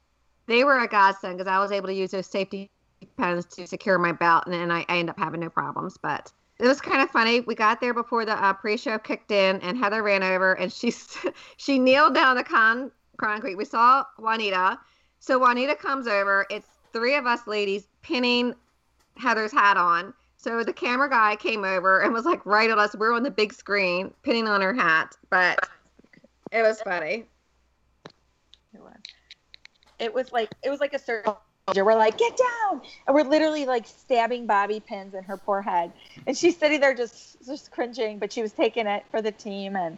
They 0.48 0.64
were 0.64 0.80
a 0.80 0.88
godsend 0.88 1.38
because 1.38 1.50
I 1.50 1.60
was 1.60 1.72
able 1.72 1.88
to 1.88 1.94
use 1.94 2.12
those 2.12 2.28
safety 2.28 2.70
pins 3.18 3.46
to 3.46 3.68
secure 3.68 3.98
my 3.98 4.12
belt, 4.12 4.44
and, 4.46 4.54
then 4.54 4.70
I, 4.70 4.86
I 4.90 4.98
ended 4.98 5.12
up 5.12 5.20
having 5.20 5.40
no 5.40 5.50
problems. 5.50 5.98
But 5.98 6.32
it 6.60 6.68
was 6.68 6.82
kind 6.82 7.02
of 7.02 7.10
funny. 7.10 7.40
We 7.40 7.56
got 7.56 7.80
there 7.80 7.94
before 7.94 8.26
the 8.26 8.34
uh, 8.34 8.54
pre-show 8.54 9.00
kicked 9.00 9.32
in, 9.32 9.62
and 9.62 9.78
Heather 9.78 10.04
ran 10.04 10.24
over 10.24 10.54
and 10.54 10.72
she 10.72 10.94
she 11.58 11.80
kneeled 11.80 12.14
down 12.14 12.36
the 12.36 12.44
con 12.44 12.92
concrete. 13.16 13.56
We 13.56 13.66
saw 13.66 14.04
Juanita, 14.20 14.78
so 15.20 15.40
Juanita 15.40 15.76
comes 15.76 16.08
over. 16.08 16.46
It's 16.50 16.68
three 16.92 17.16
of 17.16 17.26
us 17.26 17.48
ladies 17.48 17.88
pinning 18.02 18.54
Heather's 19.16 19.54
hat 19.54 19.78
on. 19.78 20.14
So 20.38 20.64
the 20.64 20.72
camera 20.72 21.10
guy 21.10 21.36
came 21.36 21.66
over 21.66 22.02
and 22.02 22.14
was 22.14 22.26
like 22.26 22.46
right 22.46 22.70
on 22.70 22.78
us. 22.78 22.96
We're 22.96 23.14
on 23.14 23.24
the 23.24 23.32
big 23.32 23.52
screen 23.52 24.14
pinning 24.22 24.48
on 24.48 24.62
her 24.62 24.74
hat, 24.74 25.16
but 25.30 25.68
it 26.52 26.62
was 26.62 26.80
funny. 26.82 27.26
It 30.00 30.14
was. 30.14 30.32
Like 30.32 30.50
it 30.64 30.70
was 30.70 30.80
like 30.80 30.94
a 30.94 31.00
soldier. 31.00 31.84
We're 31.84 31.96
like, 31.96 32.18
get 32.20 32.38
down, 32.38 32.82
and 33.08 33.16
we're 33.16 33.24
literally 33.24 33.66
like 33.66 33.88
stabbing 33.88 34.46
bobby 34.46 34.80
pins 34.80 35.16
in 35.16 35.24
her 35.24 35.38
poor 35.38 35.62
head, 35.62 35.92
and 36.28 36.38
she's 36.38 36.56
sitting 36.56 36.80
there 36.80 36.94
just 36.94 37.44
just 37.46 37.72
cringing, 37.72 38.20
but 38.20 38.32
she 38.32 38.44
was 38.44 38.52
taking 38.52 38.86
it 38.86 39.04
for 39.10 39.24
the 39.24 39.32
team, 39.32 39.76
and 39.76 39.98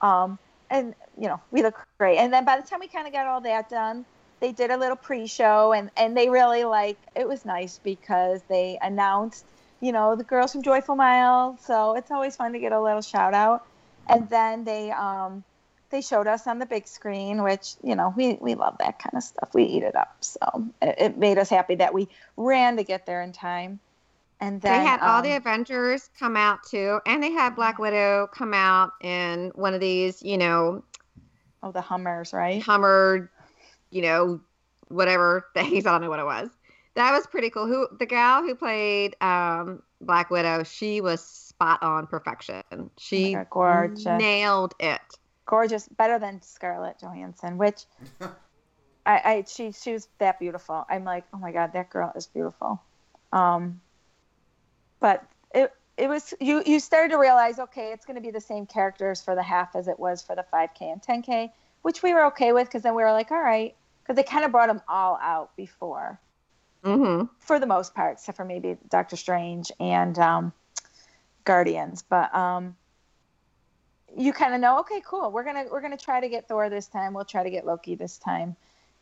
um 0.00 0.38
and 0.70 0.94
you 1.18 1.26
know 1.26 1.40
we 1.50 1.62
look 1.62 1.74
great. 1.98 2.18
And 2.18 2.32
then 2.32 2.44
by 2.44 2.58
the 2.58 2.66
time 2.66 2.78
we 2.80 2.86
kind 2.86 3.08
of 3.08 3.12
got 3.12 3.26
all 3.26 3.40
that 3.40 3.68
done, 3.68 4.04
they 4.38 4.52
did 4.52 4.70
a 4.70 4.76
little 4.76 4.96
pre-show, 4.96 5.72
and 5.72 5.90
and 5.96 6.16
they 6.16 6.30
really 6.30 6.62
like 6.62 6.98
it 7.16 7.26
was 7.26 7.44
nice 7.44 7.80
because 7.82 8.42
they 8.48 8.78
announced 8.80 9.44
you 9.82 9.92
know 9.92 10.16
the 10.16 10.24
girls 10.24 10.52
from 10.52 10.62
Joyful 10.62 10.94
Mile, 10.94 11.58
so 11.60 11.96
it's 11.96 12.10
always 12.10 12.36
fun 12.36 12.52
to 12.52 12.58
get 12.60 12.72
a 12.72 12.80
little 12.80 13.02
shout 13.02 13.34
out, 13.34 13.66
and 14.08 14.30
then 14.30 14.64
they 14.64 14.92
um 14.92 15.44
they 15.90 16.00
showed 16.00 16.26
us 16.26 16.46
on 16.46 16.58
the 16.60 16.66
big 16.66 16.86
screen, 16.86 17.42
which 17.42 17.74
you 17.82 17.96
know 17.96 18.14
we 18.16 18.38
we 18.40 18.54
love 18.54 18.76
that 18.78 19.00
kind 19.00 19.14
of 19.16 19.24
stuff. 19.24 19.50
We 19.52 19.64
eat 19.64 19.82
it 19.82 19.96
up, 19.96 20.16
so 20.20 20.40
it, 20.80 20.94
it 20.98 21.18
made 21.18 21.36
us 21.36 21.50
happy 21.50 21.74
that 21.74 21.92
we 21.92 22.08
ran 22.36 22.76
to 22.76 22.84
get 22.84 23.06
there 23.06 23.22
in 23.22 23.32
time. 23.32 23.80
And 24.40 24.60
then 24.60 24.80
they 24.80 24.86
had 24.86 25.00
all 25.00 25.18
um, 25.18 25.24
the 25.24 25.36
Avengers 25.36 26.10
come 26.18 26.36
out 26.36 26.60
too, 26.62 27.00
and 27.04 27.20
they 27.20 27.32
had 27.32 27.56
Black 27.56 27.78
Widow 27.78 28.28
come 28.32 28.54
out 28.54 28.92
in 29.02 29.50
one 29.56 29.74
of 29.74 29.80
these, 29.80 30.22
you 30.22 30.38
know, 30.38 30.84
oh 31.62 31.72
the 31.72 31.80
Hummers, 31.80 32.32
right? 32.32 32.62
Hummer, 32.62 33.30
you 33.90 34.02
know, 34.02 34.40
whatever 34.88 35.46
things. 35.54 35.86
I 35.86 35.90
don't 35.90 36.02
know 36.02 36.10
what 36.10 36.20
it 36.20 36.24
was. 36.24 36.50
That 36.94 37.12
was 37.12 37.26
pretty 37.26 37.48
cool. 37.48 37.66
Who 37.66 37.88
the 37.98 38.06
gal 38.06 38.42
who 38.42 38.54
played 38.54 39.16
um, 39.22 39.82
Black 40.00 40.30
Widow? 40.30 40.62
She 40.64 41.00
was 41.00 41.22
spot 41.24 41.82
on 41.82 42.06
perfection. 42.06 42.90
She 42.98 43.32
God, 43.32 43.46
gorgeous. 43.50 44.20
nailed 44.20 44.74
it. 44.78 45.00
Gorgeous, 45.46 45.88
better 45.88 46.18
than 46.18 46.42
Scarlett 46.42 46.98
Johansson, 47.00 47.56
which 47.56 47.84
I, 48.20 48.30
I 49.06 49.44
she 49.48 49.72
she 49.72 49.92
was 49.92 50.08
that 50.18 50.38
beautiful. 50.38 50.84
I'm 50.88 51.04
like, 51.04 51.24
oh 51.32 51.38
my 51.38 51.50
god, 51.50 51.72
that 51.72 51.88
girl 51.88 52.12
is 52.14 52.26
beautiful. 52.26 52.80
Um, 53.32 53.80
but 55.00 55.24
it 55.54 55.72
it 55.96 56.08
was 56.08 56.34
you 56.40 56.62
you 56.66 56.78
started 56.78 57.10
to 57.12 57.18
realize, 57.18 57.58
okay, 57.58 57.92
it's 57.92 58.04
going 58.04 58.16
to 58.16 58.22
be 58.22 58.30
the 58.30 58.40
same 58.40 58.66
characters 58.66 59.22
for 59.22 59.34
the 59.34 59.42
half 59.42 59.74
as 59.74 59.88
it 59.88 59.98
was 59.98 60.22
for 60.22 60.36
the 60.36 60.44
5K 60.52 60.92
and 60.92 61.02
10K, 61.02 61.50
which 61.80 62.02
we 62.02 62.12
were 62.12 62.26
okay 62.26 62.52
with 62.52 62.68
because 62.68 62.82
then 62.82 62.94
we 62.94 63.02
were 63.02 63.12
like, 63.12 63.30
all 63.30 63.42
right, 63.42 63.74
because 64.02 64.16
they 64.16 64.22
kind 64.22 64.44
of 64.44 64.52
brought 64.52 64.68
them 64.68 64.82
all 64.88 65.18
out 65.22 65.56
before 65.56 66.20
hmm 66.84 67.24
for 67.38 67.58
the 67.58 67.66
most 67.66 67.94
part, 67.94 68.14
except 68.14 68.36
for 68.36 68.44
maybe 68.44 68.76
Doctor 68.88 69.16
Strange 69.16 69.72
and 69.80 70.18
um, 70.18 70.52
Guardians. 71.44 72.02
But 72.02 72.34
um, 72.34 72.76
you 74.16 74.32
kind 74.32 74.54
of 74.54 74.60
know, 74.60 74.80
okay, 74.80 75.02
cool. 75.04 75.30
We're 75.32 75.44
gonna 75.44 75.64
we're 75.70 75.80
gonna 75.80 75.96
try 75.96 76.20
to 76.20 76.28
get 76.28 76.48
Thor 76.48 76.68
this 76.70 76.86
time. 76.86 77.14
We'll 77.14 77.24
try 77.24 77.42
to 77.42 77.50
get 77.50 77.66
Loki 77.66 77.94
this 77.94 78.18
time, 78.18 78.56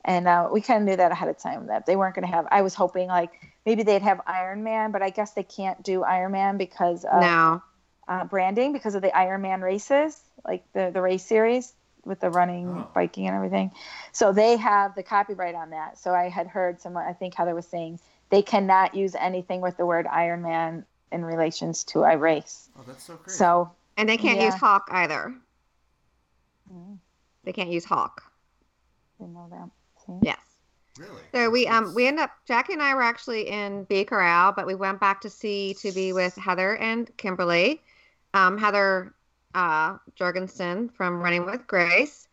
and 0.05 0.29
uh, 0.29 0.49
we 0.53 0.61
kind 0.61 0.83
of 0.83 0.89
knew 0.89 0.97
that 0.97 1.13
ahead 1.13 1.29
of 1.29 1.39
time 1.39 1.67
that 1.67 1.87
they 1.87 1.97
weren't 1.97 2.15
gonna 2.15 2.27
have. 2.29 2.47
I 2.51 2.63
was 2.63 2.75
hoping 2.75 3.09
like 3.09 3.33
maybe 3.67 3.83
they'd 3.83 4.03
have 4.03 4.21
Iron 4.27 4.63
Man, 4.63 4.93
but 4.93 5.03
I 5.03 5.11
guess 5.11 5.33
they 5.33 5.43
can't 5.43 5.83
do 5.83 6.03
Iron 6.03 6.33
Man 6.33 6.57
because 6.59 7.05
of 7.05 7.23
No. 7.23 7.63
uh, 8.09 8.25
branding 8.25 8.73
because 8.73 8.95
of 8.95 9.03
the 9.03 9.11
Ironman 9.11 9.63
races, 9.63 10.21
like 10.45 10.65
the 10.73 10.91
the 10.93 11.03
race 11.03 11.25
series 11.25 11.73
with 12.05 12.21
the 12.21 12.31
running, 12.31 12.69
Oh. 12.69 12.89
biking, 12.95 13.27
and 13.27 13.37
everything. 13.37 13.73
So 14.13 14.33
they 14.33 14.57
have 14.57 14.95
the 14.95 15.03
copyright 15.03 15.55
on 15.55 15.71
that. 15.71 15.99
So 15.99 16.15
I 16.15 16.29
had 16.29 16.47
heard 16.47 16.81
someone, 16.81 17.07
I 17.07 17.13
think 17.13 17.35
Heather 17.35 17.55
was 17.55 17.67
saying, 17.67 18.01
they 18.31 18.43
cannot 18.43 18.95
use 18.95 19.15
anything 19.15 19.61
with 19.61 19.77
the 19.77 19.85
word 19.87 20.07
Ironman 20.07 20.85
in 21.13 21.25
relations 21.25 21.85
to 21.85 22.03
a 22.05 22.17
race. 22.17 22.71
Oh, 22.79 22.83
that's 22.87 23.03
so 23.05 23.17
great. 23.17 23.35
So 23.35 23.71
And 23.97 24.09
they 24.09 24.17
can't 24.17 24.39
Yeah. 24.39 24.47
use 24.47 24.55
Hawk 24.55 24.89
either. 24.91 25.35
mm, 26.73 26.99
They 27.45 27.53
can't 27.53 27.71
use 27.71 27.85
Hawk. 27.85 28.23
didn't 29.19 29.35
know 29.35 29.49
that. 29.51 29.69
See? 30.07 30.19
Yes. 30.23 30.39
really? 30.99 31.23
So 31.35 31.51
we 31.51 31.67
um 31.67 31.95
we 31.95 32.07
end 32.07 32.19
up 32.19 32.31
Jackie 32.47 32.73
and 32.73 32.83
I 32.83 32.95
were 32.95 33.03
actually 33.03 33.49
in 33.49 33.85
B 33.85 34.05
Corral, 34.05 34.53
but 34.53 34.67
we 34.67 34.75
went 34.75 35.01
back 35.01 35.21
to 35.23 35.31
see 35.31 35.75
to 35.75 35.93
be 35.93 36.13
with 36.13 36.35
Heather 36.37 36.77
and 36.77 37.15
Kimberly. 37.17 37.83
Um, 38.33 38.57
Heather 38.59 39.15
uh, 39.55 39.97
Jorgensen 40.15 40.89
from 40.89 41.21
Running 41.21 41.47
with 41.47 41.67
Grace. 41.67 42.29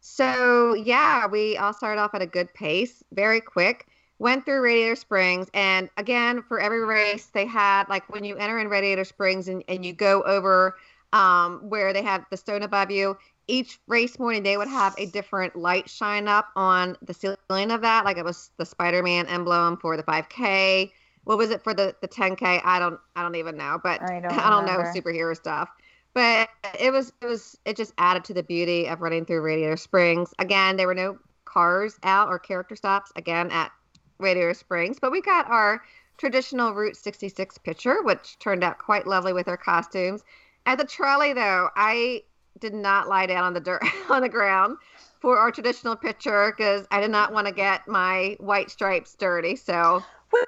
So 0.00 0.74
yeah, 0.74 1.26
we 1.26 1.56
all 1.56 1.72
started 1.72 2.00
off 2.00 2.14
at 2.14 2.22
a 2.22 2.26
good 2.26 2.52
pace, 2.54 3.02
very 3.12 3.40
quick. 3.40 3.86
Went 4.18 4.44
through 4.44 4.60
Radiator 4.60 4.96
Springs, 4.96 5.48
and 5.54 5.88
again 5.96 6.42
for 6.42 6.60
every 6.60 6.84
race 6.84 7.26
they 7.26 7.46
had 7.46 7.88
like 7.88 8.08
when 8.12 8.24
you 8.24 8.36
enter 8.36 8.58
in 8.58 8.68
Radiator 8.68 9.04
Springs 9.04 9.48
and, 9.48 9.64
and 9.68 9.84
you 9.84 9.92
go 9.92 10.22
over 10.22 10.76
um, 11.12 11.68
where 11.68 11.92
they 11.92 12.02
have 12.02 12.24
the 12.30 12.36
stone 12.36 12.62
above 12.62 12.90
you, 12.90 13.16
each 13.50 13.80
race 13.88 14.18
morning 14.18 14.42
they 14.42 14.56
would 14.56 14.68
have 14.68 14.94
a 14.96 15.06
different 15.06 15.56
light 15.56 15.90
shine 15.90 16.28
up 16.28 16.48
on 16.54 16.96
the 17.02 17.12
ceiling 17.12 17.70
of 17.72 17.80
that 17.80 18.04
like 18.04 18.16
it 18.16 18.24
was 18.24 18.50
the 18.58 18.64
spider-man 18.64 19.26
emblem 19.26 19.76
for 19.76 19.96
the 19.96 20.02
5k 20.04 20.90
what 21.24 21.36
was 21.36 21.50
it 21.50 21.62
for 21.62 21.74
the 21.74 21.94
the 22.00 22.08
10k 22.08 22.60
i 22.64 22.78
don't 22.78 22.98
i 23.16 23.22
don't 23.22 23.34
even 23.34 23.56
know 23.56 23.78
but 23.82 24.00
I 24.02 24.20
don't 24.20 24.38
i 24.38 24.48
don't 24.48 24.64
know 24.64 24.78
superhero 24.78 25.36
stuff 25.36 25.68
but 26.14 26.48
it 26.78 26.92
was 26.92 27.12
it 27.20 27.26
was 27.26 27.58
it 27.64 27.76
just 27.76 27.92
added 27.98 28.24
to 28.24 28.34
the 28.34 28.42
beauty 28.42 28.86
of 28.86 29.00
running 29.00 29.24
through 29.24 29.40
radiator 29.40 29.76
springs 29.76 30.32
again 30.38 30.76
there 30.76 30.86
were 30.86 30.94
no 30.94 31.18
cars 31.44 31.98
out 32.02 32.28
or 32.28 32.38
character 32.38 32.76
stops 32.76 33.12
again 33.16 33.50
at 33.50 33.70
radiator 34.18 34.54
springs 34.54 34.98
but 35.00 35.10
we 35.10 35.20
got 35.20 35.48
our 35.50 35.82
traditional 36.18 36.74
route 36.74 36.96
66 36.96 37.58
picture 37.58 38.02
which 38.02 38.38
turned 38.38 38.62
out 38.62 38.78
quite 38.78 39.06
lovely 39.06 39.32
with 39.32 39.48
our 39.48 39.56
costumes 39.56 40.22
at 40.66 40.78
the 40.78 40.84
trolley 40.84 41.32
though 41.32 41.68
i 41.76 42.22
did 42.58 42.74
not 42.74 43.08
lie 43.08 43.26
down 43.26 43.44
on 43.44 43.54
the 43.54 43.60
dirt 43.60 43.82
on 44.10 44.22
the 44.22 44.28
ground 44.28 44.76
for 45.20 45.38
our 45.38 45.50
traditional 45.50 45.96
picture 45.96 46.52
because 46.56 46.86
I 46.90 47.00
did 47.00 47.10
not 47.10 47.32
want 47.32 47.46
to 47.46 47.52
get 47.52 47.86
my 47.86 48.36
white 48.40 48.70
stripes 48.70 49.14
dirty. 49.14 49.54
So 49.56 50.02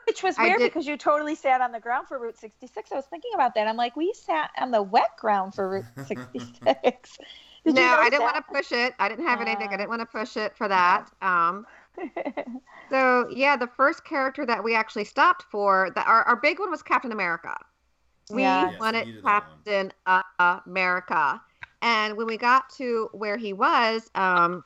Which 0.07 0.23
was 0.23 0.39
weird 0.39 0.61
because 0.61 0.87
you 0.87 0.97
totally 0.97 1.35
sat 1.35 1.61
on 1.61 1.73
the 1.73 1.81
ground 1.81 2.07
for 2.09 2.19
Route 2.19 2.39
66. 2.39 2.93
I 2.93 2.97
was 2.97 3.07
thinking 3.07 3.33
about 3.35 3.55
that. 3.55 3.67
I'm 3.67 3.77
like, 3.77 3.97
we 3.97 4.13
sat 4.13 4.51
on 4.59 4.71
the 4.71 4.83
wet 4.83 5.11
ground 5.19 5.55
for 5.55 5.69
Route 5.69 5.85
66. 6.07 7.19
Did 7.65 7.75
no, 7.75 7.83
I 7.83 8.11
didn't 8.11 8.23
want 8.23 8.37
to 8.37 8.43
push 8.43 8.73
it. 8.73 8.95
I 8.99 9.09
didn't 9.09 9.27
have 9.27 9.41
anything. 9.41 9.69
I 9.69 9.75
Uh. 9.75 9.77
didn't 9.77 9.89
want 9.89 10.01
to 10.01 10.07
push 10.07 10.37
it 10.37 10.57
for 10.57 10.69
that. 10.69 11.11
Um, 11.21 11.67
so 12.91 13.29
yeah, 13.31 13.57
the 13.57 13.69
first 13.69 14.05
character 14.05 14.45
that 14.47 14.63
we 14.65 14.75
actually 14.75 15.05
stopped 15.05 15.45
for, 15.51 15.91
that 15.95 16.07
our, 16.07 16.23
our 16.25 16.37
big 16.37 16.59
one 16.59 16.71
was 16.71 16.83
Captain 16.83 17.13
America. 17.13 17.57
We 18.31 18.43
Yeah. 18.43 18.71
Yes, 18.71 18.81
wanted 18.81 19.07
we 19.07 19.13
needed 19.13 19.25
that 19.25 19.43
one. 19.43 19.43
Captain 19.65 19.93
uh, 20.07 20.61
America, 20.67 21.41
and 21.83 22.17
when 22.17 22.27
we 22.27 22.37
got 22.37 22.69
to 22.79 23.09
where 23.13 23.37
he 23.37 23.53
was, 23.53 24.11
um, 24.15 24.65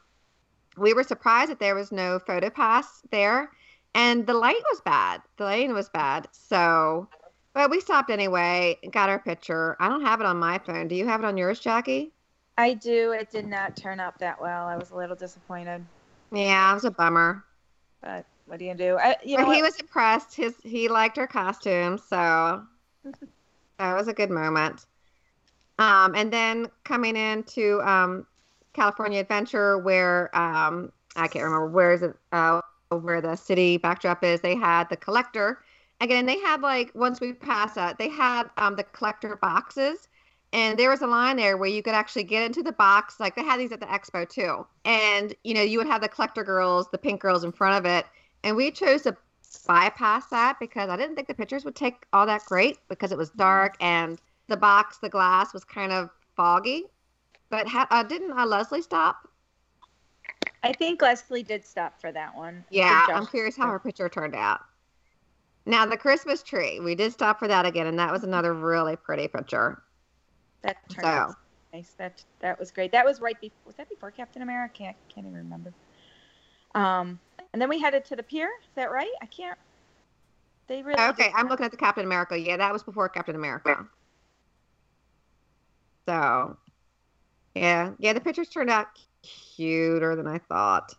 we 0.76 0.92
were 0.94 1.02
surprised 1.02 1.50
that 1.50 1.58
there 1.58 1.74
was 1.74 1.90
no 1.92 2.18
photo 2.18 2.50
pass 2.50 3.02
there, 3.10 3.50
and 3.96 4.26
the 4.26 4.34
light 4.34 4.62
was 4.70 4.80
bad. 4.82 5.22
The 5.38 5.44
lighting 5.44 5.72
was 5.72 5.88
bad. 5.88 6.28
So, 6.30 7.08
but 7.54 7.70
we 7.70 7.80
stopped 7.80 8.10
anyway, 8.10 8.78
got 8.92 9.08
our 9.08 9.18
picture. 9.18 9.76
I 9.80 9.88
don't 9.88 10.02
have 10.02 10.20
it 10.20 10.26
on 10.26 10.36
my 10.36 10.58
phone. 10.58 10.86
Do 10.86 10.94
you 10.94 11.06
have 11.06 11.20
it 11.22 11.26
on 11.26 11.36
yours, 11.36 11.58
Jackie? 11.58 12.12
I 12.58 12.74
do. 12.74 13.12
It 13.12 13.30
did 13.30 13.46
not 13.46 13.76
turn 13.76 13.98
up 13.98 14.18
that 14.18 14.40
well. 14.40 14.66
I 14.66 14.76
was 14.76 14.90
a 14.90 14.96
little 14.96 15.16
disappointed, 15.16 15.84
Yeah, 16.30 16.70
it 16.70 16.74
was 16.74 16.84
a 16.84 16.90
bummer. 16.90 17.44
but 18.02 18.26
what 18.46 18.58
do 18.58 18.66
you 18.66 18.74
do? 18.74 18.98
I, 18.98 19.16
you 19.24 19.38
know, 19.38 19.46
but 19.46 19.56
he 19.56 19.62
was 19.62 19.76
impressed. 19.80 20.36
His 20.36 20.54
he 20.62 20.88
liked 20.88 21.18
our 21.18 21.26
costume, 21.26 21.98
so 21.98 22.62
That 23.78 23.94
was 23.94 24.08
a 24.08 24.14
good 24.14 24.30
moment. 24.30 24.86
Um, 25.78 26.14
and 26.14 26.32
then 26.32 26.68
coming 26.84 27.16
into 27.16 27.80
um, 27.82 28.26
California 28.72 29.20
Adventure, 29.20 29.78
where 29.78 30.34
um, 30.36 30.92
I 31.16 31.28
can't 31.28 31.44
remember 31.44 31.68
where 31.68 31.92
is 31.92 32.02
it, 32.02 32.14
uh, 32.32 32.60
where 32.90 33.20
the 33.20 33.36
city 33.36 33.76
backdrop 33.76 34.24
is. 34.24 34.40
They 34.40 34.56
had 34.56 34.88
the 34.88 34.96
collector. 34.96 35.62
Again, 36.00 36.26
they 36.26 36.38
had 36.40 36.60
like 36.60 36.92
once 36.94 37.20
we 37.20 37.32
passed 37.32 37.74
that, 37.76 37.98
they 37.98 38.08
had 38.08 38.44
um, 38.56 38.76
the 38.76 38.84
collector 38.84 39.36
boxes, 39.36 40.08
and 40.52 40.78
there 40.78 40.90
was 40.90 41.02
a 41.02 41.06
line 41.06 41.36
there 41.36 41.56
where 41.56 41.68
you 41.68 41.82
could 41.82 41.94
actually 41.94 42.24
get 42.24 42.44
into 42.44 42.62
the 42.62 42.72
box. 42.72 43.18
Like 43.18 43.34
they 43.34 43.44
had 43.44 43.58
these 43.58 43.72
at 43.72 43.80
the 43.80 43.86
expo 43.86 44.28
too, 44.28 44.66
and 44.84 45.34
you 45.44 45.54
know 45.54 45.62
you 45.62 45.78
would 45.78 45.86
have 45.86 46.02
the 46.02 46.08
collector 46.08 46.44
girls, 46.44 46.88
the 46.90 46.98
pink 46.98 47.20
girls 47.20 47.44
in 47.44 47.52
front 47.52 47.78
of 47.78 47.90
it, 47.90 48.06
and 48.44 48.56
we 48.56 48.70
chose 48.70 49.02
to 49.02 49.16
bypass 49.66 50.26
that 50.28 50.58
because 50.60 50.90
I 50.90 50.96
didn't 50.96 51.16
think 51.16 51.28
the 51.28 51.34
pictures 51.34 51.64
would 51.64 51.76
take 51.76 52.06
all 52.12 52.26
that 52.26 52.44
great 52.44 52.78
because 52.88 53.12
it 53.12 53.18
was 53.18 53.30
dark 53.30 53.74
and 53.80 54.20
the 54.48 54.56
box, 54.56 54.98
the 54.98 55.08
glass 55.08 55.52
was 55.52 55.64
kind 55.64 55.92
of 55.92 56.10
foggy. 56.36 56.84
But 57.50 57.68
ha- 57.68 57.86
uh, 57.90 58.02
didn't 58.02 58.32
uh, 58.32 58.46
Leslie 58.46 58.82
stop? 58.82 59.28
I 60.66 60.72
think 60.72 61.00
Leslie 61.00 61.42
did 61.42 61.64
stop 61.64 62.00
for 62.00 62.10
that 62.12 62.36
one. 62.36 62.64
Yeah, 62.70 63.06
I'm 63.10 63.26
curious 63.26 63.56
how 63.56 63.68
her 63.68 63.78
picture 63.78 64.08
turned 64.08 64.34
out. 64.34 64.60
Now 65.64 65.86
the 65.86 65.96
Christmas 65.96 66.42
tree, 66.42 66.80
we 66.80 66.94
did 66.94 67.12
stop 67.12 67.38
for 67.38 67.48
that 67.48 67.66
again, 67.66 67.86
and 67.86 67.98
that 67.98 68.12
was 68.12 68.24
another 68.24 68.52
really 68.52 68.96
pretty 68.96 69.28
picture. 69.28 69.82
That 70.62 70.76
turned 70.88 71.04
So 71.04 71.10
out 71.12 71.34
nice. 71.72 71.94
That 71.98 72.22
that 72.40 72.58
was 72.58 72.70
great. 72.70 72.92
That 72.92 73.04
was 73.04 73.20
right 73.20 73.40
before. 73.40 73.58
Was 73.66 73.74
that 73.76 73.88
before 73.88 74.10
Captain 74.10 74.42
America? 74.42 74.84
I 74.84 74.94
can't 75.08 75.26
even 75.26 75.34
remember. 75.34 75.72
Um, 76.74 77.18
and 77.52 77.60
then 77.60 77.68
we 77.68 77.80
headed 77.80 78.04
to 78.06 78.16
the 78.16 78.22
pier. 78.22 78.48
Is 78.62 78.74
that 78.74 78.90
right? 78.90 79.10
I 79.22 79.26
can't. 79.26 79.58
They 80.68 80.82
really. 80.82 81.00
okay, 81.00 81.30
I'm 81.34 81.48
looking 81.48 81.64
at 81.64 81.70
the 81.70 81.76
Captain 81.76 82.04
America. 82.04 82.38
Yeah, 82.38 82.56
that 82.56 82.72
was 82.72 82.82
before 82.82 83.08
Captain 83.08 83.36
America. 83.36 83.86
So, 86.08 86.56
yeah, 87.54 87.92
yeah, 87.98 88.12
the 88.12 88.20
pictures 88.20 88.48
turned 88.48 88.70
out 88.70 88.86
cuter 89.56 90.16
than 90.16 90.26
I 90.26 90.38
thought. 90.38 90.94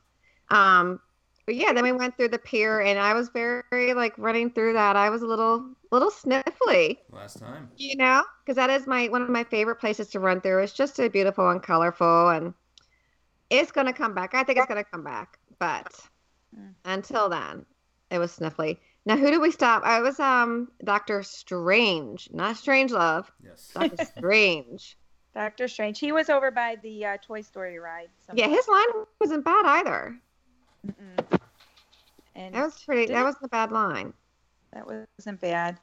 Um, 0.49 0.99
but 1.45 1.55
yeah, 1.55 1.71
then 1.73 1.83
we 1.83 1.91
went 1.93 2.17
through 2.17 2.29
the 2.29 2.39
pier, 2.39 2.81
and 2.81 2.99
I 2.99 3.13
was 3.13 3.29
very 3.29 3.93
like 3.93 4.17
running 4.17 4.51
through 4.51 4.73
that. 4.73 4.95
I 4.95 5.09
was 5.09 5.21
a 5.21 5.27
little, 5.27 5.73
little 5.91 6.11
sniffly, 6.11 6.97
Last 7.09 7.39
time. 7.39 7.69
you 7.77 7.95
know, 7.95 8.23
because 8.43 8.55
that 8.57 8.69
is 8.69 8.85
my 8.87 9.07
one 9.07 9.21
of 9.21 9.29
my 9.29 9.43
favorite 9.45 9.77
places 9.77 10.07
to 10.09 10.19
run 10.19 10.41
through. 10.41 10.63
It's 10.63 10.73
just 10.73 10.95
so 10.95 11.07
beautiful 11.09 11.49
and 11.49 11.61
colorful, 11.63 12.29
and 12.29 12.53
it's 13.49 13.71
gonna 13.71 13.93
come 13.93 14.13
back. 14.13 14.33
I 14.35 14.43
think 14.43 14.57
it's 14.57 14.67
gonna 14.67 14.83
come 14.83 15.03
back, 15.03 15.39
but 15.59 15.93
Mm. 16.57 16.73
until 16.85 17.27
then, 17.29 17.65
it 18.09 18.19
was 18.19 18.37
sniffly. 18.37 18.77
Now, 19.05 19.17
who 19.17 19.29
did 19.31 19.41
we 19.41 19.51
stop? 19.51 19.83
I 19.83 20.01
was 20.01 20.19
um 20.19 20.69
Doctor 20.83 21.23
Strange, 21.23 22.29
not 22.31 22.55
Strangelove. 22.55 23.25
Yes. 23.43 23.71
Doctor 23.73 23.97
Strange. 24.17 24.97
Doctor 25.33 25.67
Strange. 25.67 25.99
He 25.99 26.11
was 26.11 26.29
over 26.29 26.51
by 26.51 26.77
the 26.81 27.05
uh, 27.05 27.17
Toy 27.25 27.41
Story 27.41 27.77
ride. 27.79 28.09
Yeah, 28.33 28.47
his 28.47 28.67
line 28.67 29.05
wasn't 29.19 29.45
bad 29.45 29.65
either. 29.65 30.17
Mm-mm. 30.85 31.39
And 32.35 32.55
That 32.55 32.65
was 32.65 32.83
pretty. 32.83 33.11
That 33.11 33.23
wasn't 33.23 33.45
a 33.45 33.49
bad 33.49 33.71
line. 33.71 34.13
that 34.73 34.85
wasn't 34.87 35.41
bad. 35.41 35.77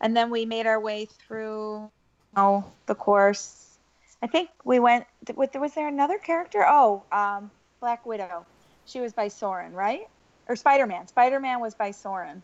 And 0.00 0.16
then 0.16 0.30
we 0.30 0.44
made 0.44 0.66
our 0.66 0.80
way 0.80 1.04
through, 1.06 1.90
oh, 2.36 2.64
the 2.86 2.94
course. 2.94 3.78
I 4.22 4.26
think 4.26 4.50
we 4.64 4.78
went. 4.78 5.06
Was 5.34 5.48
was 5.54 5.74
there 5.74 5.88
another 5.88 6.18
character? 6.18 6.64
Oh, 6.66 7.02
um, 7.12 7.50
Black 7.80 8.04
Widow. 8.06 8.46
She 8.84 9.00
was 9.00 9.12
by 9.12 9.28
Soarin', 9.28 9.72
right? 9.72 10.08
Or 10.48 10.56
Spider 10.56 10.86
Man. 10.86 11.06
Spider 11.06 11.38
Man 11.40 11.60
was 11.60 11.74
by 11.74 11.92
Soarin', 11.92 12.42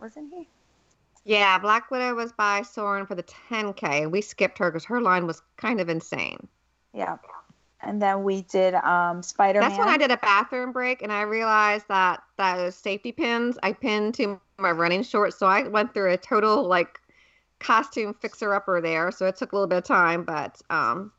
wasn't 0.00 0.32
he? 0.32 0.46
Yeah, 1.24 1.58
Black 1.58 1.90
Widow 1.90 2.14
was 2.14 2.32
by 2.32 2.62
Soarin' 2.62 3.06
for 3.06 3.14
the 3.14 3.22
10K, 3.22 4.02
and 4.02 4.12
we 4.12 4.20
skipped 4.20 4.58
her 4.58 4.70
because 4.70 4.84
her 4.86 5.00
line 5.00 5.26
was 5.26 5.40
kind 5.56 5.80
of 5.80 5.88
insane. 5.88 6.48
Yeah. 6.92 7.18
And 7.80 8.00
then 8.00 8.22
we 8.22 8.42
did 8.42 8.74
um, 8.74 9.22
Spider 9.22 9.60
Man. 9.60 9.68
That's 9.68 9.78
when 9.78 9.88
I 9.88 9.98
did 9.98 10.10
a 10.10 10.16
bathroom 10.16 10.72
break, 10.72 11.02
and 11.02 11.12
I 11.12 11.22
realized 11.22 11.86
that 11.88 12.22
those 12.38 12.74
safety 12.74 13.12
pins 13.12 13.58
I 13.62 13.72
pinned 13.72 14.14
to 14.14 14.40
my 14.58 14.70
running 14.70 15.02
shorts, 15.02 15.36
so 15.36 15.46
I 15.46 15.66
went 15.66 15.92
through 15.94 16.12
a 16.12 16.16
total 16.16 16.66
like 16.66 17.00
costume 17.58 18.14
fixer 18.14 18.54
upper 18.54 18.80
there. 18.80 19.10
So 19.10 19.26
it 19.26 19.36
took 19.36 19.52
a 19.52 19.56
little 19.56 19.68
bit 19.68 19.78
of 19.78 19.84
time, 19.84 20.24
but 20.24 20.60
um, 20.70 21.12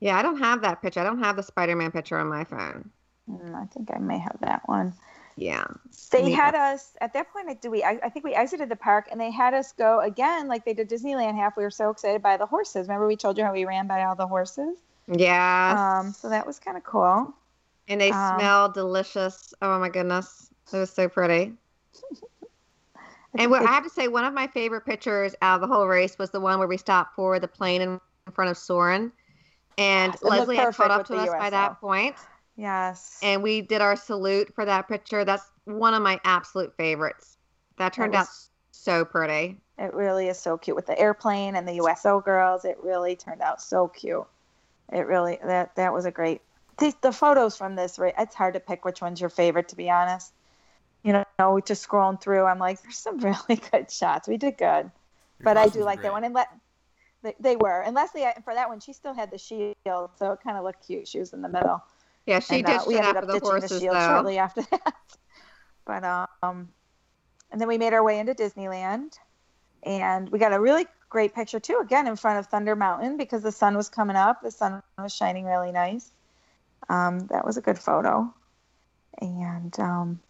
yeah, 0.00 0.16
I 0.16 0.22
don't 0.22 0.38
have 0.38 0.62
that 0.62 0.82
picture. 0.82 1.00
I 1.00 1.04
don't 1.04 1.22
have 1.22 1.36
the 1.36 1.42
Spider-Man 1.42 1.90
picture 1.90 2.18
on 2.18 2.28
my 2.28 2.44
phone. 2.44 2.90
Mm, 3.28 3.54
I 3.54 3.66
think 3.66 3.90
I 3.94 3.98
may 3.98 4.18
have 4.18 4.36
that 4.40 4.62
one. 4.66 4.94
Yeah, 5.40 5.64
They 6.10 6.30
Yeah. 6.30 6.36
had 6.36 6.54
us 6.54 6.96
at 7.00 7.14
that 7.14 7.32
point. 7.32 7.62
Do 7.62 7.70
we? 7.70 7.82
I, 7.82 7.98
I 8.02 8.08
think 8.10 8.24
we 8.24 8.34
exited 8.34 8.68
the 8.68 8.76
park, 8.76 9.08
and 9.10 9.18
they 9.20 9.30
had 9.30 9.54
us 9.54 9.72
go 9.72 10.00
again, 10.00 10.48
like 10.48 10.64
they 10.66 10.74
did 10.74 10.88
Disneyland. 10.90 11.36
Half. 11.36 11.56
We 11.56 11.62
were 11.62 11.70
so 11.70 11.90
excited 11.90 12.22
by 12.22 12.36
the 12.36 12.46
horses. 12.46 12.88
Remember, 12.88 13.06
we 13.06 13.16
told 13.16 13.38
you 13.38 13.44
how 13.44 13.52
we 13.52 13.64
ran 13.64 13.86
by 13.86 14.04
all 14.04 14.14
the 14.14 14.26
horses. 14.26 14.76
yeah, 15.08 15.78
Um, 15.98 16.12
so 16.12 16.28
that 16.28 16.46
was 16.46 16.58
kind 16.58 16.76
of 16.76 16.84
cool. 16.84 17.34
and 17.88 18.00
they 18.00 18.12
um, 18.12 18.16
smell 18.36 18.68
delicious. 18.68 19.54
Oh 19.62 19.78
my 19.78 19.88
goodness, 19.88 20.52
it 20.72 20.76
was 20.76 20.90
so 20.90 21.08
pretty. 21.08 21.54
And 23.38 23.50
what 23.50 23.62
I 23.62 23.66
have 23.66 23.84
to 23.84 23.90
say, 23.90 24.08
one 24.08 24.24
of 24.24 24.34
my 24.34 24.48
favorite 24.48 24.84
pictures 24.84 25.34
out 25.40 25.54
of 25.56 25.60
the 25.68 25.72
whole 25.74 25.86
race 25.86 26.18
was 26.18 26.30
the 26.30 26.40
one 26.40 26.58
where 26.58 26.68
we 26.68 26.76
stopped 26.76 27.14
for 27.14 27.38
the 27.38 27.48
plane 27.48 27.80
in 27.80 28.00
front 28.32 28.50
of 28.50 28.56
Soarin'. 28.58 29.12
And 29.78 30.14
it 30.14 30.22
Leslie 30.22 30.56
had 30.56 30.74
caught 30.74 30.90
up 30.90 31.06
to 31.06 31.16
us 31.16 31.30
by 31.38 31.48
that 31.50 31.80
point, 31.80 32.16
yes. 32.60 33.18
and 33.22 33.42
we 33.42 33.62
did 33.62 33.80
our 33.80 33.96
salute 33.96 34.54
for 34.54 34.64
that 34.64 34.88
picture. 34.88 35.24
That's 35.24 35.44
one 35.64 35.94
of 35.94 36.02
my 36.02 36.20
absolute 36.24 36.74
favorites. 36.76 37.38
That 37.78 37.92
turned 37.92 38.14
out 38.14 38.26
was- 38.26 38.50
so 38.70 39.04
pretty. 39.04 39.58
It 39.78 39.94
really 39.94 40.28
is 40.28 40.38
so 40.38 40.58
cute 40.58 40.76
with 40.76 40.86
the 40.86 40.98
airplane 40.98 41.56
and 41.56 41.66
the 41.66 41.74
USO 41.74 42.20
girls. 42.20 42.64
It 42.64 42.76
really 42.82 43.16
turned 43.16 43.40
out 43.40 43.62
so 43.62 43.88
cute. 43.88 44.26
It 44.92 45.06
really 45.06 45.38
that 45.42 45.74
that 45.76 45.92
was 45.92 46.04
a 46.04 46.10
great. 46.10 46.42
The, 46.78 46.94
the 47.00 47.12
photos 47.12 47.56
from 47.56 47.76
this, 47.76 47.98
right? 47.98 48.14
It's 48.18 48.34
hard 48.34 48.54
to 48.54 48.60
pick 48.60 48.84
which 48.84 49.00
one's 49.00 49.20
your 49.20 49.30
favorite, 49.30 49.68
to 49.68 49.76
be 49.76 49.90
honest. 49.90 50.32
You 51.02 51.24
know, 51.38 51.60
just 51.60 51.86
scrolling 51.86 52.20
through, 52.20 52.44
I'm 52.44 52.58
like, 52.58 52.82
there's 52.82 52.98
some 52.98 53.18
really 53.20 53.60
good 53.70 53.90
shots. 53.90 54.28
We 54.28 54.36
did 54.36 54.58
good, 54.58 54.84
Your 54.84 55.44
but 55.44 55.56
I 55.56 55.68
do 55.68 55.80
are 55.80 55.84
like 55.84 56.02
that 56.02 56.12
one. 56.12 56.24
And 56.24 56.34
let 56.34 56.48
they, 57.22 57.34
they 57.40 57.56
were, 57.56 57.82
and 57.82 57.94
Leslie 57.94 58.24
for 58.44 58.54
that 58.54 58.68
one, 58.68 58.80
she 58.80 58.92
still 58.92 59.14
had 59.14 59.30
the 59.30 59.38
shield, 59.38 59.74
so 59.86 60.32
it 60.32 60.40
kind 60.42 60.56
of 60.56 60.64
looked 60.64 60.86
cute. 60.86 61.08
She 61.08 61.18
was 61.18 61.32
in 61.32 61.42
the 61.42 61.48
middle. 61.48 61.82
Yeah, 62.26 62.38
she 62.40 62.56
and, 62.56 62.66
uh, 62.66 62.84
we 62.86 62.94
it 62.94 62.98
ended 62.98 63.16
after 63.16 63.32
up 63.32 63.40
the 63.40 63.46
horses, 63.46 63.70
the 63.70 63.80
shield 63.80 63.96
though. 63.96 64.06
shortly 64.08 64.38
after 64.38 64.62
that. 64.70 64.94
But 65.86 66.04
um, 66.42 66.68
and 67.50 67.60
then 67.60 67.68
we 67.68 67.78
made 67.78 67.92
our 67.92 68.02
way 68.02 68.18
into 68.18 68.34
Disneyland, 68.34 69.18
and 69.82 70.28
we 70.28 70.38
got 70.38 70.52
a 70.52 70.60
really 70.60 70.86
great 71.08 71.34
picture 71.34 71.58
too. 71.60 71.80
Again, 71.82 72.06
in 72.06 72.16
front 72.16 72.38
of 72.38 72.46
Thunder 72.46 72.76
Mountain 72.76 73.16
because 73.16 73.42
the 73.42 73.52
sun 73.52 73.76
was 73.76 73.88
coming 73.88 74.16
up. 74.16 74.42
The 74.42 74.50
sun 74.50 74.82
was 74.98 75.14
shining 75.14 75.44
really 75.44 75.72
nice. 75.72 76.12
Um, 76.88 77.26
that 77.28 77.44
was 77.44 77.56
a 77.56 77.60
good 77.60 77.78
photo. 77.78 78.32
And 79.20 79.78
um, 79.80 80.20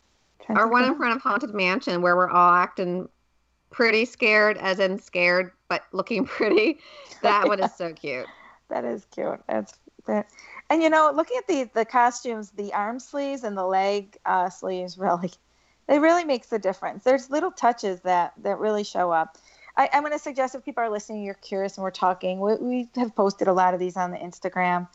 trying 0.44 0.56
to 0.56 0.62
Or 0.62 0.66
think 0.66 0.72
one 0.72 0.84
in 0.84 0.96
front 0.96 1.16
of 1.16 1.22
Haunted 1.22 1.54
Mansion 1.54 2.02
where 2.02 2.16
we're 2.16 2.30
all 2.30 2.54
acting 2.54 3.08
pretty 3.70 4.04
scared, 4.04 4.58
as 4.58 4.78
in 4.80 4.98
scared, 4.98 5.52
but 5.68 5.84
looking 5.92 6.24
pretty. 6.26 6.78
That 7.22 7.46
one 7.46 7.60
is 7.62 7.74
so 7.74 7.92
cute. 7.92 8.26
That 8.70 8.84
is 8.84 9.04
cute. 9.10 9.40
That's 9.48 9.74
that. 10.06 10.28
And 10.70 10.82
you 10.82 10.88
know, 10.88 11.12
looking 11.14 11.36
at 11.36 11.48
the 11.48 11.68
the 11.74 11.84
costumes, 11.84 12.50
the 12.50 12.72
arm 12.72 13.00
sleeves 13.00 13.42
and 13.42 13.58
the 13.58 13.66
leg 13.66 14.16
uh, 14.24 14.48
sleeves 14.48 14.96
really, 14.98 15.32
it 15.88 16.00
really 16.00 16.24
makes 16.24 16.50
a 16.52 16.58
difference. 16.58 17.02
There's 17.04 17.28
little 17.28 17.50
touches 17.50 18.00
that 18.02 18.32
that 18.38 18.58
really 18.58 18.84
show 18.84 19.10
up. 19.10 19.36
I, 19.76 19.88
I'm 19.92 20.02
going 20.02 20.12
to 20.12 20.18
suggest 20.18 20.54
if 20.54 20.64
people 20.64 20.82
are 20.82 20.90
listening, 20.90 21.24
you're 21.24 21.34
curious, 21.34 21.76
and 21.76 21.84
we're 21.84 21.90
talking. 21.90 22.40
We, 22.40 22.54
we 22.56 22.88
have 22.96 23.14
posted 23.14 23.48
a 23.48 23.52
lot 23.52 23.74
of 23.74 23.80
these 23.80 23.96
on 23.96 24.10
the 24.10 24.16
Instagram, 24.16 24.88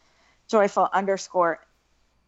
joyful 0.48 0.90
underscore. 0.94 1.60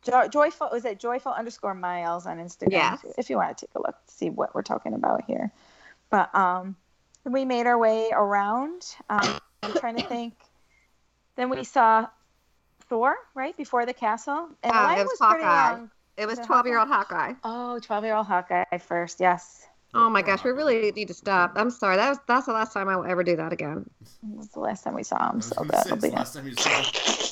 Jo- 0.03 0.27
joyful 0.27 0.69
is 0.69 0.85
it 0.85 0.99
joyful 0.99 1.31
underscore 1.31 1.73
miles 1.73 2.25
on 2.25 2.37
Instagram? 2.37 2.71
Yes. 2.71 2.99
If, 3.03 3.19
if 3.19 3.29
you 3.29 3.37
want 3.37 3.57
to 3.57 3.65
take 3.65 3.75
a 3.75 3.79
look, 3.79 3.95
see 4.07 4.29
what 4.29 4.53
we're 4.53 4.61
talking 4.61 4.93
about 4.93 5.23
here. 5.25 5.51
But 6.09 6.33
um, 6.35 6.75
we 7.23 7.45
made 7.45 7.65
our 7.67 7.77
way 7.77 8.09
around. 8.11 8.83
Um, 9.09 9.39
I'm 9.63 9.73
trying 9.73 9.97
to 9.97 10.03
think. 10.03 10.33
Then 11.35 11.49
we 11.49 11.63
saw 11.63 12.07
Thor, 12.89 13.15
right 13.35 13.55
before 13.57 13.85
the 13.85 13.93
castle, 13.93 14.49
and 14.63 14.71
the 14.71 14.77
Ah, 14.77 14.93
it 14.93 14.97
was 14.99 15.19
was 15.19 15.29
pretty 15.29 15.43
Hawkeye. 15.43 15.81
It 16.17 16.25
was 16.25 16.39
12 16.39 16.65
year 16.65 16.79
old 16.79 16.87
Hawkeye. 16.87 17.33
Oh, 17.43 17.79
12 17.79 18.03
year 18.05 18.15
old 18.15 18.27
Hawkeye 18.27 18.77
first. 18.79 19.19
Yes, 19.19 19.67
Oh 19.93 20.09
my 20.09 20.21
gosh, 20.21 20.43
we 20.43 20.51
really 20.51 20.91
need 20.91 21.07
to 21.07 21.13
stop. 21.13 21.53
I'm 21.55 21.69
sorry. 21.71 21.95
That 21.97 22.09
was 22.09 22.19
that's 22.27 22.45
the 22.45 22.53
last 22.53 22.73
time 22.73 22.89
I 22.89 22.95
will 22.95 23.05
ever 23.05 23.23
do 23.23 23.35
that 23.37 23.53
again. 23.53 23.89
that 24.23 24.37
was 24.37 24.49
the 24.49 24.59
last 24.59 24.83
time 24.83 24.93
we 24.95 25.03
saw 25.03 25.31
him. 25.31 25.41
So 25.41 25.63
that'll 25.63 25.93
it's 25.93 26.03
be 26.03 26.09
the 26.09 26.15
last 26.15 26.35
time 26.35 26.47
you 26.47 26.53
saw 26.53 26.69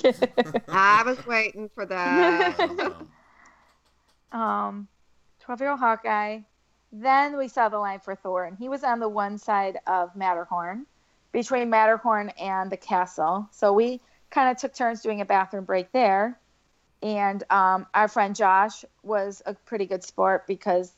it. 0.04 0.64
I 0.70 1.04
was 1.04 1.24
waiting 1.26 1.70
for 1.74 1.86
that. 1.86 2.94
Um, 4.32 4.42
um, 4.42 4.88
12 5.42 5.62
year 5.62 5.70
old 5.72 5.80
Hawkeye. 5.80 6.40
Then 6.92 7.38
we 7.38 7.48
saw 7.48 7.70
the 7.70 7.78
line 7.78 8.00
for 8.00 8.16
Thor, 8.16 8.46
and 8.46 8.58
he 8.58 8.70
was 8.70 8.84
on 8.84 9.00
the 9.00 9.08
one 9.10 9.38
side 9.38 9.80
of 9.86 10.16
Matterhorn, 10.16 10.86
between 11.32 11.70
Matterhorn 11.70 12.30
and 12.40 12.72
the 12.72 12.78
castle. 12.78 13.48
So 13.52 13.74
we 13.74 14.02
kind 14.30 14.50
of 14.50 14.58
took 14.58 14.74
turns 14.74 15.02
doing 15.02 15.22
a 15.22 15.26
bathroom 15.26 15.66
break 15.66 15.92
there. 15.92 16.38
And 17.02 17.44
um, 17.50 17.86
our 17.94 18.08
friend 18.08 18.36
Josh 18.36 18.84
was 19.04 19.42
a 19.46 19.54
pretty 19.54 19.86
good 19.86 20.04
sport 20.04 20.48
because, 20.48 20.92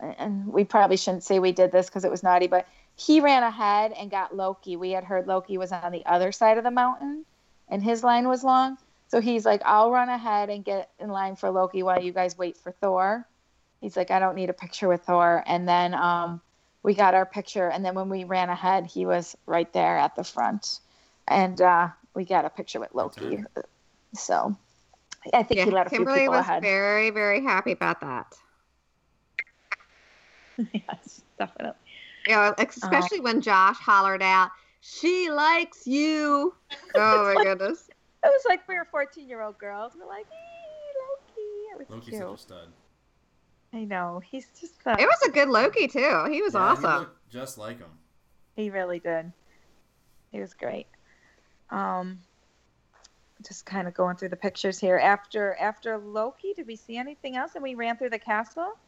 and 0.00 0.48
we 0.48 0.64
probably 0.64 0.96
shouldn't 0.96 1.24
say 1.24 1.38
we 1.38 1.52
did 1.52 1.72
this 1.72 1.86
because 1.86 2.04
it 2.04 2.10
was 2.10 2.22
naughty, 2.22 2.46
but 2.46 2.66
he 2.96 3.20
ran 3.20 3.42
ahead 3.42 3.92
and 3.92 4.10
got 4.10 4.34
Loki. 4.34 4.76
We 4.76 4.90
had 4.90 5.04
heard 5.04 5.26
Loki 5.26 5.58
was 5.58 5.72
on 5.72 5.92
the 5.92 6.04
other 6.06 6.32
side 6.32 6.58
of 6.58 6.64
the 6.64 6.70
mountain 6.70 7.24
and 7.68 7.82
his 7.82 8.02
line 8.02 8.28
was 8.28 8.44
long. 8.44 8.78
So 9.08 9.20
he's 9.20 9.46
like, 9.46 9.62
I'll 9.64 9.90
run 9.90 10.08
ahead 10.08 10.50
and 10.50 10.64
get 10.64 10.90
in 10.98 11.08
line 11.10 11.36
for 11.36 11.50
Loki 11.50 11.82
while 11.82 12.02
you 12.02 12.12
guys 12.12 12.36
wait 12.36 12.56
for 12.56 12.72
Thor. 12.72 13.26
He's 13.80 13.96
like, 13.96 14.10
I 14.10 14.18
don't 14.18 14.34
need 14.34 14.50
a 14.50 14.54
picture 14.54 14.88
with 14.88 15.02
Thor. 15.02 15.44
And 15.46 15.68
then 15.68 15.94
um, 15.94 16.40
we 16.82 16.94
got 16.94 17.14
our 17.14 17.26
picture. 17.26 17.68
And 17.68 17.84
then 17.84 17.94
when 17.94 18.08
we 18.08 18.24
ran 18.24 18.48
ahead, 18.48 18.86
he 18.86 19.06
was 19.06 19.36
right 19.46 19.70
there 19.72 19.96
at 19.98 20.16
the 20.16 20.24
front. 20.24 20.80
And 21.28 21.60
uh, 21.60 21.88
we 22.16 22.24
got 22.24 22.44
a 22.46 22.50
picture 22.50 22.80
with 22.80 22.92
Loki. 22.94 23.44
So 24.14 24.56
I 25.34 25.42
think 25.42 25.60
he 25.60 25.70
let 25.70 25.86
a 25.86 25.90
Kimberly 25.90 26.20
few 26.20 26.22
people 26.22 26.38
was 26.38 26.46
ahead. 26.46 26.62
very, 26.62 27.10
very 27.10 27.42
happy 27.42 27.72
about 27.72 28.00
that. 28.00 28.26
yes, 30.72 31.20
definitely. 31.38 31.78
Yeah, 32.26 32.54
especially 32.58 33.20
when 33.20 33.40
Josh 33.42 33.76
hollered 33.76 34.22
out, 34.22 34.50
"She 34.80 35.30
likes 35.30 35.86
you." 35.86 36.54
Oh 36.98 37.34
my 37.34 37.42
goodness. 37.44 37.88
It 38.24 38.28
was 38.28 38.42
like 38.48 38.66
we 38.66 38.74
were 38.74 38.86
14 38.90 39.28
year 39.28 39.42
old 39.42 39.58
girls. 39.58 39.92
We're 40.00 40.06
like, 40.06 40.24
hey, 40.26 40.92
Loki. 41.10 41.42
It 41.74 41.78
was 41.78 41.90
Loki's 41.90 42.08
cute. 42.08 42.22
such 42.22 42.34
a 42.34 42.38
stud. 42.38 42.68
I 43.74 43.84
know. 43.84 44.22
He's 44.24 44.46
just, 44.58 44.74
uh, 44.86 44.96
It 44.98 45.06
was 45.06 45.28
a 45.28 45.30
good 45.30 45.48
Loki 45.50 45.86
too. 45.88 46.24
He 46.30 46.40
was 46.40 46.54
Yeah, 46.54 46.60
awesome. 46.60 46.98
looked 47.00 47.30
just 47.30 47.58
like 47.58 47.78
him. 47.78 47.90
he 48.56 48.70
really 48.70 48.98
did. 48.98 49.30
He 50.32 50.40
was 50.40 50.54
great. 50.54 50.86
Um, 51.70 52.20
just 53.46 53.66
kind 53.66 53.86
of 53.86 53.94
going 53.94 54.16
through 54.16 54.30
the 54.30 54.36
pictures 54.36 54.78
here. 54.78 54.98
After 54.98 55.54
after 55.60 55.98
Loki, 55.98 56.54
did 56.54 56.66
we 56.66 56.76
see 56.76 56.96
anything 56.96 57.36
else? 57.36 57.54
And 57.54 57.62
we 57.62 57.74
ran 57.74 57.96
through 57.96 58.10
the 58.10 58.18
castle. 58.18 58.78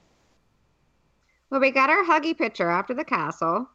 Well, 1.50 1.60
we 1.60 1.70
got 1.70 1.90
our 1.90 2.04
huggy 2.04 2.36
picture 2.36 2.68
after 2.68 2.94
the 2.94 3.04
castle. 3.04 3.68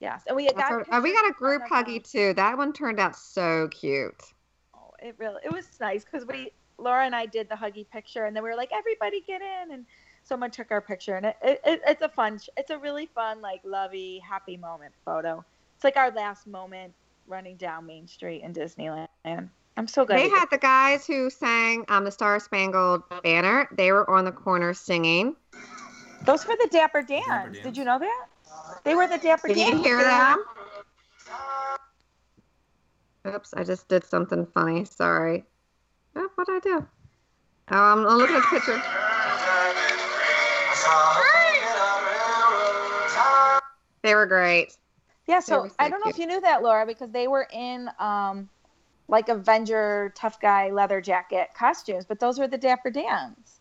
Yes, 0.00 0.22
and 0.26 0.36
we 0.36 0.50
got 0.50 0.70
our- 0.70 1.00
we 1.02 1.12
got 1.12 1.30
a 1.30 1.34
group 1.34 1.62
huggy 1.64 2.02
too. 2.02 2.32
That 2.34 2.56
one 2.56 2.72
turned 2.72 2.98
out 2.98 3.16
so 3.16 3.68
cute. 3.68 4.22
Oh, 4.74 4.92
it 5.00 5.14
really 5.18 5.40
it 5.44 5.52
was 5.52 5.78
nice 5.80 6.04
because 6.04 6.26
we 6.26 6.52
Laura 6.78 7.04
and 7.04 7.14
I 7.14 7.26
did 7.26 7.48
the 7.48 7.54
huggy 7.54 7.88
picture, 7.90 8.24
and 8.24 8.34
then 8.34 8.42
we 8.42 8.48
were 8.48 8.56
like, 8.56 8.72
everybody 8.72 9.20
get 9.20 9.42
in, 9.42 9.72
and 9.72 9.84
someone 10.24 10.50
took 10.50 10.70
our 10.70 10.80
picture, 10.80 11.16
and 11.16 11.26
it, 11.26 11.36
it, 11.42 11.60
it 11.64 11.82
it's 11.86 12.02
a 12.02 12.08
fun, 12.08 12.40
it's 12.56 12.70
a 12.70 12.78
really 12.78 13.06
fun, 13.06 13.42
like 13.42 13.60
lovey, 13.64 14.18
happy 14.26 14.56
moment 14.56 14.94
photo. 15.04 15.44
It's 15.76 15.84
like 15.84 15.96
our 15.96 16.10
last 16.10 16.46
moment 16.46 16.94
running 17.26 17.56
down 17.56 17.86
Main 17.86 18.06
Street 18.06 18.42
in 18.42 18.52
Disneyland. 18.52 19.08
I'm 19.76 19.86
so 19.86 20.04
glad. 20.04 20.18
They 20.18 20.28
had 20.28 20.46
the 20.50 20.58
guys 20.58 21.06
who 21.06 21.30
sang 21.30 21.84
um, 21.88 22.04
the 22.04 22.10
Star 22.10 22.38
Spangled 22.40 23.02
Banner. 23.22 23.68
They 23.72 23.92
were 23.92 24.08
on 24.10 24.24
the 24.24 24.32
corner 24.32 24.74
singing. 24.74 25.36
those 26.24 26.46
were 26.46 26.56
the 26.60 26.68
Dapper 26.70 27.02
Dans. 27.02 27.24
Dapper 27.26 27.62
Did 27.62 27.76
you 27.76 27.84
know 27.84 27.98
that? 27.98 28.26
They 28.84 28.94
were 28.94 29.06
the 29.06 29.18
Dapper 29.18 29.48
Did 29.48 29.56
Dans. 29.56 29.70
you 29.70 29.82
hear 29.82 30.02
them? 30.02 30.44
Oops, 33.26 33.54
I 33.54 33.64
just 33.64 33.88
did 33.88 34.04
something 34.04 34.46
funny. 34.46 34.84
Sorry. 34.84 35.44
Oh, 36.16 36.28
what 36.34 36.46
did 36.46 36.56
I 36.56 36.60
do? 36.60 36.86
Oh, 37.70 37.76
I'm 37.76 38.06
I'm 38.06 38.18
looking 38.18 38.36
at 38.36 38.42
the 38.42 38.48
picture. 38.48 38.82
They 44.02 44.14
were 44.14 44.26
great. 44.26 44.76
Yeah, 45.26 45.40
so 45.40 45.68
I 45.78 45.88
don't 45.88 46.00
know 46.00 46.10
if 46.10 46.18
you 46.18 46.26
knew 46.26 46.40
that, 46.40 46.62
Laura, 46.62 46.86
because 46.86 47.10
they 47.10 47.28
were 47.28 47.46
in 47.52 47.88
um, 47.98 48.48
like 49.08 49.28
Avenger 49.28 50.12
tough 50.16 50.40
guy 50.40 50.70
leather 50.70 51.00
jacket 51.00 51.48
costumes, 51.56 52.04
but 52.04 52.20
those 52.20 52.38
were 52.38 52.48
the 52.48 52.58
Dapper 52.58 52.90
Dans. 52.90 53.60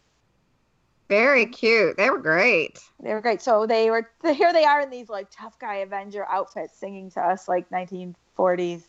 Very 1.09 1.47
cute. 1.47 1.97
They 1.97 2.09
were 2.09 2.19
great. 2.19 2.79
They 3.01 3.13
were 3.13 3.21
great. 3.21 3.41
So 3.41 3.65
they 3.65 3.89
were 3.89 4.09
here. 4.23 4.53
They 4.53 4.63
are 4.63 4.81
in 4.81 4.89
these 4.89 5.09
like 5.09 5.27
tough 5.31 5.57
guy 5.59 5.77
Avenger 5.77 6.25
outfits, 6.25 6.79
singing 6.79 7.09
to 7.11 7.21
us 7.21 7.47
like 7.47 7.69
1940s 7.69 8.83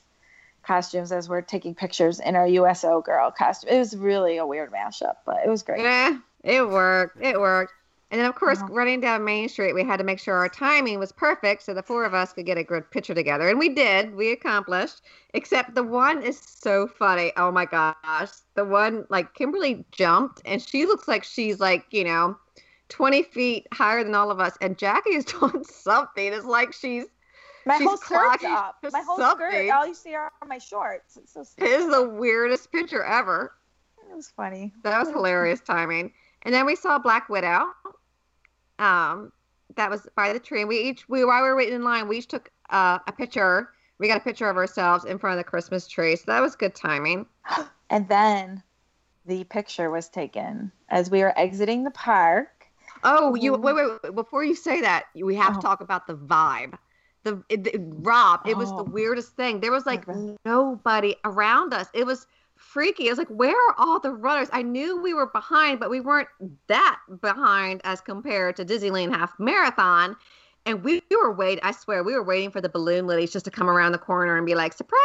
costumes 0.63 1.11
as 1.13 1.29
we're 1.29 1.41
taking 1.41 1.75
pictures 1.75 2.21
in 2.21 2.37
our 2.37 2.47
USO 2.47 3.01
girl 3.01 3.31
costume. 3.31 3.71
It 3.71 3.79
was 3.79 3.97
really 3.97 4.37
a 4.37 4.47
weird 4.47 4.71
mashup, 4.71 5.15
but 5.25 5.39
it 5.45 5.49
was 5.49 5.63
great. 5.63 5.83
Yeah, 5.83 6.19
it 6.45 6.69
worked. 6.69 7.19
It 7.23 7.41
worked. 7.41 7.73
And 8.11 8.21
then, 8.21 8.29
of 8.29 8.35
course, 8.35 8.59
running 8.69 9.01
down 9.01 9.25
Main 9.25 9.49
Street, 9.49 9.73
we 9.73 9.85
had 9.85 9.99
to 9.99 10.05
make 10.05 10.19
sure 10.19 10.35
our 10.35 10.49
timing 10.49 10.99
was 10.99 11.13
perfect 11.13 11.63
so 11.63 11.73
the 11.73 11.83
four 11.83 12.05
of 12.05 12.13
us 12.13 12.33
could 12.33 12.45
get 12.45 12.59
a 12.59 12.65
good 12.65 12.91
picture 12.91 13.15
together. 13.15 13.49
And 13.49 13.57
we 13.59 13.69
did. 13.69 14.17
We 14.17 14.33
accomplished. 14.33 15.03
Except 15.33 15.77
the 15.77 15.85
one 15.85 16.21
is 16.21 16.37
so 16.39 16.89
funny. 16.89 17.33
Oh 17.37 17.53
my 17.53 17.67
gosh. 17.67 18.31
The 18.55 18.65
one, 18.65 19.07
like, 19.11 19.35
Kimberly 19.35 19.85
jumped, 19.93 20.43
and 20.45 20.61
she 20.61 20.87
looks 20.87 21.07
like 21.07 21.23
she's, 21.23 21.61
like, 21.61 21.87
you 21.93 22.03
know, 22.03 22.37
20 22.89 23.23
feet 23.23 23.69
higher 23.73 24.03
than 24.03 24.17
all 24.17 24.33
of 24.33 24.41
us. 24.41 24.59
And 24.61 24.77
Jackie 24.77 25.11
is 25.11 25.25
doing 25.41 25.63
something. 25.63 26.33
It's 26.33 26.45
like 26.45 26.73
she's, 26.73 27.05
My 27.65 27.79
She's 27.79 27.87
whole 27.87 27.97
skirt's 27.97 28.43
up. 28.45 28.79
My 28.93 29.03
whole 29.03 29.19
something. 29.19 29.47
skirt. 29.49 29.71
All 29.71 29.87
you 29.87 29.95
see 29.95 30.17
are 30.17 30.33
my 30.47 30.59
shorts. 30.59 31.17
It's 31.17 31.33
so 31.33 31.43
it 31.59 31.65
is 31.65 31.89
the 31.89 32.09
weirdest 32.09 32.73
picture 32.73 33.05
ever. 33.05 33.53
It 34.11 34.17
was 34.17 34.33
funny. 34.37 34.73
That 34.83 34.99
was 34.99 35.09
hilarious 35.15 35.61
timing. 35.61 36.13
And 36.43 36.53
then 36.53 36.67
we 36.67 36.75
saw 36.75 36.99
Black 36.99 37.29
Widow. 37.29 37.67
Um, 38.81 39.33
that 39.77 39.91
was 39.91 40.07
by 40.17 40.33
the 40.33 40.41
tree. 40.41 40.61
And 40.61 40.69
We 40.69 40.79
each 40.79 41.09
we 41.09 41.25
while 41.25 41.43
we 41.43 41.49
were 41.49 41.57
waiting 41.57 41.75
in 41.75 41.85
line, 41.85 42.09
we 42.09 42.19
each 42.19 42.29
took 42.29 42.51
uh, 42.71 42.99
a 43.07 43.13
picture. 43.13 43.71
We 43.99 44.09
got 44.09 44.17
a 44.17 44.25
picture 44.25 44.49
of 44.49 44.57
ourselves 44.57 45.05
in 45.05 45.19
front 45.19 45.39
of 45.39 45.45
the 45.45 45.49
Christmas 45.49 45.87
tree. 45.87 46.17
So 46.17 46.25
that 46.29 46.41
was 46.41 46.57
good 46.57 46.75
timing. 46.75 47.27
And 47.93 48.09
then 48.09 48.63
the 49.27 49.43
picture 49.43 49.91
was 49.91 50.09
taken 50.09 50.71
as 50.91 51.11
we 51.11 51.23
were 51.23 51.37
exiting 51.37 51.83
the 51.83 51.91
park. 51.91 52.67
Oh, 53.03 53.35
you 53.35 53.53
wait, 53.57 53.75
wait, 53.75 53.99
wait. 54.05 54.15
Before 54.15 54.45
you 54.45 54.55
say 54.55 54.81
that, 54.83 55.07
we 55.21 55.35
have 55.35 55.55
Oh. 55.55 55.61
to 55.61 55.61
talk 55.61 55.81
about 55.81 56.07
the 56.07 56.15
vibe. 56.15 56.79
The, 57.25 57.43
it, 57.49 57.67
it- 57.67 57.81
Rob, 57.83 58.43
it 58.47 58.57
was 58.57 58.71
the 58.71 58.77
Oh. 58.77 58.83
weirdest 58.85 59.35
thing. 59.35 59.59
There 59.61 59.73
was 59.73 59.87
like 59.87 60.05
nobody 60.45 61.17
around 61.25 61.75
us. 61.75 61.89
It 61.93 62.07
was 62.07 62.29
freaky. 62.61 63.09
I 63.09 63.11
was 63.11 63.19
like, 63.19 63.29
where 63.29 63.57
are 63.57 63.75
all 63.79 63.99
the 64.01 64.13
runners? 64.13 64.49
I 64.53 64.63
knew 64.63 65.01
we 65.01 65.15
were 65.15 65.27
behind, 65.27 65.81
but 65.81 65.91
we 65.91 66.01
weren't 66.01 66.29
that 66.69 66.99
behind 67.21 67.81
as 67.85 68.01
compared 68.01 68.57
to 68.57 68.65
Disneyland 68.65 69.15
Half 69.15 69.39
Marathon. 69.39 70.17
And 70.67 70.85
we, 70.85 71.03
we 71.11 71.17
were 71.17 71.33
waiting. 71.33 71.65
I 71.65 71.73
swear, 71.73 72.05
we 72.05 72.15
were 72.15 72.23
waiting 72.23 72.51
for 72.51 72.61
the 72.61 72.69
balloon 72.69 73.07
ladies 73.07 73.33
just 73.33 73.47
to 73.47 73.51
come 73.51 73.69
around 73.69 73.93
the 73.93 73.99
corner 73.99 74.37
and 74.37 74.45
be 74.47 74.55
like, 74.55 74.73
surprise! 74.75 75.01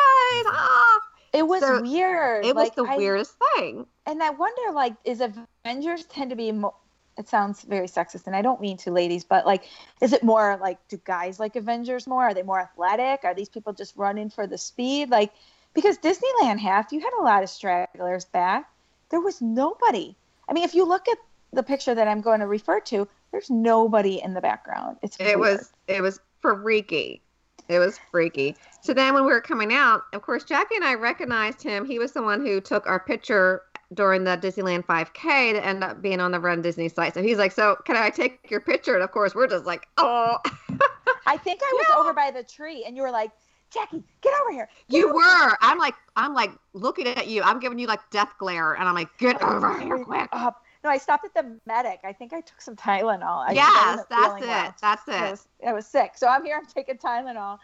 Ah! 0.47 0.99
It 1.33 1.47
was 1.47 1.61
So, 1.61 1.81
weird. 1.81 2.45
It 2.45 2.55
was 2.55 2.65
Like, 2.65 2.75
the 2.75 2.83
I- 2.83 2.97
weirdest 2.97 3.35
thing. 3.55 3.85
and 4.05 4.21
I 4.21 4.29
wonder, 4.29 4.71
like, 4.73 4.93
is 5.03 5.21
Avengers 5.21 6.05
tend 6.05 6.29
to 6.29 6.35
be 6.35 6.51
more? 6.51 6.73
It 7.17 7.29
sounds 7.29 7.61
very 7.61 7.87
sexist, 7.87 8.27
and 8.27 8.35
I 8.35 8.41
don't 8.41 8.59
mean 8.59 8.75
to, 8.79 8.91
ladies, 8.91 9.23
but 9.23 9.45
like, 9.45 9.63
is 10.01 10.11
it 10.11 10.21
more 10.21 10.57
like 10.61 10.85
do 10.89 10.97
guys 11.05 11.39
like 11.39 11.55
Avengers 11.55 12.07
more? 12.07 12.23
Are 12.23 12.33
they 12.33 12.43
more 12.43 12.59
athletic? 12.59 13.21
Are 13.23 13.33
these 13.33 13.47
people 13.47 13.71
just 13.71 13.95
running 13.95 14.29
for 14.29 14.47
the 14.47 14.57
speed? 14.57 15.09
Like, 15.09 15.31
because 15.75 15.97
Disneyland 15.99 16.59
half, 16.59 16.91
you 16.91 16.99
had 16.99 17.11
a 17.19 17.23
lot 17.23 17.43
of 17.43 17.49
stragglers 17.49 18.25
back. 18.25 18.69
There 19.09 19.21
was 19.21 19.41
nobody. 19.41 20.15
I 20.49 20.53
mean, 20.53 20.63
if 20.63 20.73
you 20.73 20.85
look 20.87 21.07
at 21.07 21.17
the 21.53 21.63
picture 21.63 21.93
that 21.93 22.07
I'm 22.07 22.21
going 22.21 22.39
to 22.39 22.47
refer 22.47 22.79
to, 22.81 23.07
there's 23.31 23.49
nobody 23.49 24.21
in 24.21 24.33
the 24.33 24.41
background. 24.41 24.97
It's 25.03 25.17
It 25.19 25.37
weird. 25.37 25.39
was 25.39 25.71
it 25.87 26.01
was 26.01 26.19
freaky. 26.41 27.21
It 27.67 27.79
was 27.79 27.99
freaky. 28.11 28.55
So 28.81 28.93
then 28.93 29.13
when 29.13 29.25
we 29.25 29.31
were 29.31 29.41
coming 29.41 29.73
out, 29.73 30.03
of 30.13 30.21
course 30.21 30.43
Jackie 30.43 30.75
and 30.75 30.83
I 30.85 30.93
recognized 30.95 31.61
him. 31.61 31.85
He 31.85 31.99
was 31.99 32.11
the 32.13 32.21
one 32.23 32.45
who 32.45 32.61
took 32.61 32.85
our 32.87 32.99
picture 32.99 33.61
during 33.93 34.23
the 34.23 34.37
Disneyland 34.37 34.85
5K 34.85 35.53
to 35.53 35.65
end 35.65 35.83
up 35.83 36.01
being 36.01 36.19
on 36.19 36.31
the 36.31 36.39
Run 36.39 36.61
Disney 36.61 36.89
site. 36.89 37.13
So 37.13 37.21
he's 37.21 37.37
like, 37.37 37.51
"So 37.51 37.77
can 37.85 37.95
I 37.95 38.09
take 38.09 38.49
your 38.49 38.59
picture?" 38.61 38.93
And 38.95 39.03
of 39.03 39.11
course 39.11 39.33
we're 39.35 39.47
just 39.47 39.65
like, 39.65 39.87
"Oh, 39.97 40.37
I 41.25 41.37
think 41.37 41.61
I 41.63 41.73
was 41.75 41.87
No. 41.89 42.01
over 42.01 42.13
by 42.13 42.31
the 42.31 42.43
tree, 42.43 42.83
and 42.85 42.95
you 42.95 43.01
were 43.01 43.11
like, 43.11 43.31
Jackie, 43.75 44.03
get 44.21 44.33
over 44.41 44.51
here. 44.51 44.67
Get 44.89 44.97
you 44.97 45.09
over 45.09 45.19
here." 45.19 45.49
were." 45.49 45.57
I'm 45.61 45.77
like, 45.77 45.95
I'm 46.15 46.33
like 46.33 46.51
looking 46.73 47.07
at 47.07 47.27
you. 47.27 47.43
I'm 47.43 47.59
giving 47.59 47.77
you 47.77 47.87
like 47.87 48.09
death 48.09 48.33
glare, 48.39 48.73
and 48.73 48.87
I'm 48.87 48.95
like, 48.95 49.15
"Get 49.19 49.41
over 49.43 49.79
here 49.79 50.03
quick." 50.03 50.29
Up. 50.31 50.63
No, 50.85 50.91
I 50.91 50.97
stopped 50.97 51.25
at 51.25 51.33
the 51.33 51.57
medic. 51.65 52.01
I 52.03 52.13
think 52.13 52.31
I 52.31 52.41
took 52.41 52.61
some 52.61 52.75
Tylenol. 52.75 53.49
I 53.49 53.53
yes, 53.53 54.05
that's 54.07 54.43
it. 54.43 54.47
well. 54.47 54.75
That's 54.79 55.07
I 55.07 55.27
it. 55.27 55.31
was, 55.31 55.47
I 55.67 55.73
was 55.73 55.87
sick. 55.87 56.11
So 56.15 56.27
I'm 56.27 56.45
here, 56.45 56.57
I'm 56.57 56.65
taking 56.67 56.97
Tylenol. 56.97 57.57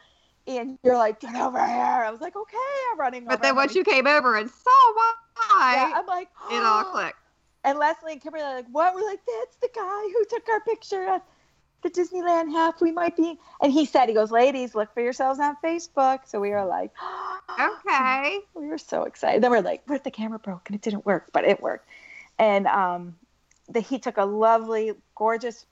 And 0.48 0.80
you're 0.84 0.98
like, 0.98 1.20
get 1.20 1.36
over 1.36 1.64
here. 1.64 2.04
I 2.04 2.10
was 2.10 2.20
like, 2.20 2.36
okay, 2.36 2.58
I'm 2.92 3.00
running 3.00 3.26
But 3.26 3.44
then 3.44 3.56
once 3.56 3.76
you 3.76 3.84
came 3.84 4.08
over 4.08 4.38
and 4.38 4.50
saw 4.50 4.72
yeah, 4.96 5.12
why, 5.36 5.94
I'm 5.96 6.08
like, 6.08 6.30
it 6.52 6.64
all 6.64 6.84
clicked. 6.92 7.20
And 7.64 7.78
Leslie 7.78 8.14
and 8.14 8.22
Kimberly 8.22 8.44
are 8.44 8.56
like, 8.56 8.66
what? 8.72 8.96
We're 8.96 9.06
like, 9.06 9.20
that's 9.24 9.58
the 9.58 9.70
guy 9.76 10.02
who 10.02 10.26
took 10.26 10.50
our 10.50 10.60
picture 10.62 11.22
the 11.82 11.90
Disneyland 11.90 12.52
half. 12.52 12.82
We 12.82 12.92
might 12.92 13.16
be. 13.16 13.38
And 13.62 13.72
he 13.72 13.86
said, 13.86 14.08
he 14.08 14.14
goes, 14.14 14.32
ladies, 14.32 14.76
look 14.76 14.94
for 14.94 15.02
yourselves 15.02 15.40
on 15.40 15.56
Facebook. 15.64 16.20
So 16.26 16.40
we 16.40 16.50
were 16.52 16.66
like, 16.66 16.92
Okay. 17.60 18.40
we 18.54 18.68
were 18.68 18.78
so 18.78 19.04
excited. 19.04 19.44
Then 19.44 19.52
we're 19.52 19.62
like, 19.62 19.82
what 19.88 19.96
if 19.96 20.04
the 20.04 20.12
camera 20.12 20.40
broke 20.40 20.70
and 20.70 20.76
it 20.76 20.82
didn't 20.82 21.06
work? 21.06 21.30
But 21.34 21.46
it 21.46 21.62
worked. 21.62 21.88
And 22.40 22.68
um, 22.68 23.16
the, 23.70 23.80
he 23.82 24.00
took 24.00 24.18
a 24.18 24.26
lovely, 24.26 24.94
gorgeous 25.16 25.66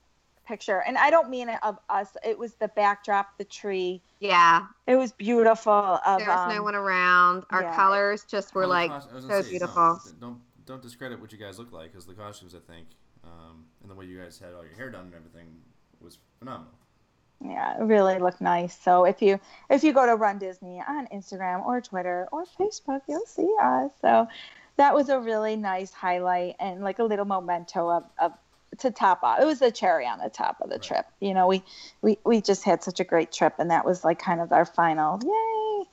picture. 0.46 0.82
And 0.86 0.98
I 0.98 1.10
don't 1.10 1.30
mean 1.30 1.48
it 1.48 1.58
of 1.62 1.78
us. 1.88 2.16
It 2.24 2.38
was 2.38 2.54
the 2.54 2.68
backdrop, 2.68 3.38
the 3.38 3.44
tree. 3.44 4.02
Yeah. 4.18 4.66
It 4.86 4.96
was 4.96 5.12
beautiful. 5.12 5.72
Of, 5.72 6.18
There 6.18 6.28
was 6.28 6.50
um, 6.50 6.56
no 6.56 6.62
one 6.62 6.74
around. 6.74 7.44
Our 7.50 7.62
yeah. 7.62 7.76
colors 7.76 8.24
just 8.24 8.54
were 8.54 8.62
Well, 8.62 8.70
like 8.70 8.90
cos- 8.90 9.08
so 9.26 9.42
say, 9.42 9.50
beautiful. 9.50 10.00
Don't, 10.04 10.20
don't 10.20 10.40
don't 10.66 10.82
discredit 10.82 11.20
what 11.20 11.32
you 11.32 11.38
guys 11.38 11.58
look 11.58 11.72
like 11.72 11.90
because 11.90 12.06
the 12.06 12.14
costumes, 12.14 12.54
I 12.54 12.60
think, 12.72 12.86
um, 13.24 13.64
and 13.82 13.90
the 13.90 13.94
way 13.94 14.04
you 14.04 14.20
guys 14.20 14.38
had 14.38 14.54
all 14.54 14.64
your 14.64 14.74
hair 14.74 14.88
done 14.88 15.06
and 15.06 15.14
everything 15.14 15.48
was 16.02 16.18
phenomenal. 16.38 16.72
Yeah, 17.42 17.80
it 17.80 17.84
really 17.84 18.18
looked 18.18 18.40
nice. 18.42 18.78
So 18.78 19.04
if 19.04 19.22
you 19.22 19.40
if 19.70 19.82
you 19.82 19.92
go 19.94 20.04
to 20.06 20.14
Run 20.16 20.38
Disney 20.38 20.82
on 20.86 21.06
Instagram 21.08 21.64
or 21.64 21.80
Twitter 21.80 22.28
or 22.32 22.44
Facebook, 22.58 23.00
you'll 23.08 23.24
see 23.26 23.50
us. 23.62 23.92
So 24.02 24.28
that 24.76 24.94
was 24.94 25.08
a 25.08 25.18
really 25.18 25.56
nice 25.56 25.92
highlight 25.92 26.56
and 26.60 26.82
like 26.82 26.98
a 26.98 27.04
little 27.04 27.24
memento 27.24 27.88
of, 27.90 28.04
of 28.18 28.32
to 28.78 28.90
top 28.90 29.22
off. 29.22 29.40
It 29.40 29.46
was 29.46 29.58
the 29.58 29.70
cherry 29.72 30.06
on 30.06 30.18
the 30.18 30.28
top 30.30 30.60
of 30.60 30.68
the 30.70 30.78
Right. 30.78 30.82
trip. 30.82 31.06
You 31.20 31.32
know, 31.34 31.46
we, 31.46 31.64
we 32.02 32.18
we 32.24 32.40
just 32.42 32.64
had 32.64 32.82
such 32.82 33.00
a 33.00 33.04
great 33.04 33.32
trip, 33.32 33.54
and 33.58 33.70
that 33.70 33.84
was 33.86 34.04
like 34.04 34.18
kind 34.18 34.40
of 34.40 34.52
our 34.52 34.66
final 34.66 35.18
yay. 35.22 35.88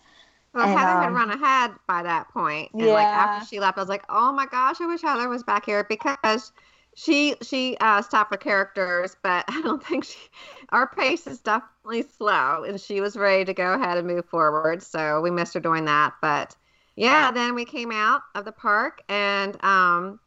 Well, 0.54 0.68
And, 0.68 0.78
Heather 0.78 0.96
had 0.98 1.08
um, 1.08 1.14
run 1.14 1.30
ahead 1.30 1.72
by 1.88 2.04
that 2.04 2.30
point, 2.30 2.72
and 2.80 2.92
like 2.92 3.10
Yeah. 3.10 3.14
after 3.14 3.46
she 3.46 3.60
left, 3.60 3.78
I 3.78 3.82
was 3.82 3.90
like, 3.90 4.04
"Oh 4.10 4.32
my 4.34 4.46
gosh, 4.48 4.82
I 4.82 4.88
wish 4.88 5.02
Heather 5.02 5.30
was 5.30 5.44
back 5.44 5.66
here 5.66 5.84
because 5.84 6.52
she 6.98 7.36
she 7.44 7.78
uh, 7.80 8.02
stopped 8.02 8.32
for 8.32 8.38
characters, 8.38 9.16
but 9.22 9.46
I 9.48 9.62
don't 9.62 9.86
think 9.86 10.04
she 10.04 10.18
our 10.70 10.88
pace 10.88 11.28
is 11.28 11.40
definitely 11.40 12.04
slow, 12.18 12.64
and 12.64 12.82
she 12.82 13.02
was 13.02 13.16
ready 13.16 13.46
to 13.46 13.54
go 13.54 13.74
ahead 13.74 14.00
and 14.00 14.08
move 14.08 14.26
forward. 14.26 14.82
So 14.82 15.22
we 15.22 15.30
missed 15.30 15.54
her 15.54 15.60
doing 15.60 15.86
that, 15.86 16.16
but 16.22 16.56
yeah, 16.96 17.30
then 17.32 17.54
we 17.54 17.66
came 17.66 17.92
out 17.92 18.22
of 18.34 18.46
the 18.46 18.52
park 18.52 19.04
and 19.08 19.64
um, 19.64 20.20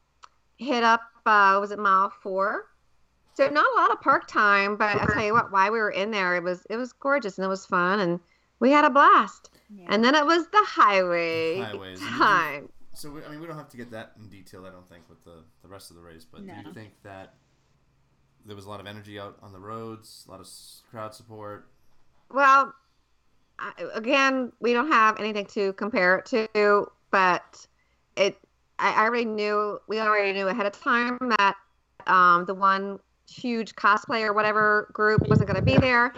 hit 0.58 0.84
up. 0.84 1.02
Uh, 1.26 1.58
was 1.60 1.72
it 1.72 1.78
mile 1.78 2.10
four? 2.22 2.66
So 3.34 3.48
not 3.48 3.66
a 3.74 3.80
lot 3.80 3.90
of 3.90 4.00
park 4.00 4.28
time, 4.28 4.76
but 4.76 4.96
I'll 4.96 5.08
tell 5.08 5.24
you 5.24 5.32
what, 5.32 5.52
while 5.52 5.72
we 5.72 5.78
were 5.78 5.90
in 5.90 6.12
there, 6.12 6.36
it 6.36 6.42
was 6.44 6.64
it 6.70 6.76
was 6.76 6.92
gorgeous 6.92 7.36
and 7.36 7.44
it 7.44 7.48
was 7.48 7.66
fun, 7.66 7.98
and 7.98 8.20
we 8.60 8.70
had 8.70 8.84
a 8.84 8.90
blast. 8.90 9.50
And 9.88 10.04
then 10.04 10.14
it 10.14 10.24
was 10.24 10.46
the 10.48 10.64
highway 10.64 11.58
Highways. 11.58 12.00
Time. 12.00 12.68
So 12.93 13.11
we, 13.11 13.24
I 13.24 13.28
mean, 13.28 13.41
we 13.41 13.47
don't 13.47 13.57
have 13.57 13.68
to 13.70 13.76
get 13.76 13.91
that 13.93 14.12
in 14.18 14.28
detail. 14.28 14.66
I 14.66 14.70
don't 14.70 14.88
think 14.88 15.05
with 15.09 15.22
the 15.24 15.45
the 15.62 15.68
rest 15.68 15.91
of 15.91 15.97
the 15.97 16.03
race. 16.03 16.26
But 16.30 16.47
do 16.47 16.53
you 16.53 16.74
think 16.74 16.93
that 17.03 17.34
there 18.45 18.57
was 18.57 18.66
a 18.66 18.68
lot 18.68 18.80
of 18.80 18.86
energy 18.86 19.18
out 19.18 19.38
on 19.43 19.53
the 19.53 19.61
roads, 19.61 20.24
a 20.26 20.30
lot 20.30 20.41
of 20.41 20.49
crowd 20.91 21.14
support? 21.14 21.68
Well, 22.32 22.74
I, 23.59 23.72
again, 23.95 24.53
we 24.61 24.72
don't 24.72 24.91
have 24.91 25.18
anything 25.20 25.47
to 25.47 25.72
compare 25.74 26.18
it 26.18 26.26
to, 26.26 26.91
but 27.11 27.66
it. 28.16 28.36
I 28.78 28.93
I 28.93 29.05
already 29.05 29.26
knew. 29.26 29.78
We 29.88 30.01
already 30.01 30.32
knew 30.32 30.49
ahead 30.49 30.66
of 30.66 30.72
time 30.72 31.18
that 31.38 31.55
um, 32.07 32.45
the 32.47 32.55
one 32.55 32.99
huge 33.28 33.74
cosplay 33.76 34.22
or 34.22 34.32
whatever 34.32 34.91
group 34.93 35.28
wasn't 35.28 35.49
going 35.49 35.64
to 35.64 35.72
be 35.72 35.78
there. 35.78 36.12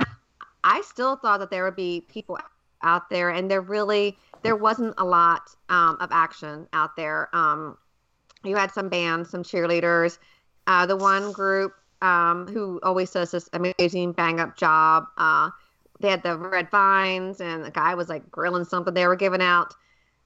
I 0.65 0.81
still 0.83 1.17
thought 1.17 1.41
that 1.41 1.51
there 1.51 1.65
would 1.65 1.77
be 1.77 2.07
people 2.09 2.39
out 2.83 3.11
there, 3.11 3.31
and 3.31 3.51
there 3.51 3.61
really 3.61 4.17
there 4.43 4.57
wasn't 4.57 4.95
a 4.99 5.05
lot 5.05 5.43
um, 5.69 5.97
of 6.01 6.11
action 6.13 6.69
out 6.73 6.97
there. 6.97 7.29
Um, 7.35 7.77
you 8.45 8.57
had 8.57 8.73
some 8.73 8.89
bands, 8.89 9.31
some 9.31 9.43
cheerleaders. 9.43 10.19
Uh, 10.67 10.87
the 10.87 10.97
one 10.97 11.33
group 11.33 11.73
um, 12.03 12.47
who 12.47 12.81
always 12.83 13.11
does 13.11 13.31
this 13.31 13.49
amazing 13.53 14.13
bang 14.13 14.41
up 14.41 14.57
job. 14.57 15.07
Uh, 15.17 15.51
they 16.01 16.11
had 16.11 16.23
the 16.23 16.37
red 16.37 16.71
vines, 16.71 17.41
and 17.41 17.65
the 17.65 17.71
guy 17.71 17.95
was 17.95 18.09
like 18.09 18.31
grilling 18.31 18.65
something 18.65 18.95
they 18.95 19.07
were 19.07 19.17
giving 19.17 19.43
out. 19.43 19.75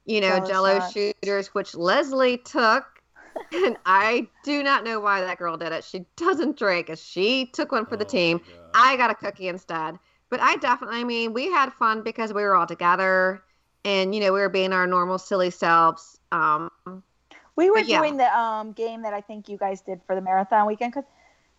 You 0.05 0.21
know, 0.21 0.39
Jello 0.39 0.39
Jello 0.39 0.79
shots. 0.79 0.97
shooters, 1.21 1.49
which 1.49 1.75
Leslie 1.75 2.37
took, 2.37 2.85
and 3.53 3.77
I 3.85 4.27
do 4.43 4.63
not 4.63 4.83
know 4.83 4.99
why 4.99 5.21
that 5.21 5.37
girl 5.37 5.57
did 5.57 5.71
it. 5.71 5.83
She 5.83 6.05
doesn't 6.15 6.57
drink, 6.57 6.89
and 6.89 6.97
she 6.99 7.47
took 7.47 7.71
one 7.71 7.85
for 7.85 7.97
the 7.97 8.05
Oh, 8.05 8.05
team. 8.05 8.41
I 8.73 8.97
got 8.97 9.11
a 9.11 9.15
cookie 9.15 9.47
instead. 9.47 9.99
But 10.29 10.41
I 10.41 10.57
definitely, 10.57 10.99
I 10.99 11.03
mean, 11.05 11.33
we 11.33 11.49
had 11.51 11.71
fun 11.73 12.03
because 12.03 12.33
we 12.33 12.43
were 12.43 12.55
all 12.55 12.67
together, 12.67 13.43
and 13.87 14.13
you 14.13 14.21
know, 14.21 14.33
we 14.33 14.39
were 14.39 14.49
being 14.49 14.73
our 14.73 14.85
normal 14.85 15.17
silly 15.17 15.49
selves. 15.49 16.19
Um, 16.31 16.69
We 17.55 17.71
were 17.71 17.79
yeah. 17.79 17.97
doing 17.97 18.17
the 18.17 18.37
um, 18.37 18.71
game 18.73 19.01
that 19.01 19.13
I 19.13 19.21
think 19.21 19.49
you 19.49 19.57
guys 19.57 19.81
did 19.81 19.99
for 20.05 20.13
the 20.13 20.21
marathon 20.21 20.67
weekend 20.67 20.93
because 20.93 21.09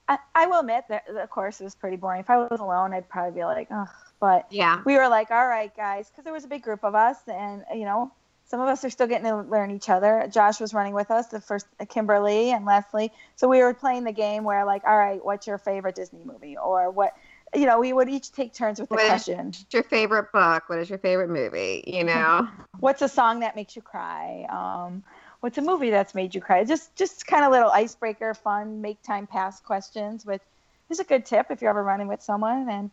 I, 0.08 0.18
I 0.32 0.46
will 0.46 0.60
admit 0.60 0.84
that 0.88 1.02
the 1.12 1.26
course 1.26 1.58
was 1.58 1.74
pretty 1.74 1.96
boring. 1.96 2.20
If 2.20 2.30
I 2.30 2.36
was 2.38 2.60
alone, 2.60 2.94
I'd 2.94 3.08
probably 3.08 3.40
be 3.40 3.44
like, 3.44 3.66
ugh. 3.70 3.88
But 4.20 4.46
yeah, 4.50 4.80
we 4.84 4.96
were 4.96 5.08
like, 5.08 5.30
all 5.30 5.46
right, 5.46 5.74
guys, 5.76 6.08
because 6.08 6.24
there 6.24 6.32
was 6.32 6.44
a 6.44 6.48
big 6.48 6.62
group 6.62 6.84
of 6.84 6.94
us, 6.94 7.16
and 7.26 7.64
you 7.74 7.84
know, 7.84 8.12
some 8.46 8.60
of 8.60 8.68
us 8.68 8.84
are 8.84 8.90
still 8.90 9.06
getting 9.06 9.26
to 9.26 9.42
learn 9.42 9.70
each 9.70 9.88
other. 9.88 10.28
Josh 10.32 10.60
was 10.60 10.72
running 10.72 10.94
with 10.94 11.10
us, 11.10 11.26
the 11.28 11.40
first 11.40 11.66
uh, 11.80 11.84
Kimberly 11.84 12.52
and 12.52 12.64
Leslie. 12.64 13.12
So 13.36 13.48
we 13.48 13.60
were 13.62 13.74
playing 13.74 14.04
the 14.04 14.12
game 14.12 14.44
where, 14.44 14.64
like, 14.64 14.84
all 14.86 14.96
right, 14.96 15.24
what's 15.24 15.46
your 15.46 15.58
favorite 15.58 15.96
Disney 15.96 16.22
movie, 16.24 16.56
or 16.56 16.90
what? 16.90 17.12
You 17.54 17.66
know, 17.66 17.80
we 17.80 17.92
would 17.92 18.08
each 18.08 18.32
take 18.32 18.52
turns 18.54 18.78
with 18.80 18.88
the 18.90 18.96
What 18.96 19.04
is- 19.04 19.10
question. 19.10 19.46
what's 19.46 19.66
your 19.72 19.82
favorite 19.82 20.32
book? 20.32 20.64
What 20.68 20.78
is 20.78 20.90
your 20.90 20.98
favorite 20.98 21.30
movie? 21.30 21.82
You 21.86 22.04
know, 22.04 22.48
What's 22.80 23.02
a 23.02 23.08
song 23.08 23.40
that 23.40 23.56
makes 23.56 23.74
you 23.74 23.82
cry? 23.82 24.46
Um, 24.48 25.02
what's 25.40 25.58
a 25.58 25.62
movie 25.62 25.90
that's 25.90 26.14
made 26.14 26.34
you 26.34 26.40
cry? 26.40 26.64
Just 26.64 26.94
just 26.94 27.26
kind 27.26 27.44
of 27.44 27.50
little 27.52 27.70
icebreaker, 27.70 28.34
fun, 28.34 28.80
make 28.80 29.02
time 29.02 29.26
pass 29.26 29.60
questions, 29.60 30.24
which 30.26 30.42
is 30.90 31.00
a 31.00 31.04
good 31.04 31.24
tip 31.26 31.46
if 31.50 31.60
you're 31.60 31.70
ever 31.70 31.82
running 31.82 32.06
with 32.08 32.22
someone. 32.22 32.68
And 32.68 32.90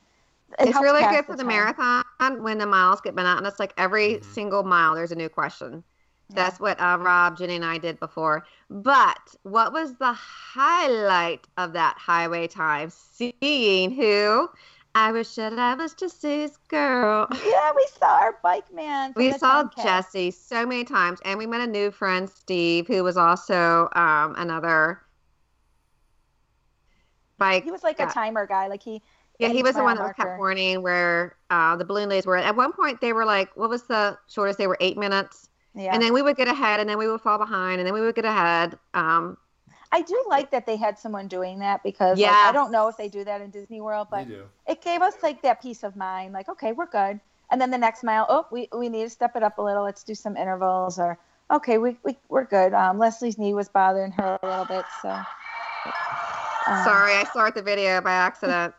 it 0.60 0.70
it's 0.70 0.80
really 0.82 1.02
good 1.04 1.26
for 1.26 1.34
the 1.34 1.44
time. 1.44 1.48
marathon 1.48 2.04
when 2.44 2.58
the 2.58 2.66
miles 2.66 3.02
get 3.02 3.14
monotonous. 3.14 3.60
Like 3.60 3.74
every 3.78 4.16
Mhm. 4.16 4.24
single 4.24 4.64
mile, 4.64 4.96
there's 4.96 5.12
a 5.12 5.16
new 5.16 5.30
question. 5.30 5.84
That's 6.34 6.60
what 6.60 6.80
uh, 6.82 6.98
Rob, 7.00 7.38
Jenny, 7.38 7.56
and 7.56 7.66
I 7.66 7.78
did 7.78 8.00
before. 8.00 8.46
But 8.70 9.36
what 9.44 9.72
was 9.72 9.96
the 9.96 10.14
highlight 10.14 11.48
of 11.58 11.74
that 11.74 11.98
highway 11.98 12.48
time? 12.48 12.90
Seeing 12.90 13.92
who? 13.92 14.50
I 14.96 15.12
wish 15.12 15.36
that 15.36 15.58
I 15.60 15.76
was 15.76 15.94
Jesse's 15.94 16.58
girl. 16.70 17.28
Yeah, 17.46 17.72
we 17.76 17.86
saw 18.00 18.18
our 18.18 18.40
bike 18.42 18.74
man. 18.74 19.14
We 19.16 19.32
saw 19.34 19.70
Jesse 19.82 20.32
so 20.32 20.66
many 20.66 20.84
times, 20.84 21.20
and 21.26 21.38
we 21.38 21.46
met 21.46 21.62
a 21.62 21.68
new 21.68 21.92
friend, 21.92 22.30
Steve, 22.30 22.88
who 22.88 23.04
was 23.04 23.18
also 23.18 23.90
um, 23.94 24.36
another 24.38 25.02
bike. 27.38 27.66
He 27.66 27.72
was 27.72 27.84
like 27.84 28.00
Yeah. 28.00 28.10
a 28.10 28.14
timer 28.14 28.48
guy. 28.48 28.68
Like 28.68 28.82
he. 28.84 29.02
Yeah, 29.38 29.50
he 29.50 29.64
was 29.64 29.76
the 29.76 29.84
one 29.84 29.98
that 29.98 30.04
was 30.04 30.14
kept 30.14 30.38
warning 30.40 30.82
where 30.82 31.36
uh, 31.50 31.76
the 31.76 31.84
balloon 31.84 32.08
ladies 32.08 32.26
were. 32.26 32.38
At 32.38 32.56
one 32.56 32.72
point, 32.72 33.02
they 33.02 33.12
were 33.12 33.26
like, 33.26 33.56
what 33.58 33.70
was 33.70 33.84
the 33.84 34.18
shortest? 34.30 34.58
They 34.58 34.68
were 34.68 34.78
eight 34.80 34.98
minutes. 34.98 35.50
Yeah. 35.76 35.94
And 35.94 36.02
then 36.02 36.14
we 36.14 36.22
would 36.22 36.38
get 36.38 36.48
ahead, 36.48 36.80
and 36.80 36.90
then 36.90 36.98
we 36.98 37.08
would 37.08 37.22
fall 37.22 37.38
behind, 37.38 37.80
and 37.80 37.88
then 37.88 37.94
we 37.94 38.02
would 38.02 38.16
get 38.16 38.26
ahead. 38.26 38.78
Um, 38.94 39.38
I 39.92 40.02
do 40.02 40.26
like 40.28 40.52
that 40.52 40.66
they 40.66 40.76
had 40.78 40.98
someone 40.98 41.28
doing 41.28 41.60
that 41.60 41.84
because 41.84 42.20
like, 42.20 42.32
I 42.32 42.52
don't 42.52 42.72
know 42.72 42.88
if 42.88 42.98
they 42.98 43.08
do 43.08 43.24
that 43.24 43.42
in 43.42 43.50
Disney 43.50 43.82
World, 43.82 44.08
but 44.10 44.28
it 44.68 44.82
gave 44.82 45.02
us 45.02 45.14
like 45.22 45.42
that 45.44 45.62
peace 45.62 45.84
of 45.84 45.96
mind. 45.96 46.34
Like, 46.34 46.50
okay, 46.50 46.72
we're 46.72 46.88
good. 46.88 47.20
And 47.52 47.62
then 47.62 47.72
the 47.72 47.78
next 47.78 48.04
mile, 48.04 48.26
oh, 48.28 48.48
we, 48.52 48.68
we 48.76 48.90
need 48.90 49.04
to 49.04 49.10
step 49.10 49.36
it 49.36 49.44
up 49.44 49.58
a 49.58 49.62
little. 49.62 49.84
Let's 49.84 50.04
do 50.04 50.16
some 50.16 50.36
intervals 50.36 50.98
or 50.98 51.18
okay, 51.52 51.78
we, 51.78 51.98
we 52.04 52.18
we're 52.30 52.44
good. 52.46 52.74
Um, 52.74 52.98
Leslie's 52.98 53.38
knee 53.38 53.54
was 53.54 53.70
bothering 53.70 54.12
her 54.14 54.40
a 54.42 54.48
little 54.48 54.66
bit, 54.66 54.86
so. 55.02 55.10
um, 55.10 56.84
sorry, 56.84 57.14
I 57.14 57.26
started 57.30 57.56
the 57.56 57.62
video 57.62 58.02
by 58.02 58.14
accident, 58.14 58.74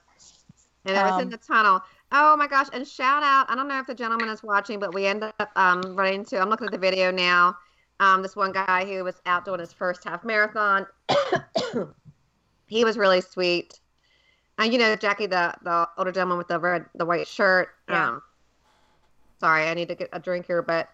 and 0.85 0.97
it 0.97 1.03
was 1.03 1.21
in 1.21 1.29
Um, 1.29 1.31
the 1.31 1.39
tunnel. 1.39 1.81
Oh 2.13 2.37
my 2.37 2.47
gosh! 2.47 2.69
And 2.73 2.87
shout 2.87 3.23
out! 3.23 3.51
I 3.51 3.57
don't 3.57 3.69
know 3.69 3.79
if 3.79 3.87
the 3.87 3.95
gentleman 3.95 4.29
is 4.29 4.43
watching, 4.43 4.79
but 4.79 4.95
we 4.95 5.07
ended 5.07 5.33
up 5.39 5.51
um, 5.57 5.83
running 5.97 6.21
into. 6.21 6.39
I'm 6.41 6.49
looking 6.49 6.67
at 6.67 6.73
the 6.73 6.79
video 6.79 7.11
now. 7.11 7.57
Um, 7.99 8.23
this 8.23 8.37
one 8.37 8.53
guy 8.53 8.85
who 8.85 9.03
was 9.05 9.21
out 9.27 9.45
doing 9.45 9.61
his 9.61 9.73
first 9.73 10.05
half 10.05 10.25
marathon. 10.25 10.87
he 12.67 12.85
was 12.85 12.97
really 12.97 13.21
sweet. 13.21 13.81
And 14.59 14.73
you 14.73 14.79
know, 14.79 14.95
Jackie, 14.97 15.27
the 15.27 15.55
the 15.63 15.89
older 15.99 16.13
gentleman 16.13 16.39
with 16.39 16.49
the 16.49 16.59
red, 16.59 16.87
the 16.95 17.05
white 17.05 17.27
shirt. 17.27 17.71
Yeah. 17.89 18.09
Um, 18.09 18.23
sorry, 19.41 19.65
I 19.65 19.75
need 19.75 19.89
to 19.89 19.95
get 19.95 20.11
a 20.13 20.21
drink 20.21 20.47
here, 20.47 20.63
but 20.63 20.89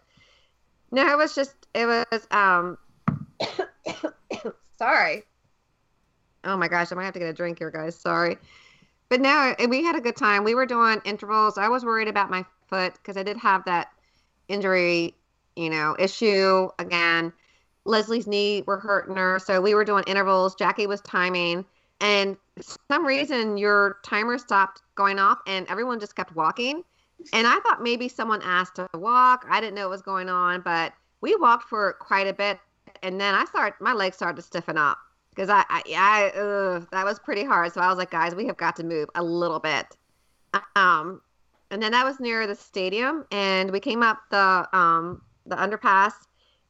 no, 0.91 1.07
it 1.07 1.19
was 1.19 1.35
just 1.35 1.55
it 1.75 1.87
was 1.87 2.27
um. 2.31 2.79
sorry. 4.79 5.25
Oh 6.45 6.57
my 6.57 6.69
gosh, 6.69 6.91
I 6.91 6.95
might 6.95 7.05
have 7.05 7.15
to 7.15 7.21
get 7.21 7.29
a 7.29 7.33
drink 7.33 7.59
here, 7.59 7.71
guys. 7.71 7.97
Sorry. 7.97 8.37
But 9.13 9.21
no, 9.21 9.55
we 9.69 9.85
had 9.85 9.95
a 9.95 10.01
good 10.01 10.17
time. 10.17 10.43
We 10.43 10.55
were 10.55 10.65
doing 10.65 10.99
intervals. 11.05 11.59
I 11.59 11.69
was 11.69 11.85
worried 11.85 12.09
about 12.09 12.31
my 12.31 12.47
foot 12.69 12.95
because 12.95 13.19
I 13.19 13.23
did 13.23 13.37
have 13.37 13.63
that 13.67 13.89
injury, 14.49 15.15
you 15.55 15.69
know, 15.69 15.95
issue 15.99 16.71
again. 16.79 17.31
Leslie's 17.85 18.27
knee 18.27 18.65
were 18.67 18.79
hurting 18.79 19.17
her, 19.17 19.39
so 19.39 19.61
we 19.61 19.75
were 19.75 19.85
doing 19.85 20.03
intervals. 20.07 20.55
Jackie 20.55 20.87
was 20.87 21.03
timing, 21.03 21.67
and 22.01 22.39
some 22.91 23.05
reason 23.05 23.59
your 23.59 23.99
timer 24.03 24.39
stopped 24.39 24.81
going 24.95 25.19
off, 25.19 25.41
and 25.47 25.67
everyone 25.69 26.01
just 26.01 26.17
kept 26.17 26.35
walking. 26.35 26.83
And 27.35 27.47
I 27.47 27.61
thought 27.61 27.83
maybe 27.83 28.09
someone 28.09 28.41
asked 28.43 28.77
to 28.77 28.89
walk. 28.95 29.45
I 29.47 29.61
didn't 29.61 29.75
know 29.75 29.89
what 29.89 29.91
was 29.91 30.01
going 30.01 30.31
on, 30.31 30.63
but 30.63 30.95
we 31.21 31.37
walked 31.37 31.69
for 31.69 31.93
quite 32.01 32.29
a 32.29 32.33
bit, 32.33 32.59
and 33.03 33.21
then 33.21 33.35
I 33.35 33.45
started 33.45 33.75
my 33.79 33.93
legs 33.93 34.17
started 34.17 34.37
to 34.37 34.43
stiffen 34.43 34.79
up 34.79 34.97
because 35.35 35.49
I, 35.49 35.65
I, 35.69 35.83
I 35.97 36.39
ugh, 36.39 36.89
that 36.93 37.05
was 37.05 37.19
pretty 37.19 37.45
hard. 37.45 37.73
So 37.73 37.81
I 37.81 37.89
was 37.89 37.99
like, 37.99 38.11
guys, 38.11 38.35
we 38.35 38.47
have 38.47 38.57
got 38.57 38.77
to 38.77 38.85
move 38.85 39.09
a 39.15 39.23
little 39.23 39.61
bit. 39.61 39.87
Um, 40.77 41.23
and 41.71 41.83
then 41.83 41.93
that 41.93 42.05
was 42.05 42.21
near 42.21 42.47
the 42.47 42.55
stadium, 42.55 43.25
and 43.33 43.71
we 43.71 43.81
came 43.81 44.03
up 44.03 44.19
the 44.31 44.69
um 44.77 45.23
the 45.47 45.57
underpass, 45.57 46.13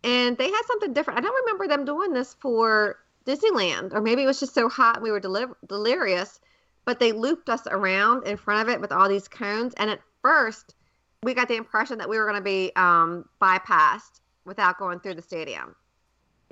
and 0.04 0.38
they 0.38 0.48
had 0.48 0.62
something 0.66 0.92
different. 0.92 1.18
I 1.18 1.22
don't 1.22 1.44
remember 1.44 1.66
them 1.66 1.84
doing 1.84 2.12
this 2.12 2.34
for 2.34 3.00
Disneyland, 3.26 3.92
or 3.92 4.00
maybe 4.00 4.22
it 4.22 4.26
was 4.26 4.40
just 4.40 4.54
so 4.54 4.68
hot 4.68 4.96
and 4.96 5.02
we 5.02 5.10
were 5.10 5.20
deli- 5.20 5.46
delirious. 5.66 6.40
But 6.84 6.98
they 6.98 7.12
looped 7.12 7.48
us 7.48 7.62
around 7.68 8.26
in 8.26 8.36
front 8.36 8.68
of 8.68 8.72
it 8.72 8.80
with 8.80 8.90
all 8.90 9.08
these 9.08 9.28
cones, 9.28 9.74
and 9.76 9.90
at 9.90 10.00
first, 10.22 10.74
we 11.22 11.34
got 11.34 11.48
the 11.48 11.56
impression 11.56 11.98
that 11.98 12.08
we 12.08 12.18
were 12.18 12.24
going 12.24 12.36
to 12.36 12.42
be 12.42 12.72
um, 12.76 13.28
bypassed 13.40 14.20
without 14.44 14.78
going 14.78 14.98
through 15.00 15.14
the 15.14 15.22
stadium. 15.22 15.76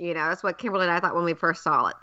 You 0.01 0.15
know, 0.15 0.29
that's 0.29 0.43
what 0.43 0.59
Kimberly 0.59 0.85
and 0.87 0.93
I 0.93 0.99
thought 1.01 1.15
when 1.15 1.25
we 1.25 1.35
first 1.35 1.63
saw 1.63 1.87
it. 1.89 1.97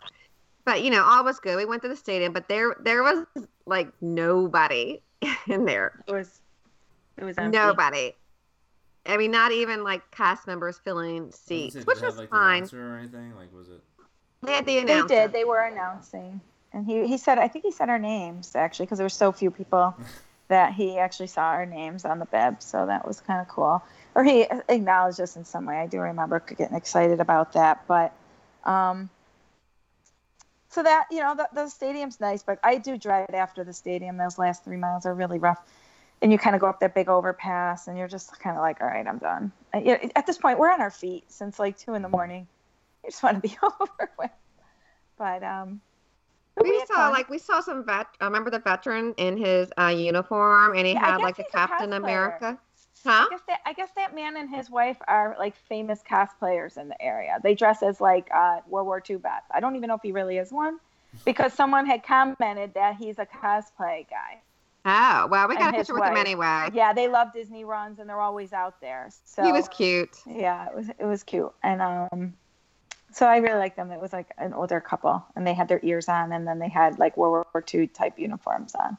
but 0.66 0.84
you 0.84 0.90
know, 0.92 1.04
all 1.04 1.24
was 1.24 1.40
good. 1.40 1.58
We 1.58 1.66
went 1.66 1.82
to 1.82 1.88
the 1.90 1.96
stadium, 1.96 2.32
but 2.32 2.48
there 2.48 2.76
there 2.84 3.02
was 3.04 3.26
like 3.66 3.90
nobody 4.02 5.02
in 5.48 5.66
there. 5.66 6.04
It 6.08 6.12
was. 6.14 6.42
It 7.18 7.24
was 7.24 7.38
empty. 7.38 7.58
Nobody. 7.58 8.14
I 9.08 9.18
mean, 9.18 9.32
not 9.32 9.52
even 9.52 9.84
like 9.84 10.10
cast 10.12 10.46
members 10.48 10.80
filling 10.84 11.32
seats, 11.32 11.74
Did 11.74 11.82
it 11.82 11.88
which 11.88 11.98
have, 12.00 12.08
was 12.10 12.18
like, 12.18 12.30
the 12.30 12.36
fine. 12.36 12.58
announcer 12.58 12.94
or 12.94 12.98
anything? 12.98 13.36
Like, 13.36 13.52
was 13.54 13.70
it? 13.70 13.82
They 14.44 14.52
had 14.54 14.66
the 14.66 14.84
They 14.84 15.02
did. 15.08 15.32
They 15.34 15.44
were 15.46 15.62
announcing, 15.64 16.40
and 16.74 16.86
he 16.86 17.08
he 17.08 17.18
said 17.18 17.40
I 17.40 17.48
think 17.48 17.66
he 17.66 17.72
said 17.72 17.90
our 17.90 17.98
names 17.98 18.56
actually 18.56 18.86
because 18.86 19.00
there 19.00 19.06
were 19.06 19.10
so 19.10 19.32
few 19.32 19.50
people 19.50 19.96
that 20.48 20.74
he 20.74 20.98
actually 20.98 21.28
saw 21.28 21.44
our 21.50 21.66
names 21.66 22.06
on 22.06 22.20
the 22.20 22.26
bib, 22.26 22.62
so 22.62 22.86
that 22.86 23.08
was 23.08 23.20
kind 23.22 23.42
of 23.42 23.48
cool. 23.48 23.84
Or 24.16 24.24
he 24.24 24.48
acknowledged 24.70 25.20
us 25.20 25.36
in 25.36 25.46
some 25.46 25.66
way. 25.66 25.78
I 25.78 25.88
do 25.88 26.00
remember 26.00 26.40
getting 26.40 26.76
excited 26.76 27.20
about 27.20 27.54
that, 27.54 27.86
but 27.88 28.14
um, 28.64 29.10
so 30.70 30.84
that 30.84 31.08
you 31.12 31.20
know 31.20 31.36
the, 31.36 31.50
the 31.54 31.70
stadium's 31.70 32.20
nice, 32.20 32.44
but 32.44 32.60
I 32.64 32.78
do 32.78 32.98
dread 32.98 33.34
after 33.34 33.64
the 33.64 33.74
stadium. 33.74 34.18
Those 34.18 34.38
last 34.38 34.64
three 34.64 34.78
miles 34.78 35.06
are 35.06 35.14
really 35.14 35.40
rough, 35.40 35.60
and 36.22 36.32
you 36.32 36.38
kind 36.38 36.56
of 36.56 36.62
go 36.62 36.68
up 36.68 36.80
that 36.80 36.96
big 36.96 37.10
overpass, 37.10 37.88
and 37.88 37.98
you're 37.98 38.08
just 38.08 38.40
kind 38.40 38.56
of 38.56 38.62
like, 38.62 38.82
all 38.82 38.88
right, 38.88 39.06
I'm 39.06 39.18
done. 39.18 39.52
At 39.74 40.26
this 40.26 40.38
point, 40.38 40.60
we're 40.60 40.72
on 40.72 40.82
our 40.82 40.92
feet 40.92 41.26
since 41.32 41.60
like 41.60 41.78
two 41.78 41.94
in 41.94 42.02
the 42.02 42.10
morning. 42.10 42.48
I 43.04 43.10
just 43.10 43.24
want 43.24 43.42
to 43.42 43.48
be 43.48 43.56
over 43.64 44.12
with. 44.18 44.32
But 45.18 45.44
um, 45.44 45.82
We 46.62 46.82
saw 46.88 47.10
like 47.10 47.30
we 47.30 47.38
saw 47.38 47.60
some 47.62 47.86
vet. 47.86 48.08
I 48.20 48.26
remember 48.26 48.50
the 48.50 48.60
veteran 48.60 49.14
in 49.18 49.38
his 49.38 49.72
uh, 49.80 49.88
uniform, 49.88 50.76
and 50.76 50.86
he 50.88 50.94
Yeah, 50.94 51.06
had 51.06 51.18
like 51.22 51.40
a 51.40 51.44
Captain 51.44 51.92
cosplayer. 51.92 52.02
America. 52.02 52.60
I 53.06 53.10
Huh? 53.10 53.28
guess 53.30 53.42
that 53.48 53.60
I 53.66 53.74
guess 53.74 53.90
that 53.96 54.16
man 54.16 54.38
and 54.38 54.50
his 54.54 54.70
wife 54.70 54.98
are 55.08 55.36
like 55.40 55.56
famous 55.56 56.02
cosplayers 56.10 56.78
in 56.78 56.90
the 56.90 57.02
area. 57.02 57.40
They 57.44 57.56
dress 57.56 57.84
as 57.84 58.02
like 58.02 58.28
uh, 58.34 58.60
World 58.68 58.88
War 58.88 59.02
II 59.08 59.18
vets. 59.18 59.46
I 59.54 59.60
don't 59.60 59.76
even 59.76 59.88
know 59.88 59.96
if 59.96 60.02
he 60.04 60.12
really 60.12 60.38
is 60.38 60.52
one, 60.52 60.80
because 61.26 61.54
someone 61.54 61.86
had 61.86 62.04
commented 62.04 62.74
that 62.74 62.96
he's 62.98 63.20
a 63.20 63.26
cosplay 63.26 64.06
guy. 64.10 64.42
Oh, 64.86 65.28
well, 65.30 65.48
we 65.48 65.56
got 65.56 65.74
a 65.74 65.78
picture 65.78 65.94
with 65.94 66.06
him 66.06 66.18
anyway. 66.18 66.70
Yeah, 66.74 66.94
they 66.94 67.08
love 67.08 67.34
Disney 67.34 67.66
runs 67.66 68.00
and 68.00 68.10
they're 68.10 68.22
always 68.22 68.54
out 68.54 68.80
there. 68.82 69.10
So 69.26 69.44
He 69.44 69.52
was 69.52 69.68
cute. 69.70 70.18
yeah, 70.26 70.68
it 70.68 70.76
was 70.76 70.90
it 70.90 71.06
was 71.06 71.24
cute, 71.24 71.54
and 71.64 71.82
um, 71.82 72.34
so 73.18 73.26
I 73.26 73.38
really 73.38 73.58
liked 73.58 73.78
them. 73.78 73.90
It 73.92 74.00
was 74.00 74.14
like 74.14 74.28
an 74.38 74.54
older 74.54 74.80
couple, 74.80 75.26
and 75.36 75.46
they 75.46 75.56
had 75.56 75.68
their 75.68 75.80
ears 75.82 76.08
on, 76.08 76.32
and 76.32 76.48
then 76.48 76.60
they 76.60 76.70
had 76.70 77.00
like 77.00 77.18
World 77.18 77.48
War 77.52 77.64
II 77.74 77.88
type 77.88 78.20
uniforms 78.20 78.76
on. 78.76 78.96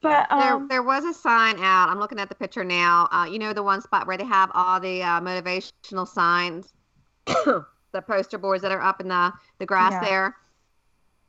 But 0.00 0.28
There, 0.30 0.54
um, 0.54 0.68
there 0.68 0.82
was 0.84 1.04
a 1.04 1.12
sign 1.12 1.56
out. 1.58 1.88
I'm 1.88 1.98
looking 1.98 2.20
at 2.20 2.28
the 2.28 2.36
picture 2.36 2.62
now. 2.62 3.08
Uh, 3.10 3.26
you 3.28 3.40
know 3.40 3.52
the 3.52 3.62
one 3.64 3.80
spot 3.82 4.06
where 4.06 4.16
they 4.16 4.24
have 4.24 4.52
all 4.54 4.78
the 4.78 5.02
uh, 5.02 5.20
motivational 5.20 6.06
signs, 6.06 6.72
the 7.26 8.02
poster 8.06 8.38
boards 8.38 8.62
that 8.62 8.70
are 8.70 8.80
up 8.82 9.00
in 9.00 9.08
the 9.08 9.32
the 9.58 9.66
grass 9.66 9.94
Yeah. 9.94 10.04
there, 10.04 10.36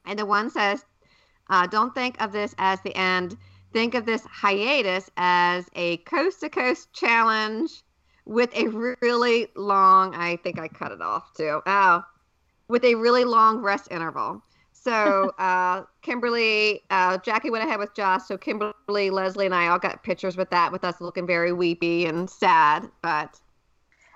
and 0.05 0.19
the 0.19 0.27
one 0.27 0.51
says, 0.51 0.85
uh, 1.49 1.65
"Don't 1.65 1.95
think 1.95 2.21
of 2.21 2.31
this 2.31 2.53
as 2.59 2.81
the 2.81 2.95
end. 2.95 3.35
Think 3.71 3.95
of 3.95 4.05
this 4.05 4.23
hiatus 4.25 5.09
as 5.17 5.67
a 5.73 5.97
coast 5.97 6.41
to 6.41 6.49
coast 6.49 6.93
challenge 6.93 7.81
with 8.25 8.53
a 8.55 8.67
really 9.01 9.47
long. 9.55 10.15
I 10.15 10.37
think 10.37 10.59
I 10.59 10.67
cut 10.67 10.91
it 10.91 11.01
off 11.01 11.33
too. 11.33 11.61
Oh, 11.65 12.03
with 12.67 12.83
a 12.83 12.95
really 12.95 13.23
long 13.25 13.59
rest 13.61 13.87
interval." 13.91 14.41
So 14.71 15.29
uh, 15.39 15.83
Kimberly, 16.01 16.83
uh, 16.89 17.17
Jackie 17.19 17.49
went 17.49 17.63
ahead 17.63 17.79
with 17.79 17.93
Josh. 17.95 18.23
So 18.27 18.37
Kimberly, 18.37 19.09
Leslie, 19.09 19.45
and 19.45 19.55
I 19.55 19.67
all 19.67 19.79
got 19.79 20.03
pictures 20.03 20.35
with 20.37 20.49
that, 20.49 20.71
with 20.71 20.83
us 20.83 20.99
looking 20.99 21.25
very 21.27 21.53
weepy 21.53 22.05
and 22.05 22.29
sad. 22.29 22.89
But 23.01 23.39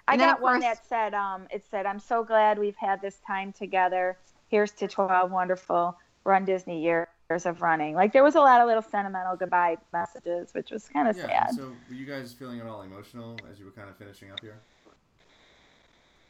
I 0.08 0.14
And 0.14 0.22
got 0.22 0.42
one 0.42 0.62
course- 0.62 0.64
that 0.64 0.86
said, 0.86 1.14
um, 1.14 1.48
it 1.52 1.66
said, 1.70 1.86
I'm 1.86 2.00
so 2.00 2.24
glad 2.24 2.58
we've 2.58 2.78
had 2.78 3.02
this 3.02 3.20
time 3.28 3.52
together. 3.52 4.18
Here's 4.48 4.72
to 4.74 4.88
12 4.88 5.32
wonderful 5.32 5.98
Run 6.24 6.46
Disney 6.46 6.82
years 6.82 7.08
of 7.30 7.62
running. 7.62 7.94
Like 7.94 8.14
there 8.14 8.24
was 8.24 8.36
a 8.36 8.40
lot 8.40 8.62
of 8.62 8.68
little 8.68 8.82
sentimental 8.82 9.36
goodbye 9.36 9.78
messages, 9.92 10.54
which 10.54 10.72
was 10.72 10.88
kind 10.88 11.08
of 11.10 11.18
Yeah. 11.18 11.28
sad. 11.48 11.52
So, 11.56 11.74
were 11.90 11.96
you 11.96 12.06
guys 12.06 12.34
feeling 12.34 12.60
at 12.62 12.66
all 12.68 12.82
emotional 12.84 13.38
as 13.52 13.60
you 13.60 13.66
were 13.66 13.72
kind 13.72 13.90
of 13.90 13.98
finishing 13.98 14.32
up 14.32 14.40
here? 14.42 14.60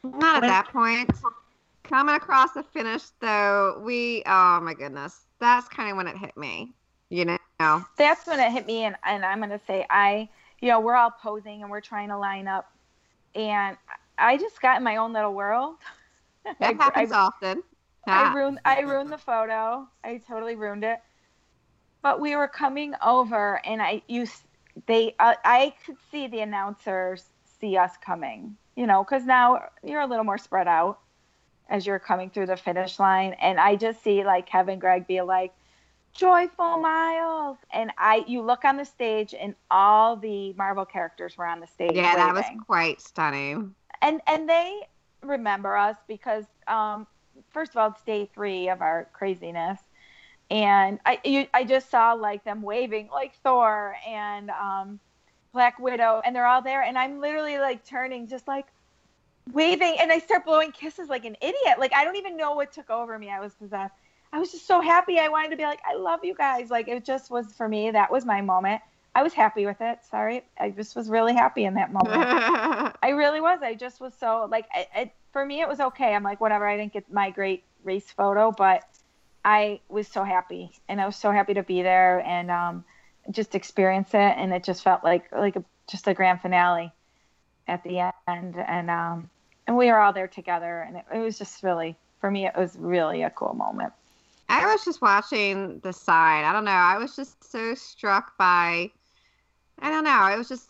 not 0.04 0.42
at 0.44 0.48
that 0.48 0.68
point. 0.68 1.10
Coming 1.84 2.14
across 2.16 2.52
the 2.52 2.62
finish, 2.62 3.04
though, 3.20 3.80
we 3.84 4.22
oh 4.26 4.60
my 4.60 4.74
goodness, 4.74 5.24
that's 5.38 5.68
kind 5.68 5.90
of 5.90 5.96
when 5.96 6.06
it 6.06 6.16
hit 6.18 6.36
me. 6.36 6.72
You 7.10 7.24
know, 7.24 7.84
That's 7.96 8.26
when 8.26 8.38
it 8.38 8.52
hit 8.52 8.66
me, 8.66 8.84
and, 8.84 8.94
and 9.02 9.24
I'm 9.24 9.38
going 9.38 9.48
to 9.48 9.60
say, 9.66 9.86
I, 9.88 10.28
you 10.60 10.68
know, 10.68 10.78
we're 10.80 10.94
all 10.94 11.10
posing 11.10 11.62
and 11.62 11.70
we're 11.70 11.80
trying 11.80 12.08
to 12.10 12.18
line 12.18 12.46
up. 12.46 12.70
And 13.34 13.78
I 14.18 14.36
just 14.36 14.60
got 14.60 14.76
in 14.76 14.84
my 14.84 14.96
own 14.96 15.14
little 15.14 15.32
world. 15.32 15.76
that 16.44 16.56
I- 16.60 16.72
happens 16.74 17.10
I- 17.12 17.16
often. 17.18 17.62
I 18.06 18.24
Ah. 18.24 18.32
ruined 18.34 18.60
I 18.64 18.80
ruined 18.80 19.12
the 19.12 19.18
photo. 19.18 19.88
I 20.04 20.18
totally 20.18 20.56
ruined 20.56 20.84
it. 20.84 21.00
But 22.02 22.20
we 22.20 22.36
were 22.36 22.48
coming 22.48 22.94
over, 23.04 23.60
and 23.66 23.82
I 23.82 24.02
you 24.08 24.26
they 24.86 25.14
uh, 25.18 25.34
I 25.44 25.74
could 25.84 25.96
see 26.10 26.28
the 26.28 26.40
announcers 26.40 27.24
see 27.60 27.76
us 27.76 27.96
coming. 28.04 28.56
You 28.76 28.86
know, 28.86 29.02
because 29.04 29.24
now 29.24 29.68
you're 29.82 30.00
a 30.00 30.06
little 30.06 30.24
more 30.24 30.38
spread 30.38 30.68
out 30.68 31.00
as 31.68 31.86
you're 31.86 31.98
coming 31.98 32.30
through 32.30 32.46
the 32.46 32.56
finish 32.56 32.98
line, 32.98 33.34
and 33.34 33.58
I 33.60 33.76
just 33.76 34.02
see 34.02 34.24
like 34.24 34.46
Kevin 34.46 34.78
Gregg 34.78 35.06
be 35.06 35.20
like, 35.20 35.52
"Joyful 36.14 36.78
Miles," 36.78 37.58
and 37.72 37.92
I 37.98 38.24
you 38.26 38.42
look 38.42 38.64
on 38.64 38.76
the 38.76 38.84
stage, 38.84 39.34
and 39.34 39.54
all 39.70 40.16
the 40.16 40.52
Marvel 40.54 40.84
characters 40.86 41.36
were 41.36 41.46
on 41.46 41.60
the 41.60 41.66
stage. 41.66 41.94
yeah, 41.96 42.14
that 42.14 42.34
was 42.34 42.46
quite 42.66 43.00
stunning. 43.00 43.74
and 44.00 44.20
and 44.26 44.48
they 44.48 44.80
remember 45.22 45.76
us 45.76 45.96
because 46.06 46.44
um 46.68 47.06
first 47.50 47.72
of 47.72 47.76
all 47.78 47.88
it's 47.88 48.02
day 48.02 48.28
three 48.34 48.68
of 48.68 48.80
our 48.80 49.08
craziness. 49.12 49.80
And 50.50 50.98
i 51.04 51.20
you, 51.24 51.46
i 51.52 51.62
just 51.64 51.90
saw 51.90 52.14
like 52.14 52.42
them 52.44 52.62
waving 52.62 53.08
like 53.12 53.34
thor 53.42 53.96
and 54.06 54.50
um 54.50 54.98
black 55.52 55.78
widow 55.78 56.22
and 56.24 56.34
they're 56.34 56.46
all 56.46 56.62
there 56.62 56.82
and 56.82 56.96
i'm 56.96 57.20
literally 57.20 57.58
like 57.58 57.84
turning 57.84 58.26
just 58.26 58.48
like 58.48 58.66
waving 59.52 59.96
and 60.00 60.10
i 60.10 60.18
start 60.18 60.44
blowing 60.44 60.72
kisses 60.72 61.08
like 61.08 61.24
an 61.24 61.36
idiot. 61.42 61.78
Like 61.78 61.94
i 61.94 62.04
don't 62.04 62.16
even 62.16 62.36
know 62.36 62.52
what 62.52 62.72
took 62.72 62.88
over 62.90 63.18
me. 63.18 63.30
I 63.30 63.40
was 63.40 63.54
possessed. 63.54 63.94
I 64.32 64.38
was 64.38 64.52
just 64.52 64.66
so 64.66 64.80
happy. 64.80 65.18
I 65.18 65.28
wanted 65.28 65.50
to 65.50 65.56
be 65.56 65.64
like 65.64 65.80
i 65.86 65.94
love 65.94 66.20
you 66.22 66.34
guys. 66.34 66.70
Like 66.70 66.88
it 66.88 67.04
just 67.04 67.30
was 67.30 67.52
for 67.52 67.68
me 67.68 67.90
that 67.90 68.10
was 68.10 68.24
my 68.24 68.40
moment 68.40 68.80
i 69.14 69.22
was 69.22 69.32
happy 69.32 69.66
with 69.66 69.80
it 69.80 69.98
sorry 70.10 70.42
i 70.60 70.70
just 70.70 70.94
was 70.94 71.08
really 71.08 71.34
happy 71.34 71.64
in 71.64 71.74
that 71.74 71.92
moment 71.92 72.78
I 73.02 73.10
really 73.10 73.40
was. 73.40 73.60
I 73.62 73.74
just 73.74 74.00
was 74.00 74.12
so 74.14 74.48
like 74.50 74.66
for 75.32 75.44
me 75.44 75.60
it 75.60 75.68
was 75.68 75.80
okay. 75.80 76.14
I'm 76.14 76.22
like 76.22 76.40
whatever. 76.40 76.66
I 76.66 76.76
didn't 76.76 76.92
get 76.92 77.10
my 77.12 77.30
great 77.30 77.64
race 77.84 78.10
photo, 78.10 78.52
but 78.52 78.84
I 79.44 79.80
was 79.88 80.08
so 80.08 80.24
happy 80.24 80.70
and 80.88 81.00
I 81.00 81.06
was 81.06 81.16
so 81.16 81.30
happy 81.30 81.54
to 81.54 81.62
be 81.62 81.82
there 81.82 82.20
and 82.26 82.50
um, 82.50 82.84
just 83.30 83.54
experience 83.54 84.10
it. 84.10 84.34
And 84.36 84.52
it 84.52 84.64
just 84.64 84.82
felt 84.82 85.04
like 85.04 85.30
like 85.32 85.56
a, 85.56 85.64
just 85.88 86.06
a 86.08 86.14
grand 86.14 86.40
finale 86.40 86.92
at 87.66 87.82
the 87.84 88.12
end. 88.26 88.56
And 88.56 88.90
um, 88.90 89.30
and 89.66 89.76
we 89.76 89.86
were 89.86 89.98
all 89.98 90.12
there 90.12 90.28
together, 90.28 90.80
and 90.80 90.96
it, 90.96 91.04
it 91.14 91.18
was 91.18 91.38
just 91.38 91.62
really 91.62 91.96
for 92.20 92.30
me 92.30 92.46
it 92.46 92.56
was 92.56 92.76
really 92.78 93.22
a 93.22 93.30
cool 93.30 93.54
moment. 93.54 93.92
I 94.50 94.64
was 94.66 94.82
just 94.84 95.02
watching 95.02 95.78
the 95.80 95.92
sign. 95.92 96.44
I 96.44 96.52
don't 96.52 96.64
know. 96.64 96.70
I 96.70 96.96
was 96.96 97.14
just 97.14 97.50
so 97.50 97.74
struck 97.74 98.36
by. 98.38 98.90
I 99.80 99.90
don't 99.90 100.04
know. 100.04 100.26
It 100.26 100.38
was 100.38 100.48
just. 100.48 100.68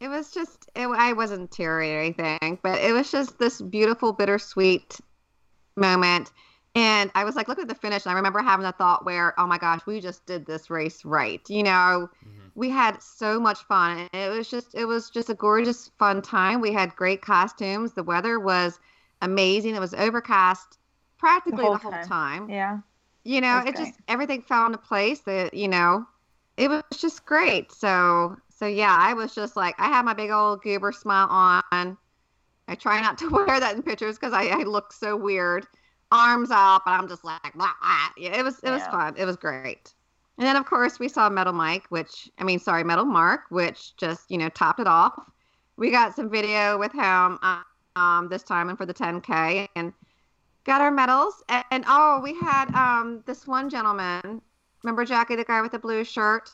It 0.00 0.08
was 0.08 0.32
just. 0.32 0.68
It, 0.74 0.86
I 0.86 1.12
wasn't 1.12 1.50
teary 1.50 1.94
or 1.94 2.00
anything, 2.00 2.58
but 2.62 2.80
it 2.80 2.92
was 2.92 3.10
just 3.10 3.38
this 3.38 3.60
beautiful, 3.60 4.12
bittersweet 4.12 5.00
moment. 5.76 6.32
And 6.74 7.10
I 7.14 7.24
was 7.24 7.36
like, 7.36 7.48
look 7.48 7.58
at 7.58 7.68
the 7.68 7.74
finish. 7.74 8.06
And 8.06 8.12
I 8.12 8.16
remember 8.16 8.40
having 8.40 8.64
the 8.64 8.72
thought 8.72 9.04
where, 9.04 9.38
oh 9.38 9.46
my 9.46 9.58
gosh, 9.58 9.80
we 9.86 10.00
just 10.00 10.24
did 10.24 10.46
this 10.46 10.70
race 10.70 11.04
right. 11.04 11.42
You 11.50 11.62
know, 11.64 12.08
Mhm. 12.24 12.50
we 12.54 12.70
had 12.70 13.02
so 13.02 13.38
much 13.38 13.58
fun. 13.64 13.98
And 13.98 14.32
it 14.32 14.34
was 14.34 14.48
just, 14.48 14.74
it 14.74 14.86
was 14.86 15.10
just 15.10 15.28
a 15.28 15.34
gorgeous, 15.34 15.90
fun 15.98 16.22
time. 16.22 16.62
We 16.62 16.72
had 16.72 16.96
great 16.96 17.20
costumes. 17.20 17.92
The 17.92 18.02
weather 18.02 18.40
was 18.40 18.80
amazing. 19.20 19.74
It 19.74 19.80
was 19.80 19.92
overcast 19.92 20.78
practically 21.18 21.62
whole 21.62 21.74
the 21.74 21.78
whole 21.78 21.92
time. 21.92 22.08
time 22.08 22.50
Yeah, 22.50 22.78
you 23.22 23.40
know 23.40 23.62
That's 23.64 23.78
it 23.78 23.84
just 23.84 24.00
everything 24.08 24.42
fell 24.42 24.66
into 24.66 24.78
place 24.78 25.20
that 25.20 25.54
you 25.54 25.68
know 25.68 26.04
it 26.56 26.68
was 26.68 26.82
just 26.96 27.24
great. 27.24 27.72
So 27.72 28.36
so 28.48 28.66
yeah 28.66 28.94
i 28.96 29.12
was 29.12 29.34
just 29.34 29.56
like 29.56 29.74
i 29.80 29.88
had 29.88 30.04
my 30.04 30.14
big 30.14 30.30
old 30.30 30.62
goober 30.62 30.92
smile 30.92 31.26
on. 31.30 31.96
I 32.68 32.74
try 32.76 33.00
not 33.00 33.18
to 33.18 33.28
wear 33.30 33.58
that 33.58 33.74
in 33.74 33.82
pictures 33.82 34.18
because 34.18 34.32
I, 34.32 34.44
I 34.46 34.62
look 34.62 34.92
so 34.92 35.16
weird. 35.16 35.66
Arms 36.12 36.50
up 36.52 36.82
and 36.86 36.94
i'm 36.94 37.08
just 37.08 37.24
like 37.24 37.54
blah, 37.54 37.72
blah. 37.80 38.08
yeah 38.16 38.38
it 38.38 38.44
was 38.44 38.60
it 38.62 38.70
was 38.70 38.82
Yeah. 38.82 38.90
fun. 38.90 39.14
It 39.16 39.24
was 39.24 39.36
great. 39.36 39.94
And 40.38 40.46
then 40.46 40.56
of 40.56 40.64
course 40.66 40.98
we 41.00 41.08
saw 41.08 41.28
metal 41.28 41.52
mike 41.52 41.86
which 41.88 42.30
i 42.38 42.44
mean 42.44 42.58
sorry 42.58 42.84
metal 42.84 43.04
mark 43.04 43.42
which 43.50 43.96
just 43.96 44.30
you 44.30 44.38
know 44.38 44.48
topped 44.50 44.78
it 44.80 44.86
off. 44.86 45.14
We 45.76 45.90
got 45.90 46.14
some 46.14 46.30
video 46.30 46.78
with 46.78 46.92
him 46.92 47.38
um 47.96 48.28
this 48.28 48.42
time 48.42 48.68
and 48.68 48.78
for 48.78 48.86
the 48.86 48.94
10k 48.94 49.66
and 49.74 49.92
got 50.64 50.80
our 50.80 50.90
medals. 50.90 51.42
And, 51.48 51.64
and 51.72 51.84
oh 51.88 52.20
we 52.22 52.34
had 52.34 52.72
um 52.74 53.22
this 53.26 53.46
one 53.46 53.68
gentleman 53.70 54.40
remember 54.82 55.04
jackie 55.04 55.36
the 55.36 55.44
guy 55.44 55.60
with 55.62 55.72
the 55.72 55.78
blue 55.78 56.04
shirt 56.04 56.50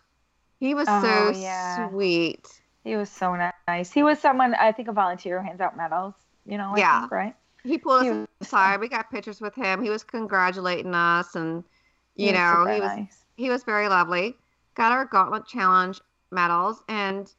he 0.60 0.74
was 0.74 0.86
Oh, 0.88 1.02
so 1.02 1.38
yeah. 1.38 1.88
sweet 1.88 2.46
he 2.84 2.96
was 2.96 3.10
so 3.10 3.36
nice. 3.68 3.92
He 3.92 4.02
was 4.02 4.18
someone 4.18 4.54
I 4.54 4.72
think 4.72 4.88
a 4.88 4.92
volunteer 4.92 5.38
who 5.42 5.46
hands 5.46 5.60
out 5.60 5.76
medals. 5.76 6.14
You 6.46 6.56
know, 6.56 6.72
I 6.74 6.78
Yeah. 6.78 7.00
think, 7.00 7.12
right? 7.12 7.36
he 7.62 7.76
pulled 7.76 8.04
He 8.04 8.08
us 8.10 8.16
was- 8.16 8.28
aside. 8.48 8.80
We 8.80 8.88
got 8.88 9.10
pictures 9.10 9.42
with 9.42 9.54
him. 9.54 9.82
He 9.82 9.90
was 9.90 10.02
congratulating 10.02 10.94
us, 10.94 11.34
and 11.34 11.64
you 12.14 12.26
was 12.28 12.34
know, 12.34 12.54
super 12.64 12.72
he 12.72 12.80
was 12.80 12.96
nice. 12.96 13.24
he 13.36 13.50
was 13.50 13.62
very 13.64 13.88
lovely. 13.88 14.38
Got 14.74 14.92
our 14.92 15.04
Gauntlet 15.04 15.44
Challenge 15.46 16.00
medals, 16.30 16.82
and 16.88 17.30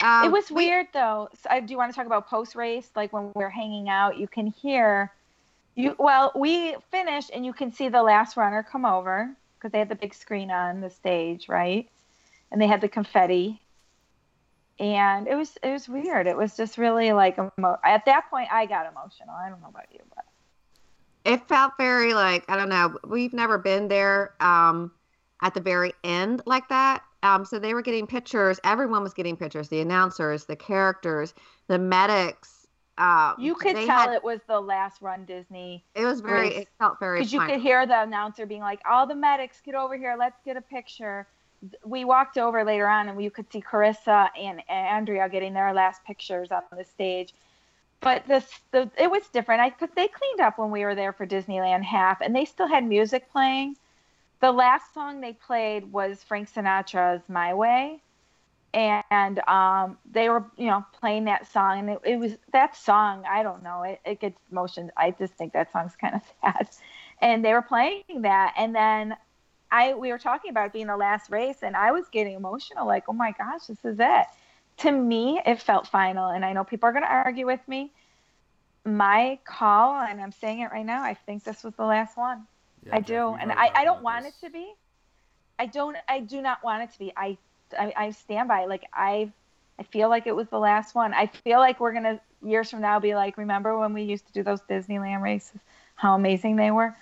um, 0.00 0.24
it 0.24 0.32
was 0.32 0.50
we- 0.50 0.66
weird 0.66 0.86
though. 0.94 1.28
So, 1.34 1.50
I 1.50 1.60
do 1.60 1.72
you 1.72 1.76
want 1.76 1.92
to 1.92 1.96
talk 1.96 2.06
about 2.06 2.26
post 2.26 2.54
race? 2.54 2.90
Like 2.96 3.12
when 3.12 3.32
we're 3.34 3.50
hanging 3.50 3.90
out, 3.90 4.16
you 4.16 4.28
can 4.28 4.46
hear 4.46 5.12
you. 5.74 5.94
Well, 5.98 6.32
we 6.34 6.76
finished, 6.90 7.30
and 7.34 7.44
you 7.44 7.52
can 7.52 7.70
see 7.70 7.88
the 7.90 8.02
last 8.02 8.38
runner 8.38 8.62
come 8.62 8.86
over 8.86 9.36
because 9.64 9.72
they 9.72 9.78
had 9.78 9.88
the 9.88 9.94
big 9.94 10.12
screen 10.12 10.50
on 10.50 10.82
the 10.82 10.90
stage, 10.90 11.48
right? 11.48 11.88
And 12.52 12.60
they 12.60 12.66
had 12.66 12.82
the 12.82 12.88
confetti, 12.88 13.62
and 14.78 15.26
it 15.26 15.36
was 15.36 15.56
it 15.62 15.70
was 15.70 15.88
weird. 15.88 16.26
It 16.26 16.36
was 16.36 16.54
just 16.54 16.76
really 16.76 17.12
like 17.14 17.38
emo- 17.38 17.78
at 17.82 18.04
that 18.04 18.28
point, 18.28 18.48
I 18.52 18.66
got 18.66 18.86
emotional. 18.92 19.34
I 19.34 19.48
don't 19.48 19.62
know 19.62 19.68
about 19.68 19.86
you, 19.90 20.00
but 20.14 20.26
it 21.24 21.48
felt 21.48 21.72
very 21.78 22.12
like 22.12 22.44
I 22.46 22.56
don't 22.56 22.68
know. 22.68 22.98
We've 23.06 23.32
never 23.32 23.56
been 23.56 23.88
there 23.88 24.34
um, 24.38 24.92
at 25.40 25.54
the 25.54 25.62
very 25.62 25.94
end 26.04 26.42
like 26.44 26.68
that. 26.68 27.02
Um, 27.22 27.46
so 27.46 27.58
they 27.58 27.72
were 27.72 27.80
getting 27.80 28.06
pictures. 28.06 28.60
Everyone 28.64 29.02
was 29.02 29.14
getting 29.14 29.34
pictures. 29.34 29.70
The 29.70 29.80
announcers, 29.80 30.44
the 30.44 30.56
characters, 30.56 31.32
the 31.68 31.78
medics. 31.78 32.53
Uh, 32.96 33.34
you 33.38 33.54
could 33.56 33.74
tell 33.74 33.86
had- 33.86 34.12
it 34.12 34.22
was 34.22 34.40
the 34.46 34.60
last 34.60 35.02
run 35.02 35.24
Disney 35.24 35.84
It 35.94 36.04
was 36.04 36.20
very. 36.20 36.48
race. 36.48 36.58
It 36.58 36.68
felt 36.78 37.00
very. 37.00 37.18
because 37.18 37.32
you 37.32 37.40
could 37.40 37.60
hear 37.60 37.86
the 37.86 38.02
announcer 38.02 38.46
being 38.46 38.60
like, 38.60 38.80
"All 38.88 39.06
the 39.06 39.16
medics, 39.16 39.60
get 39.60 39.74
over 39.74 39.96
here. 39.96 40.14
Let's 40.16 40.40
get 40.44 40.56
a 40.56 40.60
picture." 40.60 41.26
We 41.84 42.04
walked 42.04 42.38
over 42.38 42.62
later 42.62 42.86
on, 42.86 43.08
and 43.08 43.22
you 43.22 43.30
could 43.30 43.50
see 43.50 43.60
Carissa 43.62 44.28
and 44.38 44.62
Andrea 44.68 45.28
getting 45.28 45.54
their 45.54 45.72
last 45.72 46.04
pictures 46.04 46.52
on 46.52 46.62
the 46.76 46.84
stage. 46.84 47.34
But 48.00 48.26
this, 48.28 48.60
the 48.70 48.90
it 48.98 49.10
was 49.10 49.26
different. 49.28 49.62
I 49.62 49.70
because 49.70 49.90
they 49.96 50.06
cleaned 50.08 50.40
up 50.40 50.58
when 50.58 50.70
we 50.70 50.84
were 50.84 50.94
there 50.94 51.12
for 51.12 51.26
Disneyland 51.26 51.82
half, 51.84 52.20
and 52.20 52.36
they 52.36 52.44
still 52.44 52.68
had 52.68 52.84
music 52.84 53.30
playing. 53.32 53.76
The 54.40 54.52
last 54.52 54.92
song 54.92 55.20
they 55.20 55.32
played 55.32 55.90
was 55.90 56.22
Frank 56.22 56.52
Sinatra's 56.52 57.28
"My 57.28 57.54
Way," 57.54 58.02
and 58.74 59.38
um, 59.48 59.98
they 60.10 60.28
were, 60.28 60.44
you 60.56 60.66
know, 60.66 60.84
playing 61.00 61.24
that 61.24 61.50
song, 61.50 61.78
and 61.78 61.90
it, 61.90 62.00
it 62.04 62.16
was 62.16 62.32
that 62.52 62.76
song. 62.76 63.24
I 63.28 63.42
don't 63.42 63.62
know, 63.62 63.82
it, 63.82 64.00
it 64.04 64.20
gets 64.20 64.38
emotions. 64.50 64.90
I 64.96 65.12
just 65.12 65.34
think 65.34 65.52
that 65.52 65.72
song's 65.72 65.94
kind 65.96 66.14
of 66.14 66.22
sad, 66.42 66.68
and 67.20 67.44
they 67.44 67.52
were 67.52 67.62
playing 67.62 68.22
that, 68.22 68.54
and 68.56 68.74
then 68.74 69.16
I 69.70 69.94
we 69.94 70.10
were 70.10 70.18
talking 70.18 70.50
about 70.50 70.66
it 70.66 70.72
being 70.72 70.86
the 70.86 70.96
last 70.96 71.30
race, 71.30 71.58
and 71.62 71.76
I 71.76 71.92
was 71.92 72.08
getting 72.10 72.34
emotional, 72.34 72.86
like, 72.86 73.04
oh 73.08 73.12
my 73.12 73.32
gosh, 73.32 73.66
this 73.66 73.84
is 73.84 73.96
it. 73.98 74.26
To 74.78 74.90
me, 74.90 75.40
it 75.46 75.60
felt 75.60 75.86
final, 75.86 76.30
and 76.30 76.44
I 76.44 76.52
know 76.52 76.64
people 76.64 76.88
are 76.88 76.92
going 76.92 77.04
to 77.04 77.10
argue 77.10 77.46
with 77.46 77.66
me. 77.68 77.92
My 78.84 79.38
call, 79.44 80.02
and 80.02 80.20
I'm 80.20 80.32
saying 80.32 80.60
it 80.60 80.70
right 80.70 80.84
now, 80.84 81.02
I 81.02 81.14
think 81.14 81.44
this 81.44 81.64
was 81.64 81.74
the 81.74 81.84
last 81.84 82.16
one. 82.16 82.46
Yeah, 82.86 82.96
I 82.96 83.00
do, 83.00 83.34
and 83.40 83.50
I, 83.52 83.70
I 83.74 83.84
don't 83.84 83.94
about 83.94 84.02
want 84.02 84.24
this. 84.24 84.34
it 84.42 84.46
to 84.46 84.52
be. 84.52 84.72
I 85.58 85.66
don't. 85.66 85.96
I 86.08 86.20
do 86.20 86.42
not 86.42 86.62
want 86.62 86.82
it 86.82 86.92
to 86.92 86.98
be. 86.98 87.12
I, 87.16 87.38
I, 87.78 87.92
I 87.96 88.10
stand 88.10 88.48
by. 88.48 88.66
Like 88.66 88.84
I, 88.92 89.32
I 89.78 89.82
feel 89.84 90.08
like 90.08 90.26
it 90.26 90.36
was 90.36 90.48
the 90.48 90.58
last 90.58 90.94
one. 90.94 91.14
I 91.14 91.26
feel 91.26 91.58
like 91.58 91.80
we're 91.80 91.92
gonna 91.92 92.20
years 92.42 92.70
from 92.70 92.80
now 92.80 93.00
be 93.00 93.14
like, 93.14 93.38
remember 93.38 93.78
when 93.78 93.94
we 93.94 94.02
used 94.02 94.26
to 94.26 94.32
do 94.32 94.42
those 94.42 94.60
Disneyland 94.62 95.22
races? 95.22 95.60
How 95.94 96.14
amazing 96.14 96.56
they 96.56 96.70
were. 96.70 96.96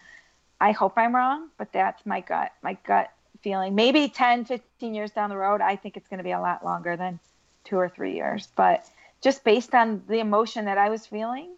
I 0.61 0.73
hope 0.73 0.95
I'm 0.97 1.15
wrong, 1.15 1.49
but 1.59 1.73
that's 1.73 2.05
my 2.07 2.21
gut. 2.21 2.53
My 2.63 2.77
gut 2.87 3.11
feeling. 3.43 3.75
Maybe 3.75 4.09
10, 4.09 4.45
15 4.45 4.95
years 4.95 5.11
down 5.11 5.31
the 5.31 5.37
road, 5.37 5.61
I 5.61 5.77
think 5.77 5.97
it's 5.97 6.07
going 6.09 6.19
to 6.19 6.25
be 6.25 6.31
a 6.31 6.41
lot 6.41 6.65
longer 6.65 6.97
than 6.97 7.19
two 7.65 7.77
or 7.77 7.89
three 7.89 8.15
years. 8.15 8.49
But 8.55 8.85
just 9.21 9.45
based 9.45 9.75
on 9.75 10.03
the 10.09 10.21
emotion 10.21 10.67
that 10.67 10.79
I 10.79 10.89
was 10.91 11.07
feeling 11.07 11.51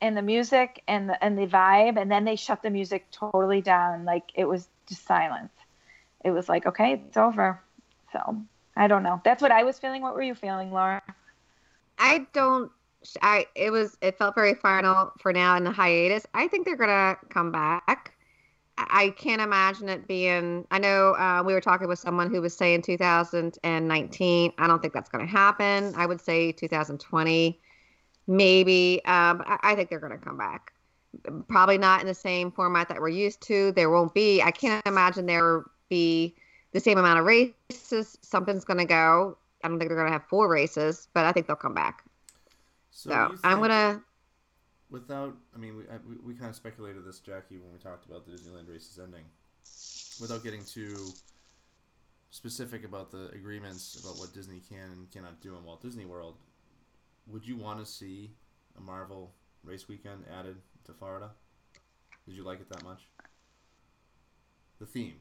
and 0.00 0.16
the 0.16 0.22
music 0.22 0.82
and 0.88 1.08
the 1.08 1.24
and 1.24 1.36
the 1.36 1.46
vibe 1.46 2.00
and 2.00 2.10
then 2.10 2.24
they 2.24 2.36
shut 2.36 2.62
the 2.62 2.70
music 2.70 3.06
totally 3.10 3.60
down 3.60 4.04
like 4.04 4.24
it 4.34 4.46
was 4.46 4.68
just 4.88 5.04
silence 5.04 5.52
it 6.24 6.30
was 6.30 6.48
like 6.48 6.66
okay 6.66 6.94
it's 6.94 7.16
over 7.16 7.60
so 8.12 8.36
i 8.76 8.86
don't 8.86 9.02
know 9.02 9.20
that's 9.24 9.42
what 9.42 9.52
i 9.52 9.62
was 9.62 9.78
feeling 9.78 10.02
what 10.02 10.14
were 10.14 10.22
you 10.22 10.34
feeling 10.34 10.72
laura 10.72 11.02
I 12.00 12.26
don't. 12.32 12.72
I 13.22 13.46
it 13.54 13.70
was. 13.70 13.96
It 14.00 14.18
felt 14.18 14.34
very 14.34 14.54
final 14.54 15.12
for 15.18 15.32
now 15.32 15.56
in 15.56 15.64
the 15.64 15.70
hiatus. 15.70 16.26
I 16.34 16.48
think 16.48 16.66
they're 16.66 16.76
gonna 16.76 17.16
come 17.28 17.52
back. 17.52 18.14
I 18.78 19.10
can't 19.10 19.42
imagine 19.42 19.90
it 19.90 20.08
being. 20.08 20.66
I 20.70 20.78
know 20.78 21.12
uh, 21.14 21.42
we 21.44 21.52
were 21.52 21.60
talking 21.60 21.86
with 21.86 21.98
someone 21.98 22.30
who 22.30 22.40
was 22.40 22.56
saying 22.56 22.82
2019. 22.82 24.52
I 24.56 24.66
don't 24.66 24.80
think 24.80 24.94
that's 24.94 25.10
going 25.10 25.26
to 25.26 25.30
happen. 25.30 25.92
I 25.96 26.06
would 26.06 26.18
say 26.18 26.52
2020, 26.52 27.60
maybe. 28.26 29.02
Um, 29.04 29.42
I, 29.44 29.58
I 29.62 29.74
think 29.74 29.90
they're 29.90 30.00
going 30.00 30.18
to 30.18 30.24
come 30.24 30.38
back. 30.38 30.72
Probably 31.48 31.76
not 31.76 32.00
in 32.00 32.06
the 32.06 32.14
same 32.14 32.50
format 32.50 32.88
that 32.88 32.98
we're 32.98 33.10
used 33.10 33.42
to. 33.48 33.72
There 33.72 33.90
won't 33.90 34.14
be. 34.14 34.40
I 34.40 34.50
can't 34.50 34.86
imagine 34.86 35.26
there 35.26 35.58
will 35.58 35.64
be 35.90 36.34
the 36.72 36.80
same 36.80 36.98
amount 36.98 37.18
of 37.18 37.24
races. 37.24 38.18
Something's 38.22 38.64
going 38.64 38.78
to 38.78 38.84
go. 38.84 39.36
I 39.62 39.68
don't 39.68 39.78
think 39.78 39.88
they're 39.88 39.96
going 39.96 40.08
to 40.08 40.12
have 40.12 40.24
four 40.24 40.48
races, 40.48 41.08
but 41.12 41.24
I 41.24 41.32
think 41.32 41.46
they'll 41.46 41.56
come 41.56 41.74
back. 41.74 42.02
So, 42.90 43.10
So 43.10 43.40
I'm 43.44 43.60
gonna. 43.60 44.02
Without, 44.90 45.36
I 45.54 45.58
mean, 45.58 45.76
we, 45.76 45.82
I, 45.84 45.98
we, 46.08 46.16
we 46.32 46.34
kind 46.34 46.50
of 46.50 46.56
speculated 46.56 47.04
this, 47.04 47.20
Jackie, 47.20 47.58
when 47.58 47.72
we 47.72 47.78
talked 47.78 48.06
about 48.06 48.26
the 48.26 48.32
Disneyland 48.32 48.68
races 48.68 48.98
ending. 48.98 49.22
Without 50.20 50.42
getting 50.42 50.64
too 50.64 51.12
specific 52.30 52.84
about 52.84 53.10
the 53.10 53.28
agreements 53.28 54.00
about 54.02 54.18
what 54.18 54.32
Disney 54.34 54.60
can 54.68 54.90
and 54.90 55.10
cannot 55.10 55.40
do 55.40 55.56
in 55.56 55.64
Walt 55.64 55.80
Disney 55.80 56.04
World, 56.04 56.36
would 57.26 57.46
you 57.46 57.56
want 57.56 57.78
to 57.78 57.86
see 57.86 58.32
a 58.76 58.80
Marvel 58.80 59.32
race 59.64 59.88
weekend 59.88 60.24
added 60.36 60.56
to 60.86 60.92
Florida? 60.92 61.30
Did 62.26 62.34
you 62.34 62.42
like 62.42 62.60
it 62.60 62.68
that 62.70 62.82
much? 62.84 63.06
The 64.80 64.86
theme, 64.86 65.14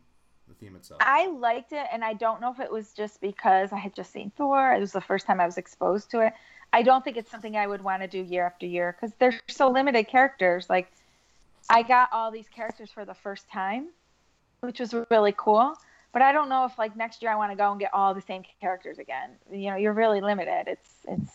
the 0.50 0.56
theme 0.56 0.76
itself. 0.76 1.00
i 1.04 1.28
liked 1.28 1.72
it 1.72 1.86
and 1.92 2.04
i 2.04 2.14
don't 2.14 2.42
know 2.42 2.52
if 2.52 2.60
it 2.60 2.72
was 2.72 2.92
just 2.94 3.22
because 3.22 3.72
i 3.72 3.78
had 3.78 3.94
just 3.96 4.12
seen 4.12 4.32
thor 4.36 4.74
it 4.74 4.80
was 4.80 4.92
the 4.92 5.02
first 5.02 5.26
time 5.26 5.40
i 5.40 5.46
was 5.46 5.58
exposed 5.58 6.12
to 6.12 6.20
it. 6.20 6.34
I 6.72 6.84
don't 6.84 7.04
think 7.04 7.18
it's 7.18 7.32
something 7.32 7.56
i 7.56 7.66
would 7.66 7.82
want 7.82 8.02
to 8.02 8.08
do 8.08 8.20
year 8.20 8.46
after 8.46 8.66
year 8.66 8.96
because 8.96 9.16
they're 9.18 9.40
so 9.48 9.70
limited 9.70 10.08
characters. 10.08 10.70
Like 10.70 10.92
i 11.70 11.82
got 11.84 12.10
all 12.12 12.32
these 12.32 12.48
characters 12.50 12.92
for 12.92 13.06
the 13.06 13.14
first 13.14 13.50
time 13.50 13.90
which 14.60 14.80
was 14.80 14.94
really 15.10 15.34
cool 15.36 15.74
but 16.12 16.22
i 16.22 16.32
don't 16.32 16.50
know 16.50 16.66
if 16.66 16.78
like 16.78 16.96
next 16.96 17.22
year 17.22 17.32
i 17.32 17.36
want 17.36 17.52
to 17.52 17.56
go 17.56 17.72
and 17.72 17.80
get 17.80 17.94
all 17.94 18.14
the 18.14 18.22
same 18.22 18.44
characters 18.60 19.00
again. 19.00 19.32
You 19.52 19.72
know 19.72 19.78
you're 19.78 19.94
really 19.94 20.22
limited. 20.22 20.68
It's 20.68 20.90
it's 21.08 21.32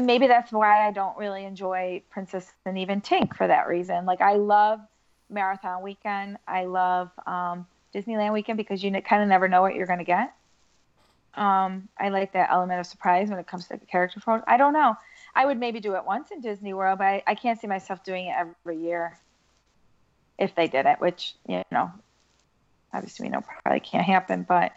maybe 0.00 0.26
that's 0.26 0.52
why 0.52 0.86
i 0.86 0.90
don't 0.90 1.16
really 1.18 1.44
enjoy 1.44 2.02
princess 2.10 2.50
and 2.64 2.78
even 2.78 3.00
tink 3.00 3.36
for 3.36 3.46
that 3.46 3.68
reason. 3.68 4.06
Like 4.06 4.20
i 4.20 4.34
love 4.34 4.80
marathon 5.30 5.82
weekend. 5.82 6.38
I 6.46 6.64
love 6.64 7.10
um, 7.26 7.66
disneyland 7.96 8.32
weekend 8.32 8.56
because 8.56 8.82
you 8.82 8.90
kind 9.02 9.22
of 9.22 9.28
never 9.28 9.48
know 9.48 9.62
what 9.62 9.74
you're 9.74 9.86
going 9.86 9.98
to 9.98 10.04
get 10.04 10.34
um, 11.34 11.88
i 11.98 12.08
like 12.08 12.32
that 12.32 12.50
element 12.50 12.80
of 12.80 12.86
surprise 12.86 13.28
when 13.28 13.38
it 13.38 13.46
comes 13.46 13.66
to 13.68 13.76
the 13.76 13.86
character 13.86 14.20
photos 14.20 14.44
i 14.46 14.56
don't 14.56 14.72
know 14.72 14.94
i 15.34 15.44
would 15.44 15.58
maybe 15.58 15.80
do 15.80 15.94
it 15.94 16.04
once 16.04 16.30
in 16.30 16.40
disney 16.40 16.74
world 16.74 16.98
but 16.98 17.04
I, 17.06 17.22
I 17.26 17.34
can't 17.34 17.60
see 17.60 17.66
myself 17.66 18.04
doing 18.04 18.26
it 18.26 18.34
every 18.38 18.78
year 18.78 19.18
if 20.38 20.54
they 20.54 20.68
did 20.68 20.86
it 20.86 21.00
which 21.00 21.34
you 21.48 21.62
know 21.70 21.90
obviously 22.92 23.24
we 23.24 23.30
know 23.30 23.42
probably 23.62 23.80
can't 23.80 24.04
happen 24.04 24.44
but 24.48 24.72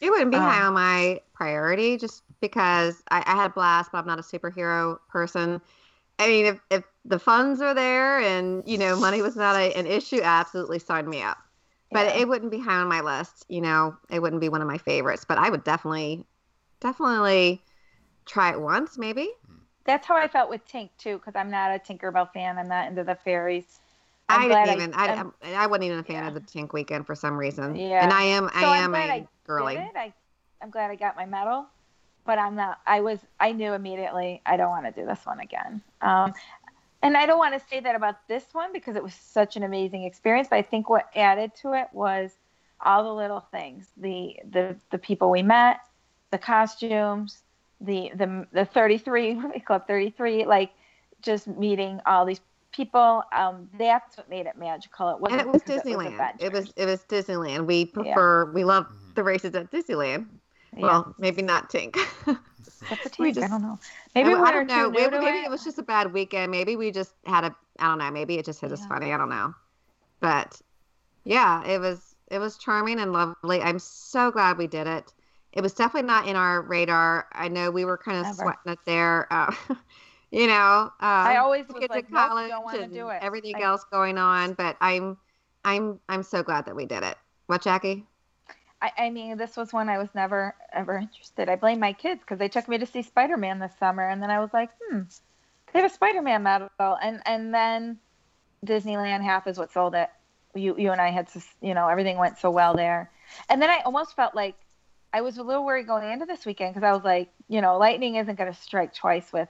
It 0.00 0.10
wouldn't 0.10 0.30
be 0.30 0.36
high 0.36 0.60
Um, 0.60 0.68
on 0.68 0.74
my 0.74 1.20
priority 1.34 1.96
just 1.96 2.22
because 2.40 3.02
I, 3.10 3.22
I 3.26 3.34
had 3.34 3.46
a 3.46 3.54
blast, 3.54 3.90
but 3.92 3.98
I'm 3.98 4.06
not 4.06 4.18
a 4.18 4.22
superhero 4.22 4.98
person. 5.08 5.60
I 6.18 6.28
mean, 6.28 6.46
if, 6.46 6.60
if 6.70 6.84
the 7.04 7.18
funds 7.18 7.60
are 7.60 7.74
there 7.74 8.20
and, 8.20 8.62
you 8.66 8.78
know, 8.78 8.96
money 8.96 9.22
was 9.22 9.36
not 9.36 9.56
a, 9.56 9.72
an 9.74 9.86
issue, 9.86 10.20
absolutely 10.22 10.78
sign 10.78 11.08
me 11.08 11.22
up. 11.22 11.38
But 11.92 12.06
yeah. 12.06 12.16
it 12.16 12.28
wouldn't 12.28 12.50
be 12.50 12.58
high 12.60 12.76
on 12.80 12.88
my 12.88 13.00
list. 13.00 13.44
You 13.48 13.60
know, 13.62 13.96
it 14.10 14.20
wouldn't 14.20 14.40
be 14.40 14.48
one 14.48 14.62
of 14.62 14.68
my 14.68 14.78
favorites. 14.78 15.24
But 15.26 15.38
I 15.38 15.50
would 15.50 15.64
definitely, 15.64 16.24
definitely 16.80 17.64
try 18.26 18.52
it 18.52 18.60
once, 18.60 18.98
maybe. 18.98 19.30
that's 19.84 20.06
how 20.06 20.16
i 20.16 20.28
felt 20.28 20.50
with 20.50 20.66
tink 20.66 20.90
too 20.98 21.16
because 21.18 21.34
i'm 21.36 21.50
not 21.50 21.70
a 21.70 21.78
tinkerbell 21.78 22.30
fan 22.32 22.58
i'm 22.58 22.68
not 22.68 22.88
into 22.88 23.04
the 23.04 23.14
fairies 23.14 23.80
I'm 24.28 24.42
I 24.42 24.48
didn't 24.48 24.66
even. 24.68 24.94
I, 24.94 25.06
I'm- 25.08 25.32
I, 25.42 25.54
I 25.54 25.66
wasn't 25.66 25.84
even 25.84 25.98
a 25.98 26.04
fan 26.04 26.24
Yeah. 26.24 26.28
of 26.28 26.34
the 26.34 26.40
Tink 26.40 26.72
Weekend 26.72 27.06
for 27.06 27.14
some 27.14 27.36
reason. 27.36 27.76
Yeah. 27.76 28.02
And 28.02 28.12
I 28.12 28.22
am. 28.22 28.50
I 28.52 28.60
So 28.60 28.66
am 28.66 28.94
a 28.94 28.98
I 28.98 29.26
girly. 29.44 29.76
I, 29.96 30.12
I'm 30.62 30.70
glad 30.70 30.90
I 30.90 30.96
got 30.96 31.16
my 31.16 31.26
medal, 31.26 31.66
but 32.24 32.38
I'm 32.38 32.54
not. 32.54 32.80
I 32.86 33.00
was. 33.00 33.20
I 33.40 33.52
knew 33.52 33.72
immediately 33.72 34.42
I 34.46 34.56
don't 34.56 34.70
want 34.70 34.86
to 34.86 34.92
do 34.92 35.06
this 35.06 35.24
one 35.24 35.40
again. 35.40 35.82
Um, 36.00 36.34
and 37.02 37.16
I 37.16 37.26
don't 37.26 37.38
want 37.38 37.60
to 37.60 37.68
say 37.68 37.80
that 37.80 37.94
about 37.94 38.26
this 38.28 38.44
one 38.52 38.72
because 38.72 38.96
it 38.96 39.02
was 39.02 39.14
such 39.14 39.56
an 39.56 39.62
amazing 39.62 40.04
experience. 40.04 40.48
But 40.48 40.56
I 40.56 40.62
think 40.62 40.88
what 40.88 41.06
added 41.14 41.52
to 41.62 41.72
it 41.74 41.88
was 41.92 42.36
all 42.84 43.04
the 43.04 43.12
little 43.14 43.40
things, 43.40 43.90
the 43.96 44.36
the 44.50 44.76
the 44.90 44.98
people 44.98 45.30
we 45.30 45.42
met, 45.42 45.78
the 46.30 46.38
costumes, 46.38 47.42
the 47.80 48.10
the 48.14 48.46
the 48.52 48.64
33 48.64 49.60
Club 49.66 49.86
33, 49.86 50.44
like 50.46 50.70
just 51.22 51.46
meeting 51.46 52.00
all 52.06 52.24
these 52.24 52.40
people. 52.72 53.22
Um, 53.32 53.68
that's 53.78 54.16
what 54.16 54.28
made 54.28 54.46
it 54.46 54.56
magical. 54.56 55.08
It 55.10 55.20
wasn't 55.20 55.40
and 55.40 55.48
it 55.48 55.52
was 55.52 55.62
Disneyland. 55.62 56.34
It 56.40 56.52
was 56.52 56.68
adventures. 56.68 56.72
it 56.76 56.86
was 56.86 57.04
Disneyland. 57.04 57.66
We 57.66 57.84
prefer 57.86 58.50
we 58.52 58.64
love 58.64 58.86
Mhm. 58.86 59.14
the 59.14 59.22
races 59.24 59.54
at 59.54 59.70
Disneyland. 59.70 60.26
Yeah. 60.78 60.84
Well, 60.86 61.14
maybe 61.18 61.42
not 61.42 61.70
Tink. 61.70 61.96
Except 62.90 63.16
for 63.16 63.22
we 63.22 63.28
Tink, 63.32 63.38
I 63.38 63.40
just- 63.40 63.50
don't 63.50 63.62
know. 63.62 63.78
Maybe 64.14 64.30
I, 64.30 64.34
we 64.34 64.40
I 64.48 64.52
don't 64.52 64.66
know. 64.66 64.90
Maybe, 64.90 65.18
maybe 65.18 65.38
it. 65.38 65.50
was 65.50 65.64
just 65.64 65.78
a 65.78 65.82
bad 65.82 66.12
weekend. 66.12 66.50
Maybe 66.50 66.76
we 66.76 66.90
just 66.90 67.12
had 67.26 67.44
a. 67.44 67.54
I 67.78 67.88
don't 67.88 67.98
know. 67.98 68.10
Maybe 68.10 68.36
it 68.38 68.44
just 68.44 68.60
hit 68.60 68.72
us 68.72 68.84
funny. 68.86 69.12
I 69.12 69.16
don't 69.16 69.28
know. 69.28 69.54
But 70.20 70.60
yeah, 71.24 71.64
it 71.66 71.78
was 71.80 72.14
it 72.30 72.38
was 72.38 72.56
charming 72.58 72.98
and 73.00 73.12
lovely. 73.12 73.60
I'm 73.60 73.78
so 73.78 74.30
glad 74.30 74.58
we 74.58 74.66
did 74.66 74.86
it. 74.86 75.12
It 75.52 75.60
was 75.62 75.72
definitely 75.74 76.06
not 76.06 76.26
in 76.28 76.36
our 76.36 76.62
radar. 76.62 77.26
I 77.32 77.48
know 77.48 77.70
we 77.70 77.84
were 77.84 77.96
kind 77.98 78.18
of 78.18 78.24
Never. 78.24 78.34
sweating 78.36 78.72
it 78.72 78.78
there. 78.86 79.26
Uh, 79.70 79.74
you 80.30 80.46
know, 80.46 80.52
um, 80.82 80.92
I 81.00 81.38
always 81.38 81.64
get 81.80 81.88
like, 81.88 82.06
to 82.06 82.12
college 82.12 82.50
to 82.50 82.82
and 82.82 82.92
do 82.92 83.08
it. 83.08 83.18
everything 83.22 83.56
I- 83.56 83.62
else 83.62 83.84
going 83.90 84.18
on. 84.18 84.52
But 84.54 84.76
I'm 84.80 85.16
I'm 85.64 85.98
I'm 86.08 86.22
so 86.22 86.42
glad 86.42 86.66
that 86.66 86.76
we 86.76 86.84
did 86.84 87.02
it. 87.02 87.16
What, 87.46 87.62
Jackie? 87.62 88.04
I, 88.80 88.92
I 88.96 89.10
mean, 89.10 89.36
this 89.36 89.56
was 89.56 89.72
one 89.72 89.88
I 89.88 89.98
was 89.98 90.08
never 90.14 90.54
ever 90.72 90.96
interested. 90.96 91.48
I 91.48 91.56
blame 91.56 91.80
my 91.80 91.92
kids 91.92 92.20
because 92.20 92.38
they 92.38 92.48
took 92.48 92.68
me 92.68 92.78
to 92.78 92.86
see 92.86 93.02
Spider 93.02 93.36
Man 93.36 93.58
this 93.58 93.72
summer, 93.78 94.08
and 94.08 94.22
then 94.22 94.30
I 94.30 94.40
was 94.40 94.50
like, 94.52 94.70
hmm, 94.80 95.00
they 95.72 95.80
have 95.80 95.90
a 95.90 95.94
Spider 95.94 96.22
Man 96.22 96.42
medal, 96.42 96.68
and 96.80 97.20
and 97.26 97.52
then 97.52 97.98
Disneyland 98.64 99.22
half 99.22 99.46
is 99.46 99.58
what 99.58 99.72
sold 99.72 99.94
it. 99.94 100.10
You 100.54 100.76
you 100.78 100.92
and 100.92 101.00
I 101.00 101.10
had, 101.10 101.28
you 101.60 101.74
know, 101.74 101.88
everything 101.88 102.18
went 102.18 102.38
so 102.38 102.50
well 102.50 102.74
there, 102.74 103.10
and 103.48 103.60
then 103.60 103.70
I 103.70 103.80
almost 103.84 104.14
felt 104.14 104.34
like 104.34 104.54
I 105.12 105.22
was 105.22 105.38
a 105.38 105.42
little 105.42 105.64
worried 105.64 105.86
going 105.86 106.10
into 106.10 106.26
this 106.26 106.46
weekend 106.46 106.74
because 106.74 106.86
I 106.86 106.92
was 106.92 107.04
like, 107.04 107.30
you 107.48 107.60
know, 107.60 107.78
lightning 107.78 108.16
isn't 108.16 108.36
going 108.36 108.52
to 108.52 108.58
strike 108.60 108.94
twice 108.94 109.32
with 109.32 109.48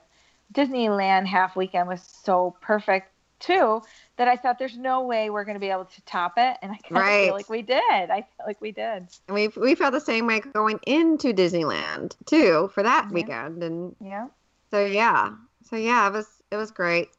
Disneyland 0.53 1.27
half 1.27 1.55
weekend 1.55 1.87
was 1.87 2.01
so 2.01 2.55
perfect 2.61 3.11
too 3.39 3.81
that 4.17 4.27
I 4.27 4.35
thought 4.35 4.59
there's 4.59 4.77
no 4.77 5.01
way 5.01 5.29
we're 5.29 5.45
going 5.45 5.55
to 5.55 5.59
be 5.59 5.69
able 5.69 5.85
to 5.85 6.01
top 6.03 6.33
it, 6.37 6.57
and 6.61 6.71
I 6.71 6.75
kind 6.77 6.97
of 6.97 7.01
Right. 7.01 7.25
feel 7.25 7.33
like 7.33 7.49
we 7.49 7.61
did. 7.61 8.09
I 8.09 8.21
feel 8.21 8.45
like 8.45 8.61
we 8.61 8.71
did. 8.71 9.07
And 9.27 9.35
we 9.35 9.47
we 9.49 9.75
felt 9.75 9.93
the 9.93 10.01
same 10.01 10.27
way 10.27 10.39
going 10.39 10.79
into 10.85 11.33
Disneyland 11.33 12.15
too 12.25 12.69
for 12.73 12.83
that 12.83 13.05
Yeah. 13.09 13.13
weekend, 13.13 13.63
and 13.63 13.95
Yeah. 14.01 14.27
So 14.71 14.85
yeah, 14.85 15.31
so 15.63 15.75
yeah, 15.75 16.07
it 16.07 16.13
was 16.13 16.27
it 16.51 16.57
was 16.57 16.71
great. 16.71 17.09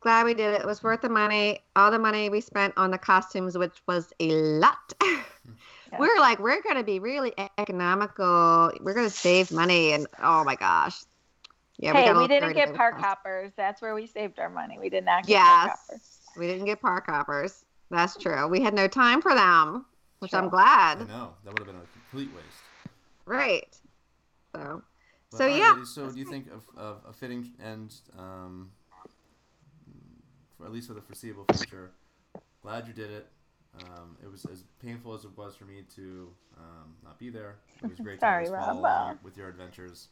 Glad 0.00 0.24
we 0.26 0.34
did 0.34 0.54
it. 0.54 0.60
It 0.60 0.66
was 0.66 0.82
worth 0.82 1.00
the 1.00 1.08
money. 1.08 1.60
All 1.74 1.90
the 1.90 1.98
money 1.98 2.28
we 2.28 2.40
spent 2.40 2.74
on 2.76 2.90
the 2.90 2.98
costumes, 2.98 3.58
which 3.58 3.82
was 3.86 4.12
a 4.20 4.30
lot. 4.30 4.92
Yeah. 5.92 6.00
We're 6.00 6.18
like, 6.18 6.40
we're 6.40 6.60
gonna 6.62 6.82
be 6.82 6.98
really 6.98 7.32
economical. 7.58 8.72
We're 8.80 8.94
gonna 8.94 9.08
save 9.08 9.52
money, 9.52 9.92
and 9.92 10.08
oh 10.20 10.42
my 10.42 10.56
gosh, 10.56 10.96
yeah. 11.78 11.92
hey, 11.92 12.06
got 12.06 12.16
we 12.16 12.28
didn't 12.28 12.54
get 12.54 12.74
park 12.74 12.98
hoppers. 12.98 13.52
That's 13.56 13.80
where 13.82 13.94
we 13.94 14.06
saved 14.06 14.38
our 14.38 14.48
money. 14.50 14.78
We 14.78 14.88
did 14.88 15.04
not 15.04 15.26
get 15.26 15.40
park 15.42 15.66
Yes, 15.68 15.78
hoppers. 15.88 16.18
we 16.36 16.46
didn't 16.46 16.66
get 16.66 16.80
park 16.80 17.06
hoppers. 17.06 17.64
That's 17.90 18.16
true. 18.16 18.48
We 18.48 18.60
had 18.60 18.74
no 18.74 18.88
time 18.88 19.22
for 19.22 19.34
them, 19.34 19.86
which 20.18 20.34
I'm 20.34 20.48
glad. 20.48 21.02
I 21.02 21.04
know 21.04 21.34
that 21.44 21.50
would 21.52 21.58
have 21.58 21.66
been 21.66 21.76
a 21.76 22.10
complete 22.10 22.34
waste. 22.34 22.46
Right. 23.26 23.76
So 24.54 24.82
But, 25.30 25.38
So, 25.38 25.44
all 25.44 25.50
right, 25.50 25.58
yeah. 25.58 25.72
ladies, 25.72 25.90
so 25.90 26.10
do 26.10 26.18
you 26.18 26.24
think 26.24 26.46
of, 26.50 26.62
of 26.76 27.02
a 27.08 27.12
fitting 27.12 27.52
end, 27.64 27.94
um, 28.18 28.70
for 30.56 30.64
at 30.66 30.72
least 30.72 30.88
for 30.88 30.94
the 30.94 31.00
foreseeable 31.02 31.44
future? 31.54 31.90
Glad 32.62 32.86
you 32.88 32.92
did 32.92 33.10
it. 33.10 33.28
Um, 33.82 34.16
it 34.22 34.30
was 34.30 34.44
as 34.46 34.64
painful 34.82 35.12
as 35.14 35.24
it 35.24 35.36
was 35.36 35.54
for 35.54 35.66
me 35.66 35.82
to 35.96 36.30
um, 36.56 36.94
not 37.04 37.18
be 37.18 37.28
there. 37.28 37.56
It 37.82 37.90
was 37.90 37.98
great 37.98 38.20
Sorry, 38.20 38.46
to 38.46 38.54
always 38.54 38.66
follow 38.66 38.82
Rob. 38.82 39.06
along 39.06 39.18
with 39.22 39.36
your 39.36 39.48
adventures. 39.48 40.08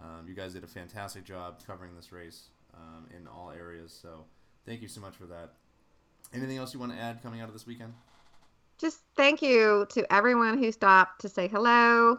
Um, 0.00 0.26
you 0.28 0.34
guys 0.34 0.54
did 0.54 0.64
a 0.64 0.68
fantastic 0.68 1.24
job 1.24 1.60
covering 1.66 1.94
this 1.96 2.12
race 2.12 2.48
um, 2.74 3.06
in 3.16 3.26
all 3.26 3.50
areas. 3.50 3.98
So 4.00 4.24
thank 4.66 4.82
you 4.82 4.88
so 4.88 5.00
much 5.00 5.16
for 5.16 5.26
that. 5.26 5.54
Anything 6.32 6.58
else 6.58 6.74
you 6.74 6.80
want 6.80 6.92
to 6.92 6.98
add 6.98 7.22
coming 7.22 7.40
out 7.40 7.48
of 7.48 7.54
this 7.54 7.66
weekend? 7.66 7.94
just 8.78 9.00
thank 9.16 9.42
you 9.42 9.86
to 9.90 10.10
everyone 10.12 10.56
who 10.56 10.70
stopped 10.72 11.20
to 11.20 11.28
say 11.28 11.48
hello, 11.48 12.18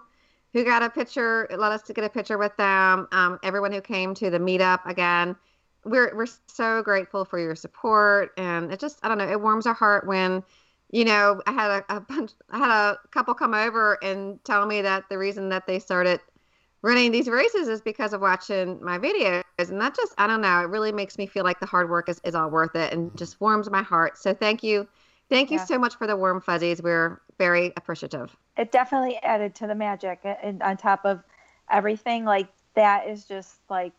who 0.54 0.64
got 0.64 0.84
a 0.84 0.90
picture, 0.90 1.48
let 1.58 1.72
us 1.72 1.82
to 1.84 1.94
get 1.94 2.04
a 2.04 2.10
picture 2.10 2.38
with 2.38 2.56
them. 2.58 3.08
Um, 3.12 3.40
everyone 3.44 3.72
who 3.72 3.82
came 3.82 4.14
to 4.16 4.30
the 4.30 4.40
meetup 4.40 4.86
again, 4.86 5.36
we're 5.86 6.14
we're 6.16 6.28
so 6.48 6.84
grateful 6.84 7.24
for 7.24 7.40
your 7.40 7.56
support, 7.56 8.32
and 8.38 8.72
it 8.72 8.80
just 8.80 9.00
I 9.04 9.08
don't 9.08 9.18
know, 9.18 9.30
it 9.30 9.42
warms 9.42 9.66
our 9.66 9.74
heart 9.74 10.06
when. 10.06 10.44
You 10.92 11.06
know, 11.06 11.40
I 11.46 11.52
had 11.52 11.70
a, 11.70 11.98
a 11.98 12.00
bunch. 12.00 12.32
I 12.50 12.58
had 12.58 12.72
a 12.72 12.98
couple 13.12 13.36
come 13.36 13.54
over 13.54 14.00
and 14.04 14.44
tell 14.44 14.66
me 14.66 14.82
that 14.82 15.08
the 15.08 15.20
reason 15.20 15.50
that 15.50 15.68
they 15.68 15.78
started 15.78 16.20
running 16.82 17.12
these 17.12 17.28
races 17.28 17.68
is 17.68 17.82
because 17.82 18.14
of 18.14 18.22
watching 18.22 18.84
my 18.84 18.98
videos, 18.98 19.44
and 19.58 19.82
that 19.82 19.96
just 19.96 20.14
I 20.18 20.28
don't 20.28 20.42
know. 20.42 20.62
It 20.62 20.70
really 20.70 20.92
makes 20.92 21.18
me 21.18 21.28
feel 21.28 21.44
like 21.44 21.60
the 21.60 21.66
hard 21.66 21.90
work 21.90 22.10
is, 22.10 22.20
is 22.24 22.36
all 22.36 22.50
worth 22.50 22.76
it, 22.76 22.94
and 22.94 23.08
mm-hmm. 23.08 23.18
just 23.18 23.40
warms 23.42 23.70
my 23.70 23.82
heart. 23.84 24.18
So 24.18 24.34
thank 24.34 24.64
you 24.64 24.88
Thank 25.30 25.52
you 25.52 25.58
Yeah. 25.58 25.66
so 25.66 25.78
much 25.78 25.96
for 25.96 26.08
the 26.08 26.18
warm 26.18 26.42
fuzzies. 26.42 26.82
We're 26.82 27.22
very 27.38 27.72
appreciative. 27.78 28.36
It 28.58 28.72
definitely 28.72 29.18
added 29.18 29.56
to 29.56 29.68
the 29.68 29.76
magic, 29.76 30.20
uh, 30.26 30.36
and 30.42 30.62
on 30.64 30.76
top 30.76 31.06
of 31.06 31.24
everything, 31.70 32.26
like 32.26 32.48
that 32.74 33.08
is 33.08 33.26
just 33.26 33.60
like 33.70 33.94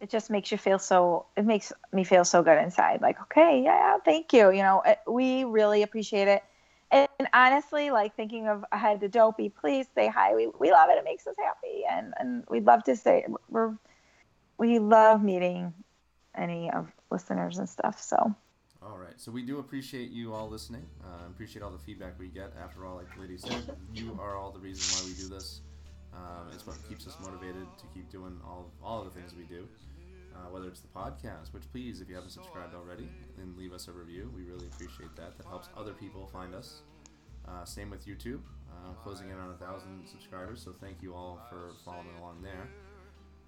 it 0.00 0.10
just 0.10 0.30
makes 0.30 0.50
you 0.50 0.58
feel 0.58 0.78
so. 0.78 1.26
It 1.36 1.44
makes 1.44 1.72
me 1.92 2.04
feel 2.04 2.24
so 2.24 2.42
good 2.42 2.58
inside. 2.58 3.02
Like, 3.02 3.20
okay, 3.22 3.62
yeah, 3.62 3.98
thank 4.04 4.32
you. 4.32 4.50
You 4.50 4.62
know, 4.62 4.82
it, 4.84 4.98
we 5.06 5.44
really 5.44 5.82
appreciate 5.82 6.26
it. 6.26 6.42
And, 6.92 7.08
honestly, 7.32 7.90
like 7.90 8.14
thinking 8.14 8.48
of 8.48 8.64
ahead 8.70 9.00
to 9.00 9.08
Dopey, 9.08 9.48
please 9.48 9.86
say 9.94 10.08
hi. 10.08 10.34
We, 10.34 10.48
we 10.60 10.70
love 10.70 10.90
it. 10.90 10.98
It 10.98 11.04
makes 11.04 11.26
us 11.26 11.34
happy, 11.42 11.84
and 11.90 12.12
and 12.18 12.44
we'd 12.50 12.66
love 12.66 12.84
to 12.84 12.94
say 12.94 13.24
we're 13.48 13.74
we 14.58 14.78
love 14.78 15.22
meeting 15.24 15.72
any 16.36 16.70
of 16.70 16.92
listeners 17.10 17.58
and 17.58 17.68
stuff. 17.68 18.00
So 18.00 18.34
All 18.82 18.98
right. 18.98 19.14
So 19.16 19.32
we 19.32 19.42
do 19.42 19.58
appreciate 19.58 20.10
you 20.10 20.34
all 20.34 20.48
listening. 20.48 20.84
Uh, 21.02 21.28
appreciate 21.30 21.62
all 21.62 21.70
the 21.70 21.78
feedback 21.78 22.18
we 22.18 22.28
get. 22.28 22.52
After 22.62 22.84
all, 22.84 22.96
like 22.96 23.12
the 23.14 23.22
lady 23.22 23.38
said, 23.38 23.76
you 23.94 24.18
are 24.20 24.36
all 24.36 24.50
the 24.50 24.60
reason 24.60 24.84
why 24.94 25.08
we 25.08 25.14
do 25.14 25.28
this. 25.28 25.62
Um, 26.12 26.48
it's 26.52 26.66
what 26.66 26.76
keeps 26.88 27.06
us 27.06 27.16
motivated 27.22 27.66
to 27.78 27.84
keep 27.94 28.10
doing 28.10 28.38
all 28.44 28.70
all 28.84 29.00
of 29.00 29.12
the 29.12 29.18
things 29.18 29.34
we 29.34 29.44
do. 29.44 29.66
Uh, 30.42 30.50
whether 30.50 30.66
it's 30.66 30.80
the 30.80 30.88
podcast, 30.88 31.52
which 31.52 31.62
please, 31.70 32.00
if 32.00 32.08
you 32.08 32.16
haven't 32.16 32.30
subscribed 32.30 32.74
already, 32.74 33.08
then 33.38 33.54
leave 33.56 33.72
us 33.72 33.86
a 33.86 33.92
review. 33.92 34.28
We 34.34 34.42
really 34.42 34.66
appreciate 34.66 35.14
that. 35.14 35.36
That 35.38 35.46
helps 35.46 35.68
other 35.76 35.92
people 35.92 36.26
find 36.26 36.52
us. 36.54 36.82
Uh, 37.46 37.64
same 37.64 37.90
with 37.90 38.06
YouTube, 38.06 38.40
uh, 38.70 38.92
closing 39.02 39.30
in 39.30 39.38
on 39.38 39.50
a 39.50 39.64
thousand 39.64 40.06
subscribers. 40.06 40.60
So 40.60 40.74
thank 40.80 41.00
you 41.00 41.14
all 41.14 41.40
for 41.48 41.72
following 41.84 42.16
along 42.18 42.42
there. 42.42 42.68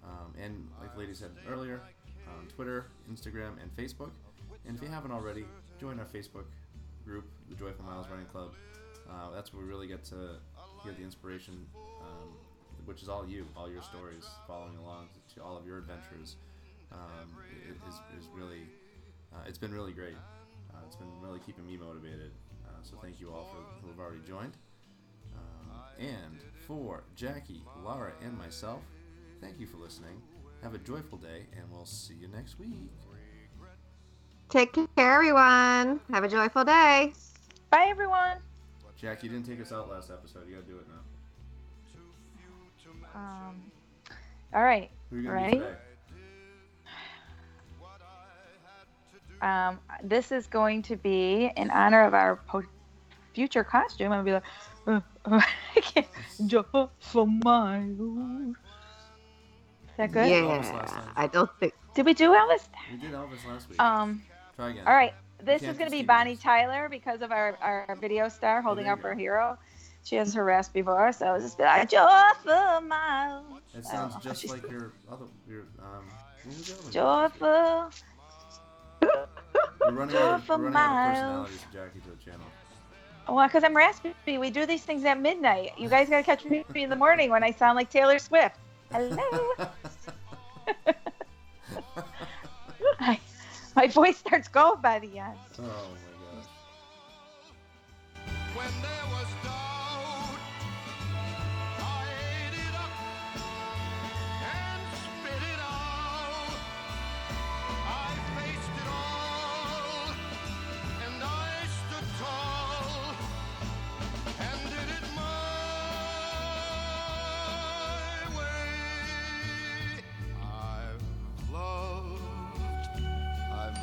Um, 0.03 0.33
and 0.41 0.67
like 0.79 0.95
lady 0.97 1.13
said 1.13 1.31
earlier, 1.49 1.81
on 2.27 2.47
Twitter, 2.47 2.87
Instagram, 3.11 3.53
and 3.61 3.75
Facebook. 3.75 4.11
And 4.65 4.75
if 4.77 4.81
you 4.81 4.87
haven't 4.87 5.11
already, 5.11 5.45
join 5.79 5.99
our 5.99 6.05
Facebook 6.05 6.45
group, 7.05 7.25
the 7.49 7.55
Joyful 7.55 7.83
Miles 7.85 8.07
Running 8.09 8.25
Club. 8.27 8.51
Uh, 9.09 9.33
that's 9.33 9.53
where 9.53 9.63
we 9.63 9.69
really 9.69 9.87
get 9.87 10.03
to 10.05 10.37
hear 10.83 10.93
the 10.97 11.03
inspiration, 11.03 11.65
um, 12.01 12.29
which 12.85 13.01
is 13.01 13.09
all 13.09 13.27
you, 13.27 13.45
all 13.55 13.69
your 13.69 13.81
stories, 13.81 14.25
following 14.47 14.77
along 14.77 15.07
to 15.35 15.43
all 15.43 15.57
of 15.57 15.65
your 15.65 15.77
adventures. 15.77 16.37
Um, 16.95 17.27
it 17.67 17.75
is, 17.87 17.95
is 18.17 18.29
really, 18.33 18.63
uh, 19.33 19.39
it's 19.47 19.57
been 19.57 19.73
really 19.73 19.91
great. 19.91 20.15
Uh, 20.73 20.77
it's 20.87 20.95
been 20.95 21.11
really 21.21 21.39
keeping 21.45 21.65
me 21.67 21.77
motivated. 21.77 22.31
Uh, 22.65 22.69
so 22.83 22.95
thank 23.01 23.19
you 23.19 23.31
all 23.33 23.45
for 23.45 23.57
who 23.81 23.91
have 23.91 23.99
already 23.99 24.21
joined. 24.25 24.53
Um, 25.35 25.71
and 25.99 26.39
for 26.65 27.03
Jackie, 27.15 27.63
Laura, 27.83 28.13
and 28.23 28.37
myself, 28.37 28.81
thank 29.41 29.59
you 29.59 29.67
for 29.67 29.77
listening. 29.77 30.21
Have 30.63 30.73
a 30.73 30.79
joyful 30.79 31.17
day, 31.17 31.45
and 31.55 31.69
we'll 31.71 31.85
see 31.85 32.15
you 32.15 32.27
next 32.29 32.57
week. 32.57 32.91
Take 34.49 34.73
care, 34.73 35.13
everyone. 35.13 35.99
Have 36.11 36.23
a 36.23 36.29
joyful 36.29 36.63
day. 36.63 37.13
bye, 37.71 37.87
everyone. 37.89 38.37
Jack, 38.95 39.23
you 39.23 39.29
didn't 39.29 39.45
take 39.45 39.59
us 39.59 39.71
out 39.71 39.89
last 39.89 40.09
episode. 40.09 40.47
You 40.47 40.55
gotta 40.55 40.67
do 40.67 40.77
it 40.77 40.87
now. 40.87 41.01
Um, 43.13 43.71
all 44.53 44.63
right. 44.63 44.89
Who 45.09 45.17
are 45.17 45.19
you 45.19 45.27
gonna 45.27 45.41
Ready? 45.41 45.61
Um, 49.41 49.79
this 50.03 50.31
is 50.31 50.47
going 50.47 50.81
to 50.83 50.95
be 50.95 51.51
in 51.55 51.69
honor 51.71 52.03
of 52.03 52.13
our 52.13 52.37
po- 52.47 52.63
future 53.33 53.63
costume. 53.63 54.11
I'm 54.11 54.25
gonna 54.25 54.41
be 54.85 54.91
like, 54.91 55.03
uh, 55.25 55.31
uh, 55.31 55.41
I 55.75 55.79
can't. 55.81 56.07
Just 56.45 56.67
for 56.99 57.27
miles. 57.43 58.55
Is 59.83 59.97
that 59.97 60.11
good? 60.11 60.29
Yeah. 60.29 61.11
I 61.15 61.27
don't 61.27 61.49
think. 61.59 61.73
Did 61.93 62.05
we 62.05 62.13
do 62.13 62.29
Elvis? 62.29 62.67
We 62.91 62.97
did 62.97 63.11
Elvis 63.11 63.45
last 63.47 63.69
week. 63.69 63.81
Um. 63.81 64.23
Try 64.55 64.69
again. 64.69 64.87
All 64.87 64.93
right. 64.93 65.13
This 65.43 65.61
is 65.61 65.77
going 65.77 65.89
to 65.89 65.95
be 65.95 66.01
Bonnie 66.01 66.31
Nicks. 66.31 66.43
Tyler 66.43 66.87
because 66.89 67.21
of 67.21 67.31
our, 67.31 67.57
our 67.61 67.97
video 67.99 68.29
star 68.29 68.61
holding 68.61 68.85
there 68.85 68.93
up 68.93 68.99
you 68.99 69.03
her 69.03 69.13
hero. 69.13 69.57
She 70.03 70.15
has 70.15 70.33
her 70.33 70.45
raspy 70.45 70.81
voice, 70.81 71.17
so 71.17 71.33
it's 71.33 71.45
just 71.45 71.57
be 71.57 71.63
like, 71.63 71.89
joyful 71.89 72.81
miles. 72.81 73.45
It 73.73 73.85
sounds 73.85 74.15
just 74.23 74.47
like 74.47 74.61
your 74.69 74.93
other 75.11 75.25
your 75.47 75.61
um. 75.79 76.05
What 76.43 76.57
was 76.57 76.67
the 76.67 76.83
one? 76.83 76.91
Joyful. 76.91 77.89
We're 79.79 79.91
running 79.91 80.15
out 80.15 80.21
of, 80.21 80.41
joyful 80.41 80.57
we're 80.57 80.63
running 80.65 80.77
out 80.77 81.07
of 81.07 81.13
personalities 81.13 81.65
Jackie 81.73 81.99
to 82.01 82.09
the 82.09 82.17
channel. 82.17 82.45
Well, 83.27 83.47
because 83.47 83.63
I'm 83.63 83.75
raspy. 83.75 84.13
We 84.27 84.51
do 84.51 84.65
these 84.65 84.83
things 84.83 85.03
at 85.03 85.19
midnight. 85.19 85.71
You 85.77 85.89
guys 85.89 86.09
got 86.09 86.17
to 86.17 86.23
catch 86.23 86.45
me 86.45 86.63
in 86.75 86.89
the 86.89 86.95
morning 86.95 87.31
when 87.31 87.43
I 87.43 87.51
sound 87.51 87.75
like 87.75 87.89
Taylor 87.89 88.19
Swift. 88.19 88.57
Hello. 88.91 89.49
I, 92.99 93.19
my 93.75 93.87
voice 93.87 94.17
starts 94.17 94.47
going 94.47 94.79
by 94.81 94.99
the 94.99 95.17
end. 95.17 95.37
oh 95.59 95.63
my 95.63 95.65
gosh. 95.65 96.05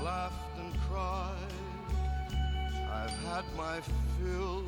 laughed 0.02 0.58
and 0.58 0.74
cried. 0.88 1.54
I've 2.90 3.16
had 3.28 3.44
my 3.56 3.80
fill, 4.18 4.64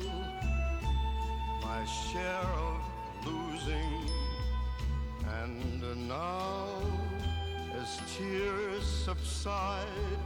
my 1.61 1.83
share 1.85 2.51
of 2.69 2.81
losing, 3.25 4.09
and 5.41 6.07
now 6.07 6.67
as 7.81 7.99
tears 8.17 8.85
subside, 8.85 10.25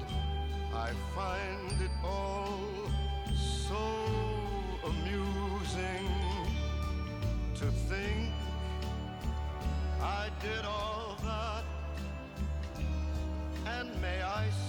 I 0.74 0.92
find 1.16 1.82
it 1.82 1.92
all 2.04 2.60
so 3.68 3.86
amusing 4.86 6.08
to 7.56 7.66
think 7.90 8.32
I 10.02 10.30
did 10.42 10.66
all 10.66 11.18
that, 11.24 11.64
and 13.66 14.02
may 14.02 14.22
I 14.22 14.69